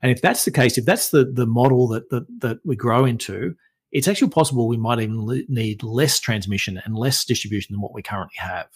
And 0.00 0.12
if 0.12 0.22
that's 0.22 0.44
the 0.44 0.50
case, 0.50 0.78
if 0.78 0.84
that's 0.84 1.10
the 1.10 1.24
the 1.24 1.46
model 1.46 1.88
that 1.88 2.10
that, 2.10 2.26
that 2.40 2.58
we 2.64 2.76
grow 2.76 3.04
into, 3.04 3.54
it's 3.90 4.08
actually 4.08 4.30
possible 4.30 4.68
we 4.68 4.76
might 4.76 5.00
even 5.00 5.46
need 5.48 5.82
less 5.82 6.20
transmission 6.20 6.80
and 6.84 6.96
less 6.96 7.24
distribution 7.24 7.74
than 7.74 7.80
what 7.80 7.94
we 7.94 8.02
currently 8.02 8.36
have 8.38 8.68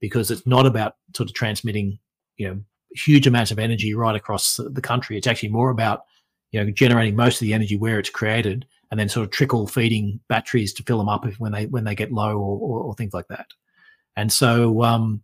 because 0.00 0.30
it's 0.30 0.46
not 0.46 0.66
about 0.66 0.96
sort 1.14 1.28
of 1.28 1.34
transmitting, 1.34 1.98
you 2.36 2.48
know, 2.48 2.60
huge 2.92 3.26
amounts 3.26 3.50
of 3.50 3.58
energy 3.58 3.94
right 3.94 4.16
across 4.16 4.56
the 4.56 4.80
country. 4.80 5.16
It's 5.16 5.26
actually 5.26 5.50
more 5.50 5.70
about, 5.70 6.04
you 6.50 6.62
know, 6.62 6.70
generating 6.70 7.16
most 7.16 7.36
of 7.36 7.40
the 7.40 7.54
energy 7.54 7.76
where 7.76 7.98
it's 7.98 8.10
created 8.10 8.66
and 8.90 8.98
then 8.98 9.08
sort 9.08 9.24
of 9.24 9.30
trickle 9.30 9.66
feeding 9.66 10.20
batteries 10.28 10.72
to 10.74 10.82
fill 10.82 10.98
them 10.98 11.08
up 11.08 11.26
if, 11.26 11.38
when 11.38 11.52
they 11.52 11.66
when 11.66 11.84
they 11.84 11.94
get 11.94 12.12
low 12.12 12.36
or, 12.36 12.58
or, 12.58 12.80
or 12.80 12.94
things 12.94 13.14
like 13.14 13.28
that. 13.28 13.46
And 14.16 14.32
so, 14.32 14.82
um, 14.82 15.22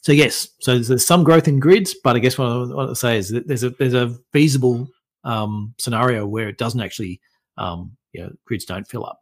so 0.00 0.12
yes, 0.12 0.48
so 0.60 0.74
there's, 0.74 0.88
there's, 0.88 1.06
some 1.06 1.24
growth 1.24 1.48
in 1.48 1.60
grids, 1.60 1.94
but 2.02 2.16
I 2.16 2.20
guess 2.20 2.38
what 2.38 2.48
I 2.48 2.56
want 2.58 2.90
to 2.90 2.96
say 2.96 3.18
is 3.18 3.28
that 3.30 3.46
there's 3.46 3.64
a 3.64 3.70
there's 3.70 3.94
a 3.94 4.16
feasible 4.32 4.88
um, 5.24 5.74
scenario 5.78 6.26
where 6.26 6.48
it 6.48 6.58
doesn't 6.58 6.80
actually, 6.80 7.20
um, 7.58 7.96
you 8.12 8.22
know, 8.22 8.30
grids 8.46 8.64
don't 8.64 8.88
fill 8.88 9.04
up. 9.04 9.20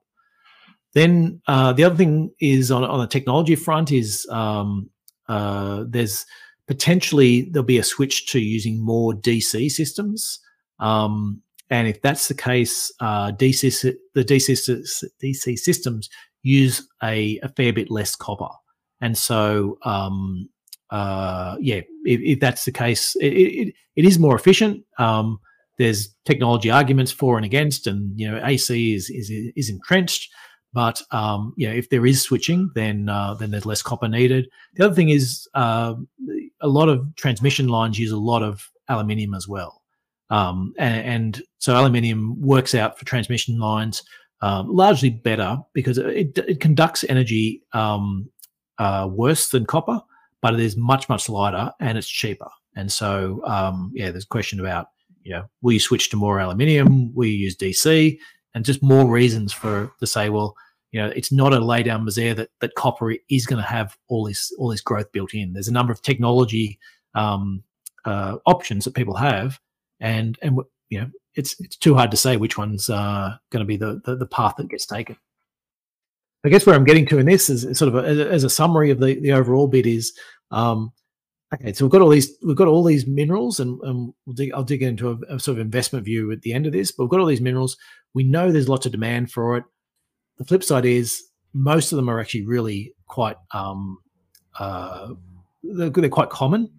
Then 0.94 1.40
uh, 1.48 1.72
the 1.72 1.84
other 1.84 1.96
thing 1.96 2.30
is 2.40 2.70
on, 2.70 2.84
on 2.84 3.00
the 3.00 3.06
technology 3.06 3.56
front 3.56 3.90
is 3.90 4.26
um, 4.30 4.90
uh, 5.28 5.84
there's 5.88 6.24
potentially 6.66 7.50
there'll 7.50 7.64
be 7.64 7.78
a 7.78 7.84
switch 7.84 8.30
to 8.32 8.38
using 8.38 8.84
more 8.84 9.12
DC 9.12 9.70
systems. 9.70 10.38
Um, 10.78 11.42
and 11.70 11.88
if 11.88 12.00
that's 12.02 12.28
the 12.28 12.34
case, 12.34 12.92
uh, 13.00 13.32
DC 13.32 13.94
the 14.14 14.24
DC 14.24 15.10
DC 15.22 15.58
systems 15.58 16.08
use 16.42 16.86
a, 17.02 17.40
a 17.42 17.48
fair 17.48 17.72
bit 17.72 17.90
less 17.90 18.14
copper, 18.14 18.52
and 19.00 19.16
so 19.16 19.78
um, 19.82 20.48
uh, 20.90 21.56
yeah, 21.60 21.80
if, 22.04 22.20
if, 22.20 22.40
that's 22.40 22.64
the 22.64 22.70
case, 22.70 23.16
it, 23.16 23.32
it, 23.32 23.74
it 23.96 24.04
is 24.04 24.18
more 24.18 24.36
efficient. 24.36 24.84
Um, 24.98 25.40
there's 25.78 26.14
technology 26.24 26.70
arguments 26.70 27.10
for 27.10 27.36
and 27.36 27.44
against, 27.44 27.86
and 27.86 28.12
you 28.18 28.30
know 28.30 28.40
AC 28.44 28.94
is 28.94 29.10
is 29.10 29.30
is 29.56 29.70
entrenched. 29.70 30.30
But 30.74 31.00
um, 31.10 31.54
know, 31.68 31.74
if 31.74 31.88
there 31.88 32.04
is 32.04 32.20
switching, 32.20 32.70
then 32.74 33.08
uh, 33.08 33.34
then 33.34 33.50
there's 33.50 33.66
less 33.66 33.82
copper 33.82 34.08
needed. 34.08 34.48
The 34.74 34.84
other 34.84 34.94
thing 34.94 35.10
is 35.10 35.48
uh, 35.54 35.94
a 36.60 36.68
lot 36.68 36.88
of 36.88 37.14
transmission 37.16 37.68
lines 37.68 37.98
use 37.98 38.10
a 38.10 38.18
lot 38.18 38.42
of 38.42 38.68
aluminium 38.88 39.34
as 39.34 39.48
well, 39.48 39.82
um, 40.30 40.74
and, 40.78 41.06
and, 41.06 41.42
so 41.58 41.74
aluminium 41.74 42.38
works 42.42 42.74
out 42.74 42.98
for 42.98 43.06
transmission 43.06 43.58
lines 43.58 44.02
um, 44.42 44.68
largely 44.68 45.08
better 45.08 45.58
because 45.72 45.96
it, 45.96 46.36
it 46.36 46.60
conducts 46.60 47.04
energy 47.08 47.62
um, 47.72 48.28
uh, 48.78 49.08
worse 49.10 49.48
than 49.48 49.64
copper, 49.64 50.02
but 50.42 50.52
it 50.52 50.60
is 50.60 50.76
much 50.76 51.08
much 51.08 51.28
lighter 51.30 51.72
and 51.80 51.96
it's 51.96 52.08
cheaper. 52.08 52.50
And 52.76 52.90
so, 52.90 53.40
um, 53.46 53.92
yeah, 53.94 54.10
there's 54.10 54.24
a 54.24 54.28
question 54.28 54.60
about 54.60 54.88
you 55.22 55.32
know, 55.32 55.44
will 55.62 55.72
you 55.72 55.80
switch 55.80 56.10
to 56.10 56.16
more 56.16 56.38
aluminium? 56.38 57.12
Will 57.14 57.26
you 57.26 57.36
use 57.36 57.56
DC? 57.56 58.18
And 58.54 58.64
just 58.64 58.82
more 58.82 59.06
reasons 59.06 59.52
for 59.52 59.90
to 59.98 60.06
say, 60.06 60.28
well, 60.28 60.54
you 60.94 61.02
know, 61.02 61.08
it's 61.08 61.32
not 61.32 61.52
a 61.52 61.58
lay 61.58 61.82
down 61.82 62.06
misere 62.06 62.36
that 62.36 62.50
that 62.60 62.76
copper 62.76 63.16
is 63.28 63.46
going 63.46 63.60
to 63.60 63.68
have 63.68 63.96
all 64.06 64.24
this 64.24 64.54
all 64.58 64.68
this 64.68 64.80
growth 64.80 65.10
built 65.10 65.34
in. 65.34 65.52
There's 65.52 65.66
a 65.66 65.72
number 65.72 65.92
of 65.92 66.00
technology 66.02 66.78
um, 67.16 67.64
uh, 68.04 68.36
options 68.46 68.84
that 68.84 68.94
people 68.94 69.16
have, 69.16 69.58
and 69.98 70.38
and 70.40 70.60
you 70.90 71.00
know, 71.00 71.10
it's 71.34 71.58
it's 71.58 71.76
too 71.76 71.96
hard 71.96 72.12
to 72.12 72.16
say 72.16 72.36
which 72.36 72.56
one's 72.56 72.88
uh, 72.88 73.36
going 73.50 73.60
to 73.60 73.66
be 73.66 73.76
the, 73.76 74.00
the, 74.04 74.14
the 74.14 74.26
path 74.26 74.54
that 74.56 74.68
gets 74.68 74.86
taken. 74.86 75.16
I 76.44 76.48
guess 76.48 76.64
where 76.64 76.76
I'm 76.76 76.84
getting 76.84 77.06
to 77.08 77.18
in 77.18 77.26
this 77.26 77.50
is, 77.50 77.64
is 77.64 77.76
sort 77.76 77.92
of 77.92 77.96
a, 77.96 78.30
as 78.30 78.44
a 78.44 78.50
summary 78.50 78.92
of 78.92 79.00
the 79.00 79.18
the 79.18 79.32
overall 79.32 79.66
bit 79.66 79.86
is. 79.86 80.16
Um, 80.52 80.92
okay, 81.54 81.72
so 81.72 81.84
we've 81.84 81.90
got 81.90 82.02
all 82.02 82.08
these 82.08 82.38
we've 82.44 82.54
got 82.54 82.68
all 82.68 82.84
these 82.84 83.04
minerals, 83.04 83.58
and, 83.58 83.80
and 83.82 84.14
we'll 84.26 84.34
dig, 84.34 84.52
I'll 84.52 84.62
dig 84.62 84.84
into 84.84 85.10
a, 85.10 85.34
a, 85.34 85.40
sort 85.40 85.58
of 85.58 85.60
investment 85.60 86.04
view 86.04 86.30
at 86.30 86.42
the 86.42 86.52
end 86.52 86.66
of 86.66 86.72
this. 86.72 86.92
But 86.92 87.02
we've 87.02 87.10
got 87.10 87.18
all 87.18 87.26
these 87.26 87.40
minerals. 87.40 87.76
We 88.14 88.22
know 88.22 88.52
there's 88.52 88.68
lots 88.68 88.86
of 88.86 88.92
demand 88.92 89.32
for 89.32 89.56
it. 89.56 89.64
The 90.38 90.44
flip 90.44 90.64
side 90.64 90.84
is 90.84 91.22
most 91.52 91.92
of 91.92 91.96
them 91.96 92.08
are 92.08 92.20
actually 92.20 92.44
really 92.44 92.94
quite 93.06 93.36
um, 93.52 93.98
uh, 94.58 95.14
they're, 95.62 95.90
they're 95.90 96.08
quite 96.08 96.30
common, 96.30 96.70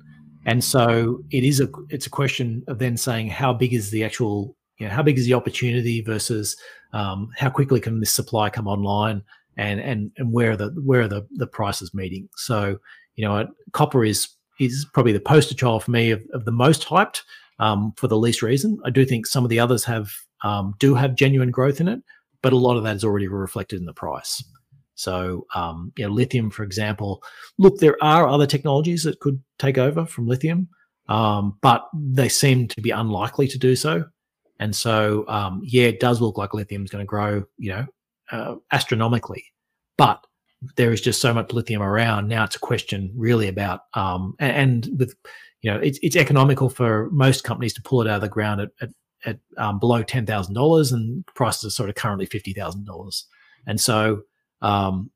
and 0.45 0.63
so 0.63 1.23
it 1.31 1.43
is 1.43 1.59
a 1.59 1.69
it's 1.89 2.07
a 2.07 2.09
question 2.09 2.63
of 2.67 2.79
then 2.79 2.97
saying 2.97 3.29
how 3.29 3.53
big 3.53 3.73
is 3.73 3.91
the 3.91 4.03
actual 4.03 4.55
you 4.77 4.87
know 4.87 4.93
how 4.93 5.01
big 5.01 5.17
is 5.17 5.25
the 5.25 5.33
opportunity 5.33 6.01
versus 6.01 6.57
um, 6.93 7.29
how 7.37 7.49
quickly 7.49 7.79
can 7.79 7.99
this 7.99 8.11
supply 8.11 8.49
come 8.49 8.67
online 8.67 9.23
and 9.57 9.79
and 9.79 10.11
and 10.17 10.31
where 10.31 10.51
are 10.51 10.57
the 10.57 10.69
where 10.83 11.01
are 11.01 11.07
the 11.07 11.25
the 11.31 11.47
prices 11.47 11.93
meeting. 11.93 12.29
So 12.35 12.77
you 13.15 13.25
know 13.25 13.47
copper 13.71 14.03
is 14.03 14.29
is 14.59 14.85
probably 14.93 15.11
the 15.11 15.19
poster 15.19 15.55
child 15.55 15.83
for 15.83 15.91
me 15.91 16.11
of, 16.11 16.21
of 16.33 16.45
the 16.45 16.51
most 16.51 16.85
hyped 16.85 17.21
um, 17.59 17.93
for 17.97 18.07
the 18.07 18.17
least 18.17 18.41
reason. 18.41 18.79
I 18.85 18.89
do 18.89 19.05
think 19.05 19.25
some 19.25 19.43
of 19.43 19.49
the 19.49 19.59
others 19.59 19.83
have 19.85 20.11
um, 20.43 20.75
do 20.79 20.95
have 20.95 21.15
genuine 21.15 21.51
growth 21.51 21.79
in 21.81 21.87
it, 21.87 22.01
but 22.45 22.53
a 22.53 22.57
lot 22.57 22.77
of 22.77 22.83
that 22.83 22.95
is 22.95 23.03
already 23.03 23.27
reflected 23.27 23.79
in 23.79 23.87
the 23.87 23.93
price. 23.93 24.43
So, 24.93 25.47
um, 25.55 25.91
you 25.97 26.05
know, 26.05 26.13
lithium, 26.13 26.51
for 26.51 26.61
example, 26.61 27.23
look, 27.57 27.79
there 27.79 27.97
are 28.03 28.27
other 28.27 28.45
technologies 28.45 29.01
that 29.01 29.19
could 29.19 29.41
take 29.57 29.79
over 29.79 30.05
from 30.05 30.27
lithium, 30.27 30.69
um, 31.09 31.57
but 31.63 31.89
they 31.91 32.29
seem 32.29 32.67
to 32.67 32.81
be 32.81 32.91
unlikely 32.91 33.47
to 33.47 33.57
do 33.57 33.75
so. 33.75 34.05
And 34.59 34.75
so, 34.75 35.25
um, 35.27 35.63
yeah, 35.63 35.87
it 35.87 35.99
does 35.99 36.21
look 36.21 36.37
like 36.37 36.53
lithium 36.53 36.83
is 36.83 36.91
going 36.91 37.01
to 37.01 37.07
grow, 37.07 37.45
you 37.57 37.71
know, 37.71 37.87
uh, 38.31 38.57
astronomically, 38.71 39.43
but 39.97 40.23
there 40.77 40.93
is 40.93 41.01
just 41.01 41.21
so 41.21 41.33
much 41.33 41.51
lithium 41.51 41.81
around. 41.81 42.27
Now 42.27 42.43
it's 42.43 42.57
a 42.57 42.59
question 42.59 43.11
really 43.17 43.47
about, 43.47 43.79
um, 43.95 44.35
and, 44.37 44.85
and, 44.85 44.99
with, 44.99 45.15
you 45.63 45.71
know, 45.71 45.79
it's, 45.79 45.97
it's 46.03 46.15
economical 46.15 46.69
for 46.69 47.09
most 47.09 47.43
companies 47.43 47.73
to 47.73 47.81
pull 47.81 48.03
it 48.03 48.07
out 48.07 48.17
of 48.17 48.21
the 48.21 48.29
ground 48.29 48.61
at, 48.61 48.69
at, 48.81 48.89
at 49.25 49.39
um, 49.57 49.79
below 49.79 50.03
$10,000 50.03 50.93
and 50.93 51.25
prices 51.35 51.65
are 51.65 51.69
sort 51.69 51.89
of 51.89 51.95
currently 51.95 52.27
$50,000. 52.27 53.23
And 53.67 53.79
so 53.79 54.21
um, 54.61 55.09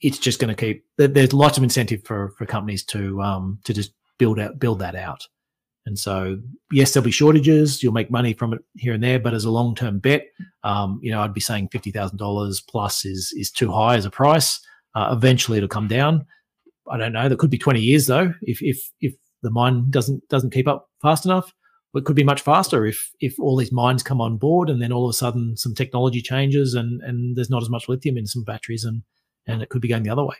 it's 0.00 0.18
just 0.18 0.40
going 0.40 0.54
to 0.54 0.60
keep, 0.60 0.84
there's 0.96 1.32
lots 1.32 1.56
of 1.56 1.64
incentive 1.64 2.02
for, 2.04 2.34
for 2.38 2.46
companies 2.46 2.84
to, 2.86 3.20
um, 3.22 3.58
to 3.64 3.74
just 3.74 3.92
build 4.18 4.38
out, 4.38 4.58
build 4.58 4.78
that 4.78 4.94
out. 4.94 5.26
And 5.86 5.98
so, 5.98 6.38
yes, 6.70 6.92
there'll 6.92 7.04
be 7.04 7.10
shortages. 7.10 7.82
You'll 7.82 7.92
make 7.92 8.10
money 8.10 8.34
from 8.34 8.52
it 8.52 8.60
here 8.76 8.92
and 8.92 9.02
there, 9.02 9.18
but 9.18 9.34
as 9.34 9.44
a 9.44 9.50
long-term 9.50 9.98
bet, 9.98 10.26
um, 10.62 11.00
you 11.02 11.10
know, 11.10 11.22
I'd 11.22 11.34
be 11.34 11.40
saying 11.40 11.70
fifty 11.72 11.90
thousand 11.90 12.18
dollars 12.18 12.60
plus 12.60 13.06
is 13.06 13.32
is 13.34 13.50
too 13.50 13.72
high 13.72 13.96
as 13.96 14.04
a 14.04 14.10
price. 14.10 14.60
Uh, 14.94 15.08
eventually, 15.12 15.56
it'll 15.56 15.68
come 15.68 15.88
down. 15.88 16.26
I 16.90 16.98
don't 16.98 17.12
know. 17.12 17.28
That 17.28 17.38
could 17.38 17.50
be 17.50 17.58
20 17.58 17.80
years 17.80 18.06
though. 18.06 18.34
If 18.42 18.62
if 18.62 18.78
if 19.00 19.14
the 19.42 19.50
mine 19.50 19.86
doesn't 19.90 20.28
doesn't 20.28 20.52
keep 20.52 20.68
up 20.68 20.88
fast 21.00 21.24
enough, 21.24 21.52
it 21.94 22.04
could 22.04 22.16
be 22.16 22.24
much 22.24 22.40
faster 22.40 22.86
if 22.86 23.10
if 23.20 23.38
all 23.38 23.56
these 23.56 23.72
mines 23.72 24.02
come 24.02 24.20
on 24.20 24.36
board 24.36 24.70
and 24.70 24.80
then 24.80 24.92
all 24.92 25.04
of 25.04 25.10
a 25.10 25.14
sudden 25.14 25.56
some 25.56 25.74
technology 25.74 26.22
changes 26.22 26.74
and 26.74 27.02
and 27.02 27.36
there's 27.36 27.50
not 27.50 27.62
as 27.62 27.70
much 27.70 27.88
lithium 27.88 28.16
in 28.16 28.26
some 28.26 28.44
batteries 28.44 28.84
and 28.84 29.02
and 29.46 29.62
it 29.62 29.68
could 29.68 29.82
be 29.82 29.88
going 29.88 30.02
the 30.02 30.10
other 30.10 30.24
way. 30.24 30.36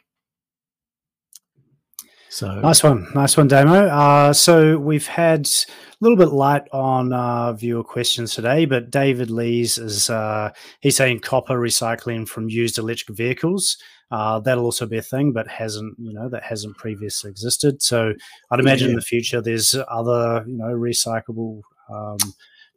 So 2.30 2.60
nice 2.60 2.84
one, 2.84 3.08
nice 3.12 3.36
one, 3.36 3.48
Damo. 3.48 3.88
Uh, 3.88 4.32
so 4.32 4.78
we've 4.78 5.08
had 5.08 5.46
a 5.48 6.00
little 6.00 6.16
bit 6.16 6.28
light 6.28 6.62
on 6.70 7.12
uh, 7.12 7.52
viewer 7.54 7.82
questions 7.82 8.36
today, 8.36 8.66
but 8.66 8.88
David 8.88 9.32
Lees 9.32 9.78
is 9.78 10.08
uh, 10.10 10.50
he's 10.78 10.96
saying 10.96 11.20
copper 11.20 11.58
recycling 11.58 12.28
from 12.28 12.48
used 12.48 12.78
electric 12.78 13.16
vehicles. 13.16 13.78
Uh, 14.12 14.38
that'll 14.38 14.64
also 14.64 14.86
be 14.86 14.96
a 14.96 15.02
thing, 15.02 15.32
but 15.32 15.48
hasn't 15.48 15.96
you 15.98 16.12
know 16.12 16.28
that 16.28 16.44
hasn't 16.44 16.76
previously 16.76 17.30
existed. 17.30 17.82
So 17.82 18.14
I'd 18.52 18.60
imagine 18.60 18.86
yeah. 18.86 18.92
in 18.92 18.96
the 18.96 19.02
future 19.02 19.40
there's 19.40 19.74
other 19.88 20.44
you 20.46 20.56
know 20.56 20.66
recyclable 20.66 21.62
um, 21.92 22.18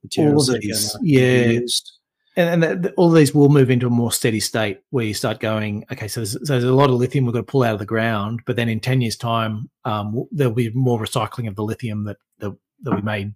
materials. 0.03 0.49
All 0.49 0.57
these, 0.59 0.97
yeah. 1.03 1.59
And, 2.35 2.63
and 2.63 2.83
the, 2.83 2.91
all 2.93 3.09
of 3.09 3.15
these 3.15 3.33
will 3.33 3.49
move 3.49 3.69
into 3.69 3.87
a 3.87 3.91
more 3.91 4.11
steady 4.11 4.39
state 4.39 4.81
where 4.89 5.05
you 5.05 5.13
start 5.13 5.39
going, 5.39 5.85
okay, 5.91 6.07
so 6.07 6.21
there's, 6.21 6.31
so 6.31 6.39
there's, 6.53 6.63
a 6.63 6.73
lot 6.73 6.89
of 6.89 6.95
lithium 6.95 7.25
we've 7.25 7.33
got 7.33 7.41
to 7.41 7.51
pull 7.51 7.63
out 7.63 7.73
of 7.73 7.79
the 7.79 7.85
ground, 7.85 8.41
but 8.45 8.55
then 8.55 8.69
in 8.69 8.79
10 8.79 9.01
years' 9.01 9.15
time, 9.15 9.69
um, 9.85 10.25
there'll 10.31 10.53
be 10.53 10.71
more 10.73 10.99
recycling 10.99 11.47
of 11.47 11.55
the 11.55 11.63
lithium 11.63 12.05
that, 12.05 12.17
that, 12.39 12.55
that 12.81 12.95
we 12.95 13.01
made 13.01 13.33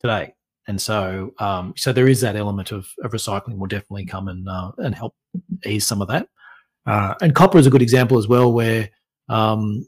today. 0.00 0.32
And 0.66 0.80
so, 0.80 1.34
um, 1.38 1.74
so 1.76 1.92
there 1.92 2.08
is 2.08 2.22
that 2.22 2.36
element 2.36 2.72
of, 2.72 2.88
of 3.04 3.12
recycling 3.12 3.58
will 3.58 3.66
definitely 3.66 4.06
come 4.06 4.28
and, 4.28 4.48
uh, 4.48 4.72
and 4.78 4.94
help 4.94 5.14
ease 5.64 5.86
some 5.86 6.00
of 6.00 6.08
that. 6.08 6.28
Uh, 6.86 7.14
and 7.20 7.34
copper 7.34 7.58
is 7.58 7.66
a 7.66 7.70
good 7.70 7.82
example 7.82 8.18
as 8.18 8.28
well, 8.28 8.52
where 8.52 8.88
um, 9.28 9.86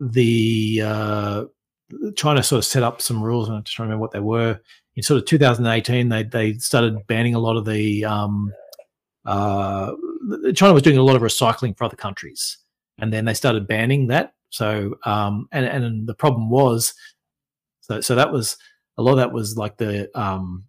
the 0.00 0.80
uh, 0.84 1.44
China 2.16 2.42
sort 2.42 2.58
of 2.58 2.64
set 2.64 2.82
up 2.82 3.02
some 3.02 3.22
rules. 3.22 3.48
I'm 3.48 3.62
just 3.64 3.76
trying 3.76 3.86
to 3.86 3.90
remember 3.90 4.02
what 4.02 4.12
they 4.12 4.20
were. 4.20 4.60
In 4.96 5.02
sort 5.02 5.18
of 5.18 5.26
2018, 5.26 6.08
they 6.08 6.22
they 6.22 6.54
started 6.54 7.06
banning 7.06 7.34
a 7.34 7.38
lot 7.38 7.56
of 7.56 7.64
the. 7.64 8.04
Um, 8.04 8.52
uh, 9.24 9.92
China 10.54 10.72
was 10.72 10.82
doing 10.82 10.98
a 10.98 11.02
lot 11.02 11.16
of 11.16 11.22
recycling 11.22 11.76
for 11.76 11.84
other 11.84 11.96
countries, 11.96 12.58
and 12.98 13.12
then 13.12 13.24
they 13.24 13.34
started 13.34 13.66
banning 13.66 14.06
that. 14.08 14.34
So, 14.50 14.96
um, 15.04 15.48
and 15.52 15.66
and 15.66 16.06
the 16.06 16.14
problem 16.14 16.48
was, 16.48 16.94
so 17.80 18.00
so 18.00 18.14
that 18.14 18.32
was 18.32 18.56
a 18.96 19.02
lot 19.02 19.12
of 19.12 19.18
that 19.18 19.32
was 19.32 19.56
like 19.56 19.76
the 19.76 20.08
um, 20.18 20.64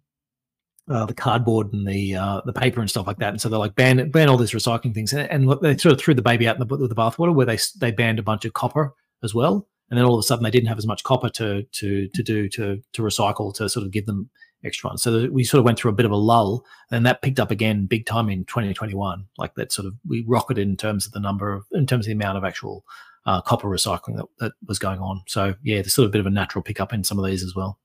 uh, 0.90 1.06
the 1.06 1.14
cardboard 1.14 1.72
and 1.72 1.86
the 1.86 2.14
uh, 2.14 2.40
the 2.44 2.52
paper 2.52 2.80
and 2.80 2.90
stuff 2.90 3.06
like 3.06 3.18
that. 3.18 3.30
And 3.30 3.40
so 3.40 3.48
they're 3.48 3.58
like 3.58 3.74
ban 3.74 4.10
ban 4.10 4.28
all 4.28 4.36
these 4.36 4.52
recycling 4.52 4.94
things, 4.94 5.12
and, 5.12 5.30
and 5.30 5.60
they 5.62 5.76
sort 5.76 5.92
of 5.92 6.00
threw 6.00 6.14
the 6.14 6.22
baby 6.22 6.48
out 6.48 6.56
in 6.56 6.66
the, 6.66 6.76
with 6.76 6.88
the 6.88 6.96
bathwater, 6.96 7.34
where 7.34 7.46
they 7.46 7.58
they 7.78 7.90
banned 7.90 8.18
a 8.18 8.22
bunch 8.22 8.44
of 8.44 8.52
copper 8.52 8.94
as 9.22 9.34
well. 9.34 9.66
And 9.90 9.98
then 9.98 10.04
all 10.04 10.14
of 10.14 10.20
a 10.20 10.22
sudden 10.22 10.44
they 10.44 10.50
didn't 10.50 10.68
have 10.68 10.78
as 10.78 10.86
much 10.86 11.04
copper 11.04 11.28
to 11.30 11.62
to 11.62 12.08
to 12.08 12.22
do 12.22 12.48
to 12.50 12.82
to 12.92 13.02
recycle 13.02 13.54
to 13.54 13.68
sort 13.68 13.86
of 13.86 13.92
give 13.92 14.06
them 14.06 14.30
extra 14.64 14.88
ones. 14.88 15.02
So 15.02 15.28
we 15.30 15.44
sort 15.44 15.60
of 15.60 15.64
went 15.64 15.78
through 15.78 15.92
a 15.92 15.94
bit 15.94 16.06
of 16.06 16.12
a 16.12 16.16
lull, 16.16 16.64
and 16.90 17.06
that 17.06 17.22
picked 17.22 17.40
up 17.40 17.50
again 17.50 17.86
big 17.86 18.06
time 18.06 18.28
in 18.28 18.44
2021. 18.44 19.26
Like 19.38 19.54
that 19.54 19.72
sort 19.72 19.86
of 19.86 19.94
we 20.06 20.24
rocketed 20.26 20.66
in 20.68 20.76
terms 20.76 21.06
of 21.06 21.12
the 21.12 21.20
number 21.20 21.52
of 21.52 21.64
in 21.72 21.86
terms 21.86 22.06
of 22.06 22.08
the 22.08 22.12
amount 22.24 22.38
of 22.38 22.44
actual 22.44 22.84
uh, 23.26 23.40
copper 23.40 23.68
recycling 23.68 24.16
that, 24.16 24.26
that 24.38 24.52
was 24.66 24.78
going 24.78 25.00
on. 25.00 25.22
So 25.26 25.54
yeah, 25.62 25.76
there's 25.76 25.94
sort 25.94 26.04
of 26.04 26.10
a 26.10 26.12
bit 26.12 26.20
of 26.20 26.26
a 26.26 26.30
natural 26.30 26.62
pickup 26.62 26.92
in 26.92 27.04
some 27.04 27.18
of 27.18 27.24
these 27.24 27.42
as 27.42 27.54
well. 27.54 27.78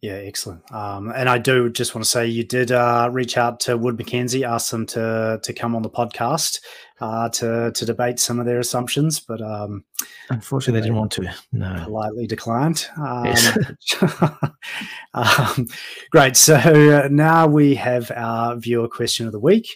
Yeah, 0.00 0.12
excellent. 0.12 0.70
Um, 0.72 1.10
and 1.10 1.28
I 1.28 1.38
do 1.38 1.68
just 1.68 1.92
want 1.92 2.04
to 2.04 2.10
say 2.10 2.24
you 2.24 2.44
did 2.44 2.70
uh, 2.70 3.08
reach 3.10 3.36
out 3.36 3.58
to 3.60 3.76
Wood 3.76 3.98
Mackenzie, 3.98 4.44
ask 4.44 4.70
them 4.70 4.86
to 4.86 5.40
to 5.42 5.52
come 5.52 5.74
on 5.74 5.82
the 5.82 5.90
podcast 5.90 6.60
uh, 7.00 7.28
to 7.30 7.70
to 7.72 7.86
debate 7.86 8.18
some 8.18 8.40
of 8.40 8.46
their 8.46 8.58
assumptions, 8.58 9.20
but 9.20 9.40
um, 9.40 9.84
unfortunately, 10.30 10.80
they 10.80 10.86
didn't 10.86 10.98
want 10.98 11.12
to. 11.12 11.34
No, 11.52 11.82
politely 11.84 12.26
declined. 12.26 12.86
Um, 12.96 13.24
yes. 13.26 13.58
um, 15.14 15.66
great. 16.10 16.36
So 16.36 16.56
uh, 16.56 17.08
now 17.10 17.46
we 17.46 17.74
have 17.76 18.10
our 18.14 18.56
viewer 18.56 18.88
question 18.88 19.26
of 19.26 19.32
the 19.32 19.40
week. 19.40 19.68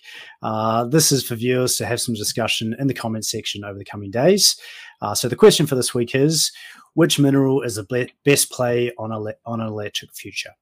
Uh, 0.42 0.84
this 0.84 1.12
is 1.12 1.24
for 1.24 1.34
viewers 1.34 1.76
to 1.76 1.86
have 1.86 2.00
some 2.00 2.14
discussion 2.14 2.74
in 2.78 2.86
the 2.86 2.94
comment 2.94 3.24
section 3.24 3.64
over 3.64 3.78
the 3.78 3.84
coming 3.84 4.10
days. 4.10 4.56
Uh, 5.00 5.14
so 5.14 5.28
the 5.28 5.36
question 5.36 5.66
for 5.66 5.74
this 5.74 5.94
week 5.94 6.14
is 6.14 6.52
which 6.94 7.18
mineral 7.18 7.62
is 7.62 7.76
the 7.76 8.10
best 8.24 8.50
play 8.50 8.92
on, 8.98 9.12
a 9.12 9.34
on 9.46 9.60
an 9.60 9.66
electric 9.66 10.12
future? 10.12 10.52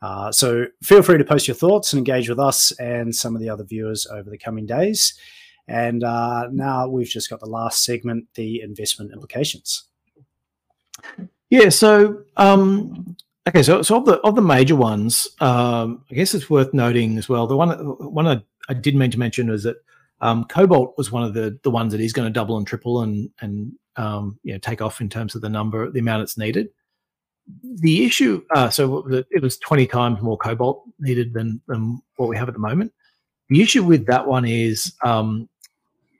Uh, 0.00 0.32
so 0.32 0.66
feel 0.82 1.02
free 1.02 1.18
to 1.18 1.24
post 1.24 1.46
your 1.46 1.54
thoughts 1.54 1.92
and 1.92 1.98
engage 1.98 2.28
with 2.28 2.38
us 2.38 2.72
and 2.80 3.14
some 3.14 3.34
of 3.34 3.40
the 3.40 3.48
other 3.48 3.64
viewers 3.64 4.06
over 4.06 4.28
the 4.28 4.38
coming 4.38 4.66
days. 4.66 5.14
And 5.68 6.02
uh, 6.04 6.48
now 6.52 6.88
we've 6.88 7.08
just 7.08 7.30
got 7.30 7.40
the 7.40 7.46
last 7.46 7.84
segment, 7.84 8.26
the 8.34 8.60
investment 8.60 9.12
implications. 9.12 9.84
Yeah. 11.50 11.68
So, 11.68 12.24
um, 12.36 13.16
okay. 13.48 13.62
So, 13.62 13.82
so 13.82 13.98
of 13.98 14.06
the 14.06 14.14
of 14.20 14.34
the 14.34 14.42
major 14.42 14.76
ones, 14.76 15.28
um, 15.40 16.04
I 16.10 16.14
guess 16.14 16.34
it's 16.34 16.50
worth 16.50 16.74
noting 16.74 17.18
as 17.18 17.28
well. 17.28 17.46
The 17.46 17.56
one 17.56 17.70
one 17.70 18.26
I, 18.26 18.42
I 18.68 18.74
did 18.74 18.96
mean 18.96 19.10
to 19.10 19.18
mention 19.18 19.50
is 19.50 19.62
that 19.64 19.76
um, 20.20 20.44
cobalt 20.44 20.94
was 20.96 21.12
one 21.12 21.24
of 21.24 21.34
the 21.34 21.58
the 21.62 21.70
ones 21.70 21.92
that 21.92 22.00
is 22.00 22.12
going 22.12 22.26
to 22.26 22.32
double 22.32 22.56
and 22.56 22.66
triple 22.66 23.02
and 23.02 23.30
and 23.40 23.72
um, 23.96 24.38
you 24.42 24.52
know 24.52 24.58
take 24.58 24.80
off 24.80 25.00
in 25.00 25.08
terms 25.08 25.34
of 25.34 25.42
the 25.42 25.48
number, 25.48 25.90
the 25.90 26.00
amount 26.00 26.22
it's 26.22 26.38
needed. 26.38 26.68
The 27.62 28.04
issue, 28.06 28.44
uh, 28.54 28.70
so 28.70 29.04
it 29.30 29.42
was 29.42 29.58
twenty 29.58 29.86
times 29.86 30.22
more 30.22 30.38
cobalt 30.38 30.84
needed 31.00 31.34
than 31.34 31.60
than 31.66 32.00
what 32.16 32.28
we 32.28 32.36
have 32.36 32.48
at 32.48 32.54
the 32.54 32.60
moment. 32.60 32.92
The 33.48 33.60
issue 33.60 33.82
with 33.82 34.06
that 34.06 34.26
one 34.26 34.46
is 34.46 34.94
um, 35.04 35.48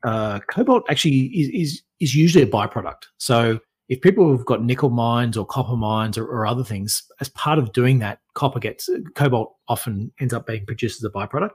uh, 0.04 0.40
cobalt 0.50 0.84
actually 0.88 1.26
is, 1.26 1.48
is, 1.48 1.82
is 2.00 2.14
usually 2.14 2.44
a 2.44 2.46
byproduct. 2.46 3.04
So 3.18 3.60
if 3.88 4.00
people 4.00 4.34
have 4.36 4.46
got 4.46 4.64
nickel 4.64 4.90
mines 4.90 5.36
or 5.36 5.44
copper 5.44 5.76
mines 5.76 6.16
or, 6.16 6.24
or, 6.24 6.46
other 6.46 6.64
things, 6.64 7.02
as 7.20 7.28
part 7.30 7.58
of 7.58 7.72
doing 7.72 7.98
that, 7.98 8.20
copper 8.34 8.58
gets 8.58 8.88
cobalt 9.14 9.56
often 9.68 10.12
ends 10.20 10.32
up 10.32 10.46
being 10.46 10.64
produced 10.64 11.02
as 11.02 11.04
a 11.04 11.10
byproduct, 11.10 11.50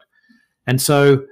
and 0.67 0.81
so 0.81 1.25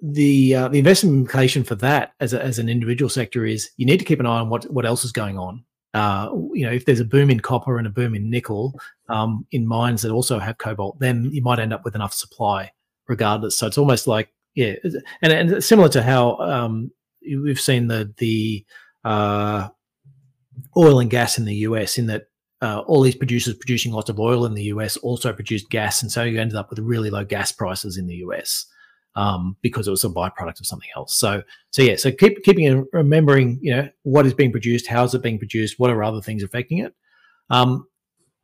the 0.00 0.54
uh, 0.54 0.68
the 0.68 0.78
investment 0.78 1.16
implication 1.16 1.64
for 1.64 1.74
that 1.74 2.12
as, 2.20 2.32
a, 2.32 2.42
as 2.42 2.58
an 2.58 2.68
individual 2.68 3.08
sector 3.08 3.44
is 3.44 3.70
you 3.76 3.86
need 3.86 3.98
to 3.98 4.04
keep 4.04 4.20
an 4.20 4.26
eye 4.26 4.38
on 4.38 4.48
what 4.48 4.64
what 4.72 4.86
else 4.86 5.04
is 5.04 5.12
going 5.12 5.38
on. 5.38 5.64
Uh, 5.94 6.30
you 6.52 6.64
know, 6.64 6.72
if 6.72 6.84
there's 6.84 7.00
a 7.00 7.04
boom 7.04 7.30
in 7.30 7.40
copper 7.40 7.78
and 7.78 7.86
a 7.86 7.90
boom 7.90 8.14
in 8.14 8.28
nickel 8.28 8.78
um, 9.08 9.46
in 9.52 9.66
mines 9.66 10.02
that 10.02 10.10
also 10.10 10.38
have 10.38 10.58
cobalt, 10.58 10.98
then 11.00 11.30
you 11.32 11.42
might 11.42 11.58
end 11.58 11.72
up 11.72 11.84
with 11.84 11.94
enough 11.94 12.12
supply 12.12 12.70
regardless. 13.08 13.56
So 13.56 13.66
it's 13.66 13.78
almost 13.78 14.06
like 14.06 14.28
yeah, 14.56 14.74
and, 15.22 15.32
and 15.32 15.62
similar 15.62 15.88
to 15.90 16.02
how 16.02 16.36
um, 16.38 16.90
we've 17.22 17.60
seen 17.60 17.86
the 17.86 18.12
the 18.16 18.64
uh, 19.04 19.68
oil 20.76 20.98
and 20.98 21.10
gas 21.10 21.38
in 21.38 21.44
the 21.44 21.54
US, 21.56 21.98
in 21.98 22.06
that 22.06 22.24
uh, 22.62 22.80
all 22.86 23.02
these 23.02 23.14
producers 23.14 23.54
producing 23.54 23.92
lots 23.92 24.10
of 24.10 24.18
oil 24.18 24.46
in 24.46 24.54
the 24.54 24.64
US 24.64 24.96
also 24.96 25.32
produced 25.32 25.70
gas, 25.70 26.02
and 26.02 26.10
so 26.10 26.24
you 26.24 26.40
ended 26.40 26.56
up 26.56 26.70
with 26.70 26.78
really 26.80 27.10
low 27.10 27.24
gas 27.24 27.52
prices 27.52 27.98
in 27.98 28.06
the 28.06 28.16
US 28.16 28.66
um, 29.16 29.56
because 29.62 29.88
it 29.88 29.90
was 29.90 30.04
a 30.04 30.08
byproduct 30.08 30.60
of 30.60 30.66
something 30.66 30.88
else. 30.94 31.16
So, 31.16 31.42
so 31.70 31.82
yeah, 31.82 31.96
so 31.96 32.12
keep 32.12 32.42
keeping 32.44 32.66
and 32.66 32.86
remembering, 32.92 33.58
you 33.62 33.74
know, 33.74 33.88
what 34.02 34.26
is 34.26 34.34
being 34.34 34.52
produced, 34.52 34.86
how 34.86 35.04
is 35.04 35.14
it 35.14 35.22
being 35.22 35.38
produced, 35.38 35.78
what 35.78 35.90
are 35.90 36.04
other 36.04 36.20
things 36.20 36.42
affecting 36.42 36.78
it. 36.78 36.94
Um, 37.48 37.86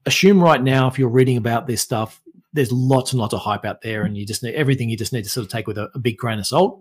assume 0.07 0.43
right 0.43 0.63
now, 0.63 0.89
if 0.89 0.99
you're 0.99 1.09
reading 1.09 1.37
about 1.37 1.67
this 1.67 1.83
stuff, 1.83 2.22
there's 2.53 2.73
lots 2.73 3.13
and 3.13 3.21
lots 3.21 3.35
of 3.35 3.41
hype 3.41 3.65
out 3.65 3.83
there, 3.83 4.03
and 4.03 4.17
you 4.17 4.27
just 4.27 4.43
need 4.43 4.55
everything. 4.55 4.89
You 4.89 4.97
just 4.97 5.13
need 5.13 5.25
to 5.25 5.31
sort 5.31 5.45
of 5.47 5.51
take 5.51 5.67
with 5.67 5.79
a, 5.79 5.91
a 5.95 5.99
big 5.99 6.17
grain 6.17 6.39
of 6.39 6.47
salt. 6.47 6.81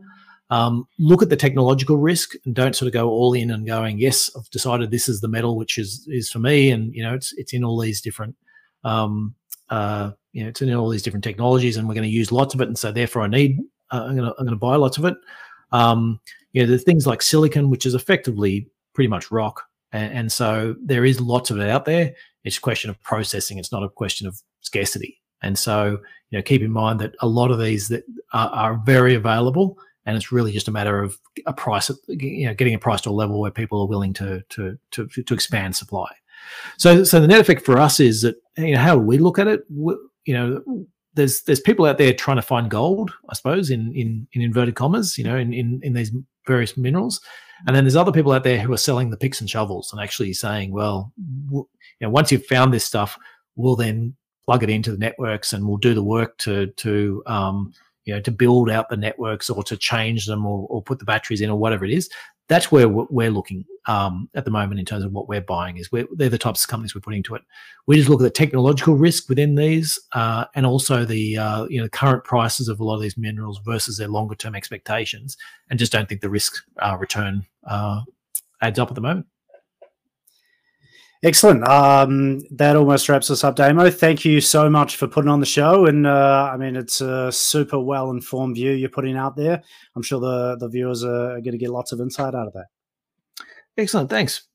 Um, 0.49 0.85
look 0.99 1.21
at 1.21 1.29
the 1.29 1.37
technological 1.37 1.95
risk 1.97 2.33
and 2.45 2.53
don't 2.53 2.75
sort 2.75 2.87
of 2.87 2.93
go 2.93 3.09
all 3.09 3.33
in 3.33 3.51
and 3.51 3.65
going, 3.65 3.99
yes, 3.99 4.29
I've 4.35 4.49
decided 4.49 4.91
this 4.91 5.07
is 5.07 5.21
the 5.21 5.29
metal 5.29 5.55
which 5.55 5.77
is 5.77 6.05
is 6.09 6.29
for 6.29 6.39
me, 6.39 6.71
and 6.71 6.93
you 6.93 7.01
know 7.01 7.13
it's 7.13 7.33
it's 7.37 7.53
in 7.53 7.63
all 7.63 7.79
these 7.79 8.01
different, 8.01 8.35
um, 8.83 9.33
uh, 9.69 10.11
you 10.33 10.43
know, 10.43 10.49
it's 10.49 10.61
in 10.61 10.73
all 10.73 10.89
these 10.89 11.03
different 11.03 11.23
technologies, 11.23 11.77
and 11.77 11.87
we're 11.87 11.95
going 11.95 12.03
to 12.03 12.09
use 12.09 12.33
lots 12.33 12.53
of 12.53 12.59
it, 12.59 12.67
and 12.67 12.77
so 12.77 12.91
therefore 12.91 13.21
I 13.21 13.27
need 13.27 13.59
uh, 13.91 14.03
I'm 14.07 14.17
going 14.17 14.27
to 14.29 14.35
I'm 14.37 14.45
going 14.45 14.49
to 14.49 14.55
buy 14.57 14.75
lots 14.75 14.97
of 14.97 15.05
it. 15.05 15.15
Um, 15.71 16.19
you 16.51 16.61
know, 16.61 16.67
there's 16.67 16.83
things 16.83 17.07
like 17.07 17.21
silicon, 17.21 17.69
which 17.69 17.85
is 17.85 17.93
effectively 17.93 18.67
pretty 18.93 19.07
much 19.07 19.31
rock, 19.31 19.63
and, 19.93 20.13
and 20.13 20.31
so 20.33 20.75
there 20.83 21.05
is 21.05 21.21
lots 21.21 21.49
of 21.49 21.59
it 21.59 21.69
out 21.69 21.85
there. 21.85 22.13
It's 22.43 22.57
a 22.57 22.61
question 22.61 22.89
of 22.89 23.01
processing. 23.03 23.57
It's 23.57 23.71
not 23.71 23.83
a 23.83 23.89
question 23.89 24.27
of 24.27 24.41
scarcity. 24.59 25.20
And 25.41 25.57
so, 25.57 25.99
you 26.29 26.37
know, 26.37 26.41
keep 26.41 26.61
in 26.61 26.71
mind 26.71 26.99
that 26.99 27.15
a 27.19 27.27
lot 27.27 27.51
of 27.51 27.59
these 27.59 27.87
that 27.89 28.03
are, 28.33 28.49
are 28.49 28.81
very 28.85 29.15
available, 29.15 29.77
and 30.05 30.15
it's 30.15 30.31
really 30.31 30.51
just 30.51 30.67
a 30.67 30.71
matter 30.71 31.01
of 31.01 31.17
a 31.45 31.53
price, 31.53 31.91
you 32.07 32.45
know, 32.45 32.53
getting 32.53 32.73
a 32.73 32.79
price 32.79 33.01
to 33.01 33.09
a 33.09 33.11
level 33.11 33.39
where 33.39 33.51
people 33.51 33.81
are 33.81 33.87
willing 33.87 34.13
to 34.13 34.41
to 34.49 34.77
to, 34.91 35.07
to 35.07 35.33
expand 35.33 35.75
supply. 35.75 36.09
So, 36.77 37.03
so 37.03 37.19
the 37.19 37.27
net 37.27 37.39
effect 37.41 37.65
for 37.65 37.77
us 37.77 37.99
is 37.99 38.23
that 38.23 38.35
you 38.57 38.73
know 38.73 38.79
how 38.79 38.97
we 38.97 39.17
look 39.17 39.39
at 39.39 39.47
it? 39.47 39.61
You 39.69 40.33
know, 40.33 40.85
there's 41.13 41.43
there's 41.43 41.59
people 41.59 41.85
out 41.85 41.97
there 41.97 42.13
trying 42.13 42.37
to 42.37 42.41
find 42.41 42.69
gold, 42.69 43.11
I 43.29 43.35
suppose, 43.35 43.69
in 43.69 43.93
in, 43.93 44.27
in 44.33 44.41
inverted 44.41 44.75
commas, 44.75 45.17
you 45.17 45.23
know, 45.23 45.37
in, 45.37 45.53
in 45.53 45.79
in 45.83 45.93
these 45.93 46.11
various 46.47 46.77
minerals, 46.77 47.21
and 47.67 47.75
then 47.75 47.83
there's 47.83 47.95
other 47.95 48.11
people 48.11 48.31
out 48.31 48.43
there 48.43 48.59
who 48.59 48.73
are 48.73 48.77
selling 48.77 49.09
the 49.09 49.17
picks 49.17 49.41
and 49.41 49.49
shovels 49.49 49.91
and 49.91 50.01
actually 50.01 50.33
saying, 50.33 50.71
well, 50.71 51.13
you 51.51 51.67
know, 52.01 52.09
once 52.09 52.31
you've 52.31 52.45
found 52.45 52.73
this 52.73 52.85
stuff, 52.85 53.17
we'll 53.55 53.75
then 53.75 54.15
plug 54.51 54.63
it 54.63 54.69
into 54.69 54.91
the 54.91 54.97
networks 54.97 55.53
and 55.53 55.65
we'll 55.65 55.77
do 55.77 55.93
the 55.93 56.03
work 56.03 56.37
to 56.37 56.67
to 56.75 57.23
um, 57.25 57.73
you 58.03 58.13
know 58.13 58.19
to 58.19 58.31
build 58.31 58.69
out 58.69 58.89
the 58.89 58.97
networks 58.97 59.49
or 59.49 59.63
to 59.63 59.77
change 59.77 60.25
them 60.25 60.45
or, 60.45 60.67
or 60.69 60.83
put 60.83 60.99
the 60.99 61.05
batteries 61.05 61.39
in 61.39 61.49
or 61.49 61.57
whatever 61.57 61.85
it 61.85 61.91
is. 61.91 62.09
That's 62.49 62.69
where 62.69 62.89
we're 62.89 63.31
looking 63.31 63.63
um, 63.85 64.27
at 64.35 64.43
the 64.43 64.51
moment 64.51 64.81
in 64.81 64.85
terms 64.85 65.05
of 65.05 65.13
what 65.13 65.29
we're 65.29 65.39
buying 65.39 65.77
is 65.77 65.89
we're, 65.89 66.05
they're 66.17 66.27
the 66.27 66.37
types 66.37 66.65
of 66.65 66.69
companies 66.69 66.93
we're 66.93 66.99
putting 66.99 67.19
into 67.19 67.33
it. 67.33 67.43
We 67.87 67.95
just 67.95 68.09
look 68.09 68.19
at 68.19 68.25
the 68.25 68.29
technological 68.29 68.95
risk 68.95 69.29
within 69.29 69.55
these 69.55 69.97
uh, 70.11 70.43
and 70.53 70.65
also 70.65 71.05
the 71.05 71.37
uh, 71.37 71.65
you 71.69 71.81
know 71.81 71.87
current 71.87 72.25
prices 72.25 72.67
of 72.67 72.81
a 72.81 72.83
lot 72.83 72.95
of 72.95 73.01
these 73.01 73.17
minerals 73.17 73.61
versus 73.63 73.97
their 73.97 74.09
longer 74.09 74.35
term 74.35 74.53
expectations 74.53 75.37
and 75.69 75.79
just 75.79 75.93
don't 75.93 76.09
think 76.09 76.19
the 76.19 76.29
risk 76.29 76.55
uh, 76.79 76.97
return 76.99 77.45
uh, 77.67 78.01
adds 78.61 78.79
up 78.79 78.89
at 78.89 78.95
the 78.95 79.01
moment 79.01 79.27
Excellent. 81.23 81.67
Um, 81.67 82.39
that 82.49 82.75
almost 82.75 83.07
wraps 83.07 83.29
us 83.29 83.43
up, 83.43 83.55
Damo. 83.55 83.91
Thank 83.91 84.25
you 84.25 84.41
so 84.41 84.67
much 84.69 84.95
for 84.95 85.07
putting 85.07 85.29
on 85.29 85.39
the 85.39 85.45
show. 85.45 85.85
And 85.85 86.07
uh, 86.07 86.49
I 86.51 86.57
mean, 86.57 86.75
it's 86.75 86.99
a 86.99 87.31
super 87.31 87.79
well 87.79 88.09
informed 88.09 88.55
view 88.55 88.71
you're 88.71 88.89
putting 88.89 89.15
out 89.15 89.35
there. 89.35 89.61
I'm 89.95 90.01
sure 90.01 90.19
the, 90.19 90.57
the 90.57 90.67
viewers 90.67 91.03
are 91.03 91.39
going 91.41 91.51
to 91.51 91.59
get 91.59 91.69
lots 91.69 91.91
of 91.91 91.99
insight 91.99 92.33
out 92.33 92.47
of 92.47 92.53
that. 92.53 92.65
Excellent. 93.77 94.09
Thanks. 94.09 94.47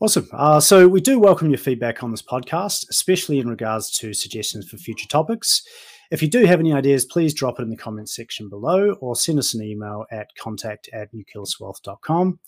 Awesome. 0.00 0.28
Uh, 0.32 0.60
so, 0.60 0.86
we 0.86 1.00
do 1.00 1.18
welcome 1.18 1.48
your 1.48 1.58
feedback 1.58 2.02
on 2.02 2.10
this 2.10 2.20
podcast, 2.20 2.90
especially 2.90 3.38
in 3.38 3.48
regards 3.48 3.90
to 3.98 4.12
suggestions 4.12 4.68
for 4.68 4.76
future 4.76 5.08
topics. 5.08 5.62
If 6.10 6.20
you 6.20 6.28
do 6.28 6.44
have 6.44 6.60
any 6.60 6.74
ideas, 6.74 7.06
please 7.06 7.32
drop 7.32 7.58
it 7.58 7.62
in 7.62 7.70
the 7.70 7.76
comments 7.76 8.14
section 8.14 8.48
below 8.50 8.92
or 9.00 9.16
send 9.16 9.38
us 9.38 9.54
an 9.54 9.62
email 9.62 10.04
at 10.10 10.28
contact 10.36 10.90
at 10.92 11.08
nucleuswealth.com. 11.14 12.38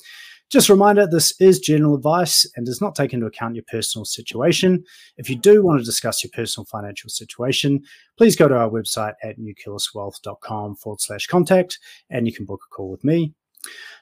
Just 0.49 0.69
a 0.69 0.75
reminder 0.75 1.07
this 1.07 1.35
is 1.41 1.59
general 1.59 1.97
advice 1.97 2.49
and 2.55 2.65
does 2.65 2.81
not 2.81 2.95
take 2.95 3.13
into 3.13 3.27
account 3.27 3.57
your 3.57 3.65
personal 3.69 4.05
situation. 4.05 4.85
If 5.17 5.29
you 5.29 5.37
do 5.37 5.63
want 5.63 5.81
to 5.81 5.85
discuss 5.85 6.23
your 6.23 6.31
personal 6.33 6.67
financial 6.67 7.11
situation, 7.11 7.83
please 8.17 8.37
go 8.37 8.47
to 8.47 8.57
our 8.57 8.71
website 8.71 9.15
at 9.25 9.39
nucleuswealth.com 9.39 10.77
forward 10.77 11.01
slash 11.01 11.27
contact 11.27 11.79
and 12.11 12.29
you 12.29 12.33
can 12.33 12.47
book 12.47 12.61
a 12.65 12.75
call 12.75 12.91
with 12.91 13.03
me. 13.03 13.35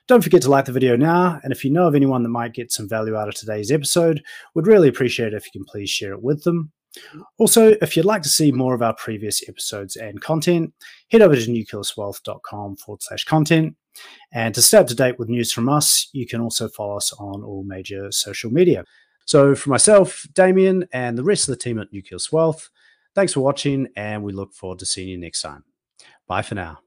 Don't 0.07 0.23
forget 0.23 0.43
to 0.43 0.51
like 0.51 0.67
the 0.67 0.73
video 0.73 0.95
now, 0.95 1.41
and 1.43 1.51
if 1.51 1.65
you 1.65 1.71
know 1.71 1.87
of 1.87 1.95
anyone 1.95 2.23
that 2.23 2.29
might 2.29 2.53
get 2.53 2.71
some 2.71 2.87
value 2.87 3.17
out 3.17 3.29
of 3.29 3.35
today's 3.35 3.73
episode, 3.73 4.23
we'd 4.55 4.67
really 4.67 4.89
appreciate 4.89 5.33
it 5.33 5.37
if 5.37 5.47
you 5.47 5.53
can 5.53 5.65
please 5.65 5.89
share 5.89 6.13
it 6.13 6.23
with 6.23 6.45
them. 6.45 6.71
Also, 7.39 7.75
if 7.81 7.97
you'd 7.97 8.05
like 8.05 8.21
to 8.23 8.29
see 8.29 8.53
more 8.53 8.75
of 8.75 8.83
our 8.83 8.95
previous 8.95 9.49
episodes 9.49 9.97
and 9.97 10.21
content, 10.21 10.75
head 11.11 11.23
over 11.23 11.35
to 11.35 11.47
nucleuswealth.com 11.47 12.77
forward 12.77 13.03
slash 13.03 13.25
content 13.25 13.75
and 14.33 14.55
to 14.55 14.63
stay 14.63 14.79
up 14.79 14.87
to 14.89 14.95
date 14.95 15.19
with 15.19 15.29
news 15.29 15.53
from 15.53 15.69
us, 15.69 16.09
you 16.13 16.27
can 16.27 16.41
also 16.41 16.69
follow 16.69 16.97
us 16.97 17.13
on 17.13 17.43
all 17.43 17.65
major 17.65 18.11
social 18.13 18.51
media. 18.51 18.85
So, 19.27 19.55
for 19.55 19.71
myself, 19.71 20.27
Damien, 20.35 20.87
and 20.93 21.17
the 21.17 21.25
rest 21.25 21.49
of 21.49 21.53
the 21.53 21.63
team 21.63 21.79
at 21.79 21.93
Nucleus 21.93 22.31
Wealth, 22.31 22.69
thanks 23.15 23.33
for 23.33 23.41
watching, 23.41 23.89
and 23.97 24.23
we 24.23 24.33
look 24.33 24.53
forward 24.53 24.81
to 24.81 24.87
seeing 24.87 25.09
you 25.09 25.19
next 25.19 25.41
time. 25.41 25.65
Bye 26.27 26.43
for 26.43 26.55
now. 26.55 26.85